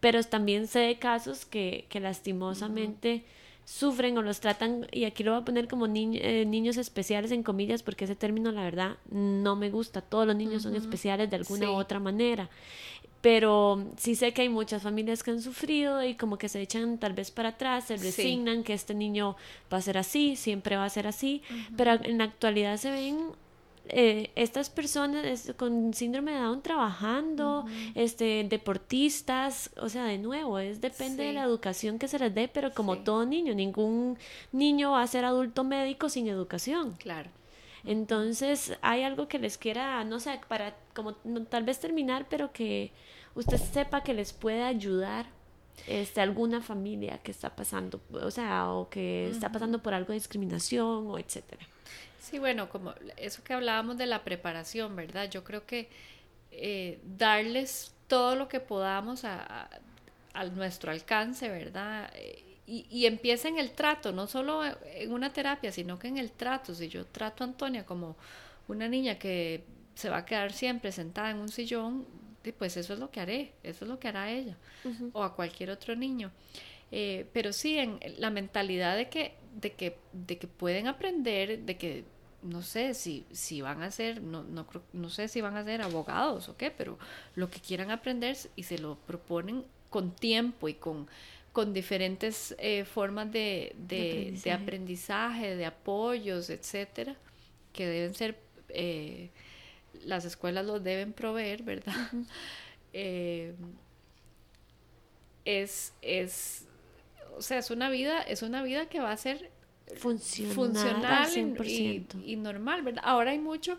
pero 0.00 0.22
también 0.24 0.66
sé 0.66 0.80
de 0.80 0.98
casos 0.98 1.44
que, 1.46 1.86
que 1.88 2.00
lastimosamente 2.00 3.24
sufren 3.64 4.18
o 4.18 4.22
los 4.22 4.40
tratan, 4.40 4.86
y 4.90 5.04
aquí 5.04 5.22
lo 5.22 5.32
voy 5.32 5.40
a 5.42 5.44
poner 5.44 5.68
como 5.68 5.86
niñ- 5.86 6.18
eh, 6.20 6.44
niños 6.44 6.76
especiales 6.76 7.30
en 7.30 7.42
comillas, 7.44 7.82
porque 7.84 8.04
ese 8.04 8.16
término 8.16 8.50
la 8.50 8.64
verdad 8.64 8.96
no 9.10 9.54
me 9.54 9.70
gusta, 9.70 10.00
todos 10.00 10.26
los 10.26 10.34
niños 10.36 10.62
son 10.64 10.74
especiales 10.74 11.30
de 11.30 11.36
alguna 11.36 11.66
Sí. 11.66 11.70
u 11.70 11.74
otra 11.76 12.00
manera, 12.00 12.50
pero 13.22 13.84
sí 13.96 14.14
sé 14.14 14.34
que 14.34 14.42
hay 14.42 14.48
muchas 14.50 14.82
familias 14.82 15.22
que 15.22 15.30
han 15.30 15.40
sufrido 15.40 16.02
y 16.04 16.14
como 16.16 16.36
que 16.36 16.48
se 16.50 16.60
echan 16.60 16.98
tal 16.98 17.14
vez 17.14 17.30
para 17.30 17.50
atrás, 17.50 17.84
se 17.84 17.96
Sí. 17.96 18.04
resignan 18.04 18.62
que 18.64 18.74
este 18.74 18.92
niño 18.94 19.36
va 19.72 19.78
a 19.78 19.82
ser 19.82 19.96
así, 19.96 20.36
siempre 20.36 20.76
va 20.76 20.84
a 20.84 20.90
ser 20.90 21.06
así, 21.06 21.40
pero 21.76 21.92
en 22.04 22.18
la 22.18 22.24
actualidad 22.24 22.76
se 22.76 22.90
ven 22.90 23.18
eh, 23.88 24.30
estas 24.36 24.70
personas 24.70 25.24
es- 25.24 25.54
con 25.56 25.92
síndrome 25.92 26.30
de 26.30 26.38
Down 26.38 26.62
trabajando, 26.62 27.66
este, 27.96 28.46
deportistas, 28.48 29.70
o 29.76 29.88
sea, 29.88 30.04
de 30.04 30.18
nuevo, 30.18 30.60
es 30.60 30.80
depende 30.80 31.24
de 31.24 31.32
la 31.32 31.42
educación 31.42 31.98
que 31.98 32.06
se 32.06 32.18
les 32.20 32.32
dé, 32.32 32.46
pero 32.46 32.72
como 32.72 32.94
Sí. 32.94 33.00
todo 33.04 33.26
niño, 33.26 33.54
ningún 33.54 34.18
niño 34.52 34.92
va 34.92 35.02
a 35.02 35.06
ser 35.08 35.24
adulto 35.24 35.64
médico 35.64 36.08
sin 36.08 36.28
educación. 36.28 36.94
Claro. 36.98 37.28
Entonces, 37.84 38.76
hay 38.82 39.02
algo 39.02 39.28
que 39.28 39.38
les 39.38 39.58
quiera, 39.58 40.04
no 40.04 40.20
sé, 40.20 40.40
para 40.48 40.76
como 40.94 41.16
no, 41.24 41.44
tal 41.44 41.64
vez 41.64 41.80
terminar, 41.80 42.26
pero 42.28 42.52
que 42.52 42.92
usted 43.34 43.56
sepa 43.56 44.02
que 44.02 44.14
les 44.14 44.32
puede 44.32 44.62
ayudar 44.62 45.26
este 45.86 46.20
alguna 46.20 46.60
familia 46.60 47.18
que 47.18 47.32
está 47.32 47.56
pasando, 47.56 48.00
o 48.12 48.30
sea, 48.30 48.70
o 48.70 48.88
que 48.88 49.28
está 49.30 49.50
pasando 49.50 49.82
por 49.82 49.94
algo 49.94 50.08
de 50.08 50.14
discriminación 50.14 51.06
o 51.08 51.18
etcétera. 51.18 51.66
Sí, 52.20 52.38
bueno, 52.38 52.68
como 52.68 52.94
eso 53.16 53.42
que 53.42 53.52
hablábamos 53.52 53.98
de 53.98 54.06
la 54.06 54.22
preparación, 54.22 54.94
¿verdad? 54.94 55.28
Yo 55.28 55.42
creo 55.42 55.66
que 55.66 55.88
eh, 56.52 57.00
darles 57.02 57.94
todo 58.06 58.36
lo 58.36 58.48
que 58.48 58.60
podamos 58.60 59.24
a, 59.24 59.68
nuestro 60.54 60.92
alcance, 60.92 61.48
¿verdad? 61.48 62.10
Eh, 62.14 62.51
y, 62.72 62.86
y 62.88 63.04
empieza 63.04 63.48
en 63.48 63.58
el 63.58 63.72
trato, 63.72 64.12
no 64.12 64.26
solo 64.26 64.62
en 64.64 65.12
una 65.12 65.30
terapia, 65.30 65.70
sino 65.70 65.98
que 65.98 66.08
en 66.08 66.16
el 66.16 66.32
trato. 66.32 66.74
Si 66.74 66.88
yo 66.88 67.04
trato 67.04 67.44
a 67.44 67.46
Antonia 67.46 67.84
como 67.84 68.16
una 68.66 68.88
niña 68.88 69.18
que 69.18 69.62
se 69.94 70.08
va 70.08 70.18
a 70.18 70.24
quedar 70.24 70.54
siempre 70.54 70.90
sentada 70.90 71.30
en 71.30 71.36
un 71.36 71.50
sillón, 71.50 72.06
pues 72.56 72.78
eso 72.78 72.94
es 72.94 72.98
lo 72.98 73.10
que 73.10 73.20
haré, 73.20 73.52
eso 73.62 73.84
es 73.84 73.90
lo 73.90 73.98
que 73.98 74.08
hará 74.08 74.30
ella 74.30 74.56
o 75.12 75.22
a 75.22 75.36
cualquier 75.36 75.68
otro 75.68 75.94
niño. 75.94 76.32
Eh, 76.90 77.26
pero 77.34 77.52
sí, 77.52 77.76
en 77.76 78.00
la 78.16 78.30
mentalidad 78.30 78.96
de 78.96 79.10
que, 79.10 79.34
de 79.54 79.74
que, 79.74 79.98
de 80.14 80.38
que 80.38 80.46
pueden 80.46 80.86
aprender, 80.86 81.60
de 81.60 81.76
que 81.76 82.04
no 82.42 82.62
sé 82.62 82.94
si, 82.94 83.26
si 83.32 83.60
van 83.60 83.82
a 83.82 83.90
ser, 83.90 84.22
no, 84.22 84.44
no, 84.44 84.66
no 84.94 85.10
sé 85.10 85.28
si 85.28 85.42
van 85.42 85.58
a 85.58 85.64
ser 85.64 85.82
abogados 85.82 86.48
o 86.48 86.56
qué, 86.56 86.70
pero 86.70 86.98
lo 87.34 87.50
que 87.50 87.60
quieran 87.60 87.90
aprender 87.90 88.36
y 88.56 88.62
se 88.62 88.78
lo 88.78 88.96
proponen 88.96 89.64
con 89.90 90.10
tiempo 90.10 90.68
y 90.68 90.74
con, 90.74 91.06
con 91.52 91.72
diferentes 91.72 92.54
eh, 92.58 92.84
formas 92.84 93.30
de, 93.30 93.74
de, 93.76 94.52
aprendizaje. 94.52 95.56
de, 95.56 95.66
apoyos, 95.66 96.50
etcétera, 96.50 97.16
que 97.72 97.86
deben 97.86 98.14
ser 98.14 98.38
eh, 98.70 99.30
las 100.04 100.24
escuelas 100.24 100.64
los 100.64 100.82
deben 100.82 101.12
proveer, 101.12 101.62
¿verdad? 101.62 101.94
Eh, 102.94 103.54
es, 105.46 105.94
es, 106.02 106.66
o 107.34 107.40
sea, 107.40 107.56
es 107.56 107.70
una 107.70 107.88
vida, 107.88 108.20
es 108.20 108.42
una 108.42 108.62
vida 108.62 108.84
que 108.90 109.00
va 109.00 109.12
a 109.12 109.16
ser 109.16 109.50
funcional, 109.96 111.30
Y, 111.34 112.36
normal, 112.36 112.82
¿verdad? 112.82 113.02
Ahora 113.06 113.30
hay 113.30 113.38
mucho, 113.38 113.78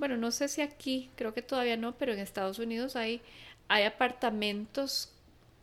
bueno, 0.00 0.16
no 0.16 0.32
sé 0.32 0.48
si 0.48 0.60
aquí, 0.60 1.08
creo 1.14 1.32
que 1.34 1.42
todavía 1.42 1.76
no, 1.76 1.96
pero 1.96 2.12
en 2.12 2.18
Estados 2.18 2.58
Unidos 2.58 2.96
hay, 2.96 3.20
hay 3.68 3.84
apartamentos 3.84 5.12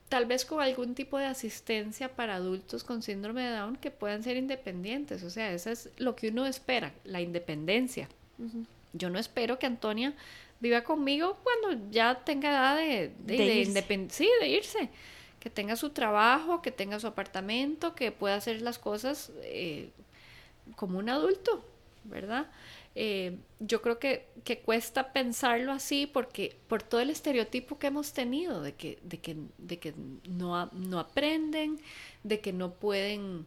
tal 0.10 0.26
vez 0.26 0.46
con 0.46 0.62
algún 0.62 0.96
tipo 0.96 1.18
de 1.18 1.26
asistencia 1.26 2.10
para 2.10 2.36
adultos 2.36 2.84
con 2.84 3.02
síndrome 3.02 3.44
de 3.44 3.52
Down 3.52 3.76
que 3.76 3.92
puedan 3.92 4.24
ser 4.24 4.38
independientes. 4.38 5.24
O 5.24 5.30
sea, 5.30 5.52
eso 5.52 5.72
es 5.72 5.90
lo 5.98 6.16
que 6.16 6.30
uno 6.30 6.46
espera, 6.46 6.94
la 7.04 7.22
independencia. 7.22 8.08
Yo 8.94 9.10
no 9.10 9.20
espero 9.20 9.58
que 9.60 9.66
Antonia 9.66 10.14
viva 10.60 10.84
conmigo 10.84 11.38
cuando 11.44 11.90
ya 11.92 12.24
tenga 12.24 12.50
edad 12.50 12.78
de, 12.78 13.12
de, 13.20 14.08
sí, 14.10 14.30
de 14.40 14.48
irse. 14.48 14.90
Que 15.40 15.50
tenga 15.50 15.76
su 15.76 15.92
trabajo, 15.92 16.62
que 16.62 16.72
tenga 16.72 17.00
su 17.00 17.08
apartamento, 17.08 17.94
que 17.94 18.12
pueda 18.12 18.36
hacer 18.36 18.62
las 18.62 18.80
cosas 18.80 19.32
eh, 19.44 19.90
como 20.76 20.98
un 20.98 21.10
adulto, 21.10 21.64
¿verdad? 22.04 22.48
Eh, 22.98 23.38
yo 23.60 23.82
creo 23.82 24.00
que, 24.00 24.26
que, 24.46 24.60
cuesta 24.60 25.12
pensarlo 25.12 25.74
así 25.74 26.08
porque 26.08 26.56
por 26.70 26.82
todo 26.82 27.02
el 27.02 27.10
estereotipo 27.10 27.78
que 27.78 27.88
hemos 27.88 28.14
tenido 28.14 28.62
de 28.62 28.74
que, 28.74 29.00
de 29.04 29.20
que, 29.20 29.36
de 29.58 29.80
que 29.80 29.94
no, 30.30 30.68
no 30.68 31.00
aprenden, 31.00 31.82
de 32.24 32.40
que 32.40 32.54
no 32.54 32.74
pueden 32.74 33.46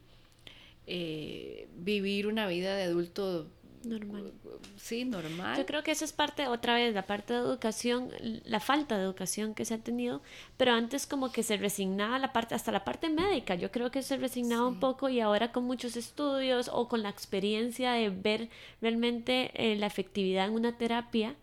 eh, 0.87 1.69
vivir 1.77 2.27
una 2.27 2.47
vida 2.47 2.75
de 2.75 2.85
adulto 2.85 3.47
Normal. 3.89 4.33
Sí, 4.77 5.05
normal. 5.05 5.57
Yo 5.57 5.67
creo 5.67 5.83
que 5.83 5.91
eso 5.91 6.05
es 6.05 6.13
parte, 6.13 6.47
otra 6.47 6.75
vez, 6.75 6.95
la 6.95 7.07
parte 7.07 7.33
de 7.33 7.41
educación, 7.41 8.11
la 8.45 8.61
falta 8.61 8.97
de 8.97 9.05
educación 9.05 9.55
que 9.55 9.65
se 9.65 9.75
ha 9.75 9.79
tenido, 9.79 10.23
pero 10.57 10.73
antes 10.73 11.07
como 11.07 11.33
que 11.33 11.43
se 11.43 11.57
resignaba 11.57 12.19
la 12.19 12.33
parte, 12.33 12.55
hasta 12.55 12.73
la 12.73 12.85
parte 12.85 13.09
médica, 13.09 13.55
yo 13.55 13.71
creo 13.71 13.91
que 13.91 14.03
se 14.03 14.17
resignaba 14.17 14.67
un 14.67 14.81
poco 14.81 15.09
y 15.09 15.21
ahora 15.21 15.53
con 15.53 15.65
muchos 15.65 15.97
estudios 15.97 16.71
o 16.73 16.89
con 16.89 17.03
la 17.03 17.09
experiencia 17.09 17.93
de 17.93 18.11
ver 18.11 18.49
realmente 18.81 19.51
eh, 19.55 19.77
la 19.77 19.87
efectividad 19.87 20.47
en 20.47 20.55
una 20.55 20.77
terapia, 20.77 21.35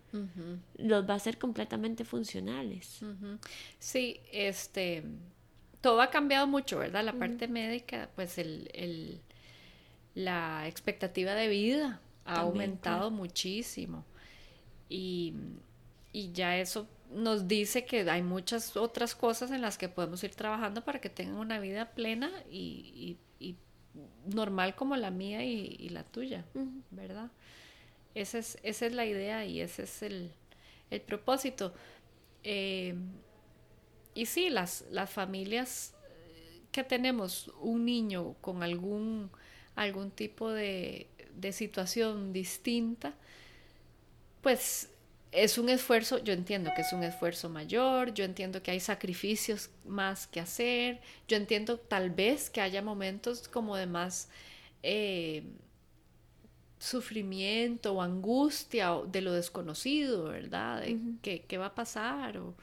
los 0.78 1.10
va 1.10 1.16
a 1.16 1.20
ser 1.20 1.38
completamente 1.38 2.06
funcionales. 2.06 3.02
Sí, 3.80 4.22
este, 4.32 5.04
todo 5.82 6.02
ha 6.02 6.10
cambiado 6.10 6.48
mucho, 6.48 6.80
¿verdad? 6.80 7.04
La 7.04 7.12
parte 7.12 7.50
médica, 7.50 8.10
pues 8.16 8.38
el, 8.38 8.72
el 8.74 9.20
la 10.16 10.66
expectativa 10.68 11.36
de 11.36 11.50
vida 11.50 12.00
ha 12.26 12.42
aumentado 12.42 13.12
muchísimo. 13.12 14.04
Y, 14.90 15.34
ya 16.34 16.58
eso 16.58 16.88
nos 17.12 17.48
dice 17.48 17.86
que 17.86 18.10
hay 18.10 18.22
muchas 18.22 18.76
otras 18.78 19.16
cosas 19.16 19.52
en 19.52 19.62
las 19.62 19.78
que 19.78 19.90
podemos 19.90 20.24
ir 20.24 20.34
trabajando 20.34 20.84
para 20.84 21.00
que 21.00 21.10
tengan 21.10 21.36
una 21.36 21.60
vida 21.60 21.92
plena 21.92 22.32
y, 22.52 23.18
normal 24.26 24.76
como 24.76 24.98
la 24.98 25.12
mía 25.12 25.44
y, 25.46 25.90
la 25.90 26.04
tuya, 26.04 26.44
¿verdad? 26.92 27.32
Esa 28.14 28.40
es, 28.40 28.58
esa 28.64 28.86
es 28.86 28.94
la 28.94 29.06
idea 29.06 29.46
y 29.46 29.62
ese 29.62 29.84
es 29.84 30.02
el, 30.02 30.32
propósito. 31.06 31.74
Eh, 32.44 32.96
y 34.14 34.26
sí, 34.26 34.50
las, 34.50 34.86
las 34.90 35.10
familias 35.10 35.94
que 36.72 36.84
tenemos 36.84 37.52
un 37.62 37.86
niño 37.86 38.36
con 38.42 38.64
algún, 38.64 39.30
algún 39.76 40.12
tipo 40.12 40.52
de, 40.52 41.08
de 41.36 41.52
situación 41.52 42.34
distinta, 42.34 43.14
pues 44.42 44.90
es 45.32 45.58
un 45.58 45.70
esfuerzo, 45.70 46.24
yo 46.24 46.34
entiendo 46.34 46.72
que 46.76 46.82
es 46.82 46.94
un 46.94 47.04
esfuerzo 47.04 47.50
mayor, 47.50 48.14
yo 48.14 48.24
entiendo 48.24 48.64
que 48.64 48.72
hay 48.72 48.80
sacrificios 48.80 49.70
más 49.86 50.28
que 50.28 50.40
hacer, 50.40 51.02
yo 51.28 51.36
entiendo 51.36 51.78
tal 51.78 52.10
vez 52.10 52.50
que 52.50 52.62
haya 52.62 52.82
momentos 52.82 53.48
como 53.50 53.76
de 53.76 53.86
más 53.86 54.30
eh, 54.82 55.44
sufrimiento 56.80 57.94
o 57.94 58.02
angustia 58.02 58.94
de 59.08 59.22
lo 59.22 59.34
desconocido, 59.34 60.26
¿verdad? 60.26 60.82
De 60.82 61.00
qué, 61.22 61.58
va 61.58 61.68
a 61.68 61.76
pasar 61.76 62.38
o, 62.38 62.56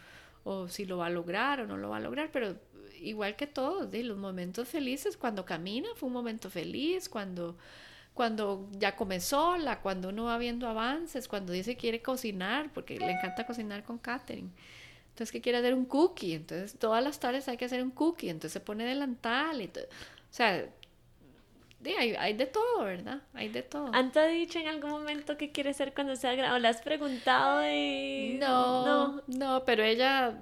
o, 0.45 0.69
si 0.69 0.87
lo 0.87 0.99
va 0.99 1.07
a 1.07 1.11
lograr 1.11 1.61
o 1.61 1.67
no 1.67 1.77
lo 1.77 1.91
va 1.91 1.99
a 1.99 2.01
lograr, 2.01 2.31
pero 2.33 2.57
igual 3.01 3.37
que 3.37 3.47
todos, 3.47 3.91
de 3.91 4.03
los 4.05 4.17
momentos 4.17 4.69
felices, 4.69 5.17
cuando 5.17 5.45
camina 5.45 5.89
fue 5.97 6.07
un 6.07 6.13
momento 6.15 6.49
feliz, 6.49 7.09
cuando 7.09 7.57
cuando 8.15 8.69
ya 8.73 8.95
come 8.95 9.21
sola, 9.21 9.81
cuando 9.81 10.11
uno 10.11 10.25
va 10.25 10.39
viendo 10.39 10.69
avances, 10.69 11.29
cuando 11.29 11.53
dice 11.53 11.77
quiere 11.77 12.03
cocinar, 12.03 12.71
porque 12.73 12.99
le 12.99 13.11
encanta 13.11 13.47
cocinar 13.47 13.85
con 13.85 13.99
Catherine. 13.99 14.51
Entonces 15.09 15.33
que 15.33 15.41
quiere 15.41 15.59
hacer 15.59 15.75
un 15.75 15.87
cookie, 15.87 16.35
entonces 16.35 16.79
todas 16.79 17.03
las 17.03 17.21
tardes 17.21 17.49
hay 17.49 17.57
que 17.57 17.65
hacer 17.65 17.83
un 17.83 17.91
cookie, 17.91 18.29
entonces 18.29 18.53
se 18.53 18.61
pone 18.61 18.85
delantal 18.85 19.61
y 19.61 19.69
todo. 19.69 19.85
O 19.85 20.35
sea, 20.35 20.67
hay, 21.85 22.15
hay, 22.15 22.33
de 22.35 22.47
todo, 22.47 22.85
¿verdad? 22.85 23.23
Hay 23.35 23.49
de 23.49 23.63
todo. 23.63 23.91
¿Han 23.95 24.13
te 24.13 24.27
dicho 24.29 24.59
en 24.59 24.69
algún 24.69 24.91
momento 24.91 25.37
qué 25.37 25.51
quiere 25.51 25.75
ser 25.75 25.95
cuando 25.95 26.15
sea 26.17 26.35
grande? 26.35 26.57
¿O 26.57 26.59
le 26.59 26.69
has 26.69 26.83
preguntado 26.83 27.63
y... 27.69 28.37
No, 28.39 28.87
no, 28.87 29.23
no, 29.27 29.65
pero 29.65 29.83
ella, 29.83 30.39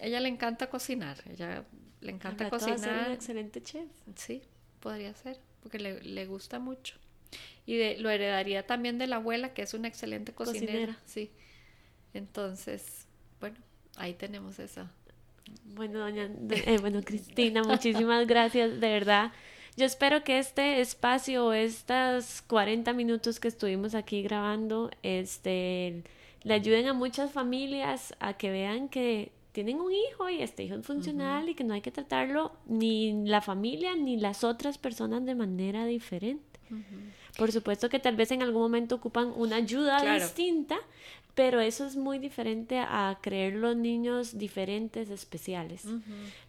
ella 0.00 0.20
le 0.20 0.28
encanta 0.28 0.68
cocinar, 0.68 1.18
ella 1.30 1.64
le 2.00 2.12
encanta 2.12 2.48
cocinar. 2.50 2.78
Ser 2.78 3.06
un 3.06 3.12
excelente 3.12 3.62
chef. 3.62 3.88
Sí, 4.16 4.42
podría 4.80 5.14
ser, 5.14 5.38
porque 5.62 5.78
le, 5.78 6.02
le 6.02 6.26
gusta 6.26 6.58
mucho 6.58 6.96
y 7.66 7.96
lo 7.96 8.10
heredaría 8.10 8.66
también 8.66 8.98
de 8.98 9.06
la 9.06 9.16
abuela, 9.16 9.54
que 9.54 9.62
es 9.62 9.74
una 9.74 9.88
excelente 9.88 10.32
cocinera. 10.32 10.98
Sí. 11.04 11.30
Entonces, 12.14 13.06
bueno, 13.40 13.56
ahí 13.96 14.14
tenemos 14.14 14.58
eso. 14.58 14.88
Bueno, 15.64 16.00
doña, 16.00 16.30
eh, 16.50 16.78
bueno, 16.80 17.00
Cristina, 17.04 17.62
muchísimas 17.62 18.26
gracias, 18.26 18.80
de 18.80 18.88
verdad. 18.88 19.32
Yo 19.76 19.86
espero 19.86 20.24
que 20.24 20.38
este 20.38 20.80
espacio, 20.80 21.52
estos 21.52 22.42
40 22.42 22.92
minutos 22.92 23.40
que 23.40 23.48
estuvimos 23.48 23.94
aquí 23.94 24.22
grabando, 24.22 24.90
este, 25.02 26.02
le 26.42 26.54
ayuden 26.54 26.86
a 26.88 26.92
muchas 26.92 27.32
familias 27.32 28.14
a 28.18 28.34
que 28.34 28.50
vean 28.50 28.88
que 28.88 29.32
tienen 29.52 29.80
un 29.80 29.92
hijo 29.92 30.28
y 30.28 30.42
este 30.42 30.64
hijo 30.64 30.76
es 30.76 30.86
funcional 30.86 31.48
y 31.48 31.54
que 31.54 31.64
no 31.64 31.74
hay 31.74 31.80
que 31.80 31.90
tratarlo 31.90 32.52
ni 32.66 33.26
la 33.26 33.40
familia 33.40 33.96
ni 33.96 34.16
las 34.16 34.44
otras 34.44 34.78
personas 34.78 35.24
de 35.24 35.34
manera 35.34 35.86
diferente. 35.86 36.60
Por 37.40 37.52
supuesto 37.52 37.88
que 37.88 37.98
tal 37.98 38.16
vez 38.16 38.30
en 38.32 38.42
algún 38.42 38.60
momento 38.60 38.96
ocupan 38.96 39.32
una 39.34 39.56
ayuda 39.56 40.02
distinta, 40.14 40.76
pero 41.34 41.58
eso 41.58 41.86
es 41.86 41.96
muy 41.96 42.18
diferente 42.18 42.78
a 42.80 43.16
creer 43.22 43.54
los 43.54 43.74
niños 43.74 44.36
diferentes, 44.36 45.08
especiales. 45.08 45.86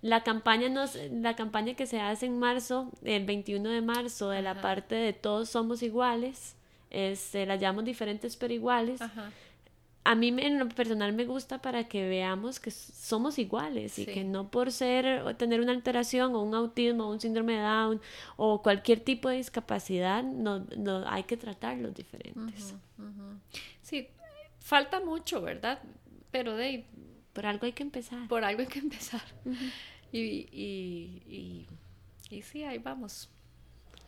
La 0.01 0.23
campaña 0.23 0.67
nos, 0.67 0.97
la 1.09 1.37
campaña 1.37 1.75
que 1.75 1.87
se 1.87 2.01
hace 2.01 2.25
en 2.25 2.37
marzo, 2.39 2.91
el 3.05 3.23
21 3.23 3.69
de 3.69 3.81
marzo, 3.81 4.31
de 4.31 4.41
la 4.41 4.59
parte 4.61 4.95
de 4.95 5.13
todos 5.13 5.47
somos 5.47 5.81
iguales, 5.81 6.57
este, 6.89 7.45
la 7.45 7.55
llamamos 7.55 7.85
diferentes 7.85 8.35
pero 8.35 8.53
iguales 8.53 8.99
a 10.03 10.15
mí 10.15 10.29
en 10.29 10.57
lo 10.57 10.67
personal 10.69 11.13
me 11.13 11.25
gusta 11.25 11.61
para 11.61 11.87
que 11.87 12.07
veamos 12.07 12.59
que 12.59 12.71
somos 12.71 13.37
iguales 13.37 13.99
y 13.99 14.05
que 14.05 14.23
no 14.23 14.49
por 14.49 14.71
ser 14.71 15.21
o 15.21 15.35
tener 15.35 15.61
una 15.61 15.71
alteración 15.71 16.35
o 16.35 16.41
un 16.41 16.55
autismo 16.55 17.05
o 17.05 17.11
un 17.11 17.21
síndrome 17.21 17.53
de 17.53 17.61
Down 17.61 18.01
o 18.35 18.61
cualquier 18.63 18.99
tipo 18.99 19.29
de 19.29 19.37
discapacidad 19.37 20.23
no, 20.23 20.65
no 20.77 21.07
hay 21.07 21.23
que 21.23 21.37
tratarlos 21.37 21.93
diferentes. 21.93 22.73
Sí, 23.83 24.07
falta 24.59 24.99
mucho, 25.01 25.41
¿verdad? 25.41 25.79
Pero 26.31 26.55
de 26.55 26.85
por 27.33 27.45
algo 27.45 27.65
hay 27.65 27.73
que 27.73 27.83
empezar. 27.83 28.27
Por 28.27 28.43
algo 28.43 28.61
hay 28.61 28.67
que 28.67 28.79
empezar. 28.79 29.21
y, 30.11 30.19
y, 30.19 31.23
y, 31.27 31.67
y, 32.29 32.41
sí, 32.41 32.63
ahí 32.63 32.79
vamos. 32.79 33.29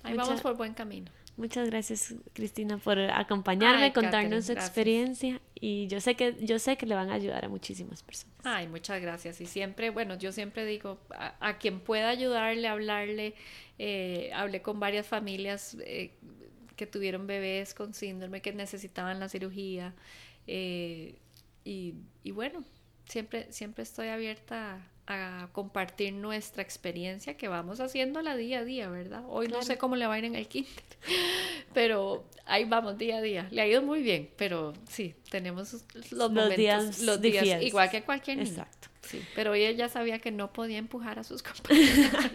Ahí 0.03 0.15
vamos 0.15 0.41
por 0.41 0.55
buen 0.55 0.73
camino. 0.73 1.11
Muchas 1.35 1.67
gracias, 1.67 2.13
Cristina, 2.33 2.77
por 2.77 2.99
acompañarme, 2.99 3.91
contarnos 3.91 4.45
su 4.45 4.51
experiencia 4.51 5.41
y 5.59 5.87
yo 5.87 5.99
sé 5.99 6.13
que 6.13 6.35
yo 6.45 6.59
sé 6.59 6.77
que 6.77 6.85
le 6.85 6.93
van 6.93 7.09
a 7.09 7.15
ayudar 7.15 7.45
a 7.45 7.49
muchísimas 7.49 8.03
personas. 8.03 8.35
Ay, 8.43 8.67
muchas 8.67 9.01
gracias. 9.01 9.41
Y 9.41 9.47
siempre, 9.47 9.89
bueno, 9.89 10.15
yo 10.15 10.31
siempre 10.31 10.63
digo, 10.63 10.99
a, 11.39 11.57
quien 11.57 11.79
pueda 11.79 12.09
ayudarle, 12.09 12.67
hablarle, 12.67 13.33
eh, 13.79 14.29
hablé 14.35 14.61
con 14.61 14.79
varias 14.79 15.07
familias 15.07 15.75
eh, 15.85 16.11
que 16.75 16.85
tuvieron 16.85 17.25
bebés 17.25 17.73
con 17.73 17.95
síndrome, 17.95 18.43
que 18.43 18.53
necesitaban 18.53 19.19
la 19.19 19.27
cirugía. 19.27 19.95
Eh, 20.45 21.15
y, 21.65 21.95
y, 22.23 22.29
bueno, 22.29 22.63
siempre, 23.05 23.51
siempre 23.51 23.81
estoy 23.81 24.09
abierta 24.09 24.75
a 24.75 24.92
compartir 25.51 26.13
nuestra 26.13 26.63
experiencia 26.63 27.35
que 27.35 27.47
vamos 27.47 27.79
haciéndola 27.79 28.35
día 28.35 28.59
a 28.59 28.63
día, 28.63 28.89
¿verdad? 28.89 29.23
Hoy 29.27 29.47
no 29.47 29.61
sé 29.61 29.77
cómo 29.77 29.95
le 29.95 30.07
va 30.07 30.13
a 30.13 30.19
ir 30.19 30.25
en 30.25 30.35
el 30.35 30.47
kinder, 30.47 30.71
pero 31.73 32.23
ahí 32.45 32.63
vamos 32.65 32.97
día 32.97 33.17
a 33.17 33.21
día. 33.21 33.47
Le 33.51 33.61
ha 33.61 33.67
ido 33.67 33.81
muy 33.81 34.01
bien, 34.01 34.29
pero 34.37 34.73
sí, 34.87 35.13
tenemos 35.29 35.83
los, 36.11 36.31
momentos, 36.31 36.57
días, 36.57 36.99
los 37.01 37.21
días, 37.21 37.61
igual 37.61 37.89
que 37.89 38.03
cualquier 38.03 38.37
niño. 38.37 38.49
Exacto. 38.49 38.92
Sí, 39.03 39.21
pero 39.35 39.53
ella 39.53 39.71
ya 39.71 39.89
sabía 39.89 40.19
que 40.19 40.31
no 40.31 40.53
podía 40.53 40.77
empujar 40.77 41.19
a 41.19 41.23
sus 41.23 41.43
compañeros. 41.43 42.31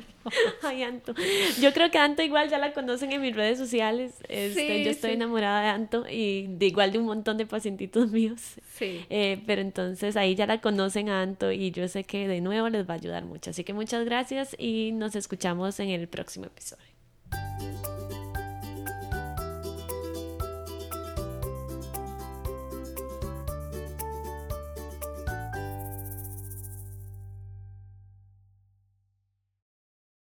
Ay, 0.63 0.83
Anto. 0.83 1.15
Yo 1.61 1.73
creo 1.73 1.91
que 1.91 1.99
Anto 1.99 2.23
igual 2.23 2.51
ya 2.51 2.59
la 2.59 2.73
conocen 2.73 3.13
en 3.13 3.23
mis 3.23 3.35
redes 3.35 3.59
sociales. 3.59 4.15
Este, 4.29 4.85
yo 4.85 4.91
estoy 4.91 5.13
enamorada 5.13 5.63
de 5.63 5.69
Anto 5.69 6.05
y 6.09 6.47
de 6.49 6.67
igual 6.67 6.93
de 6.93 6.99
un 6.99 7.07
montón 7.07 7.39
de 7.39 7.47
pacientitos 7.47 8.11
míos. 8.13 8.41
Sí. 8.75 9.05
Eh, 9.11 9.43
pero 9.47 9.63
entonces 9.63 10.17
ahí 10.17 10.35
ya 10.35 10.47
la 10.47 10.61
conocen 10.61 11.09
a 11.09 11.23
Anto 11.23 11.53
y 11.53 11.71
yo 11.71 11.89
sé 11.89 12.05
que 12.05 12.29
de 12.29 12.41
nuevo 12.41 12.69
les 12.69 12.89
va 12.89 12.95
a 12.95 12.97
ayudar 12.97 13.25
mucho. 13.25 13.51
Así 13.51 13.65
que 13.65 13.73
muchas 13.73 14.05
gracias 14.05 14.55
y 14.59 14.93
nos 14.93 15.17
escuchamos 15.17 15.81
en 15.81 15.91
el 15.91 16.09
próximo 16.09 16.47
episodio. 16.47 16.88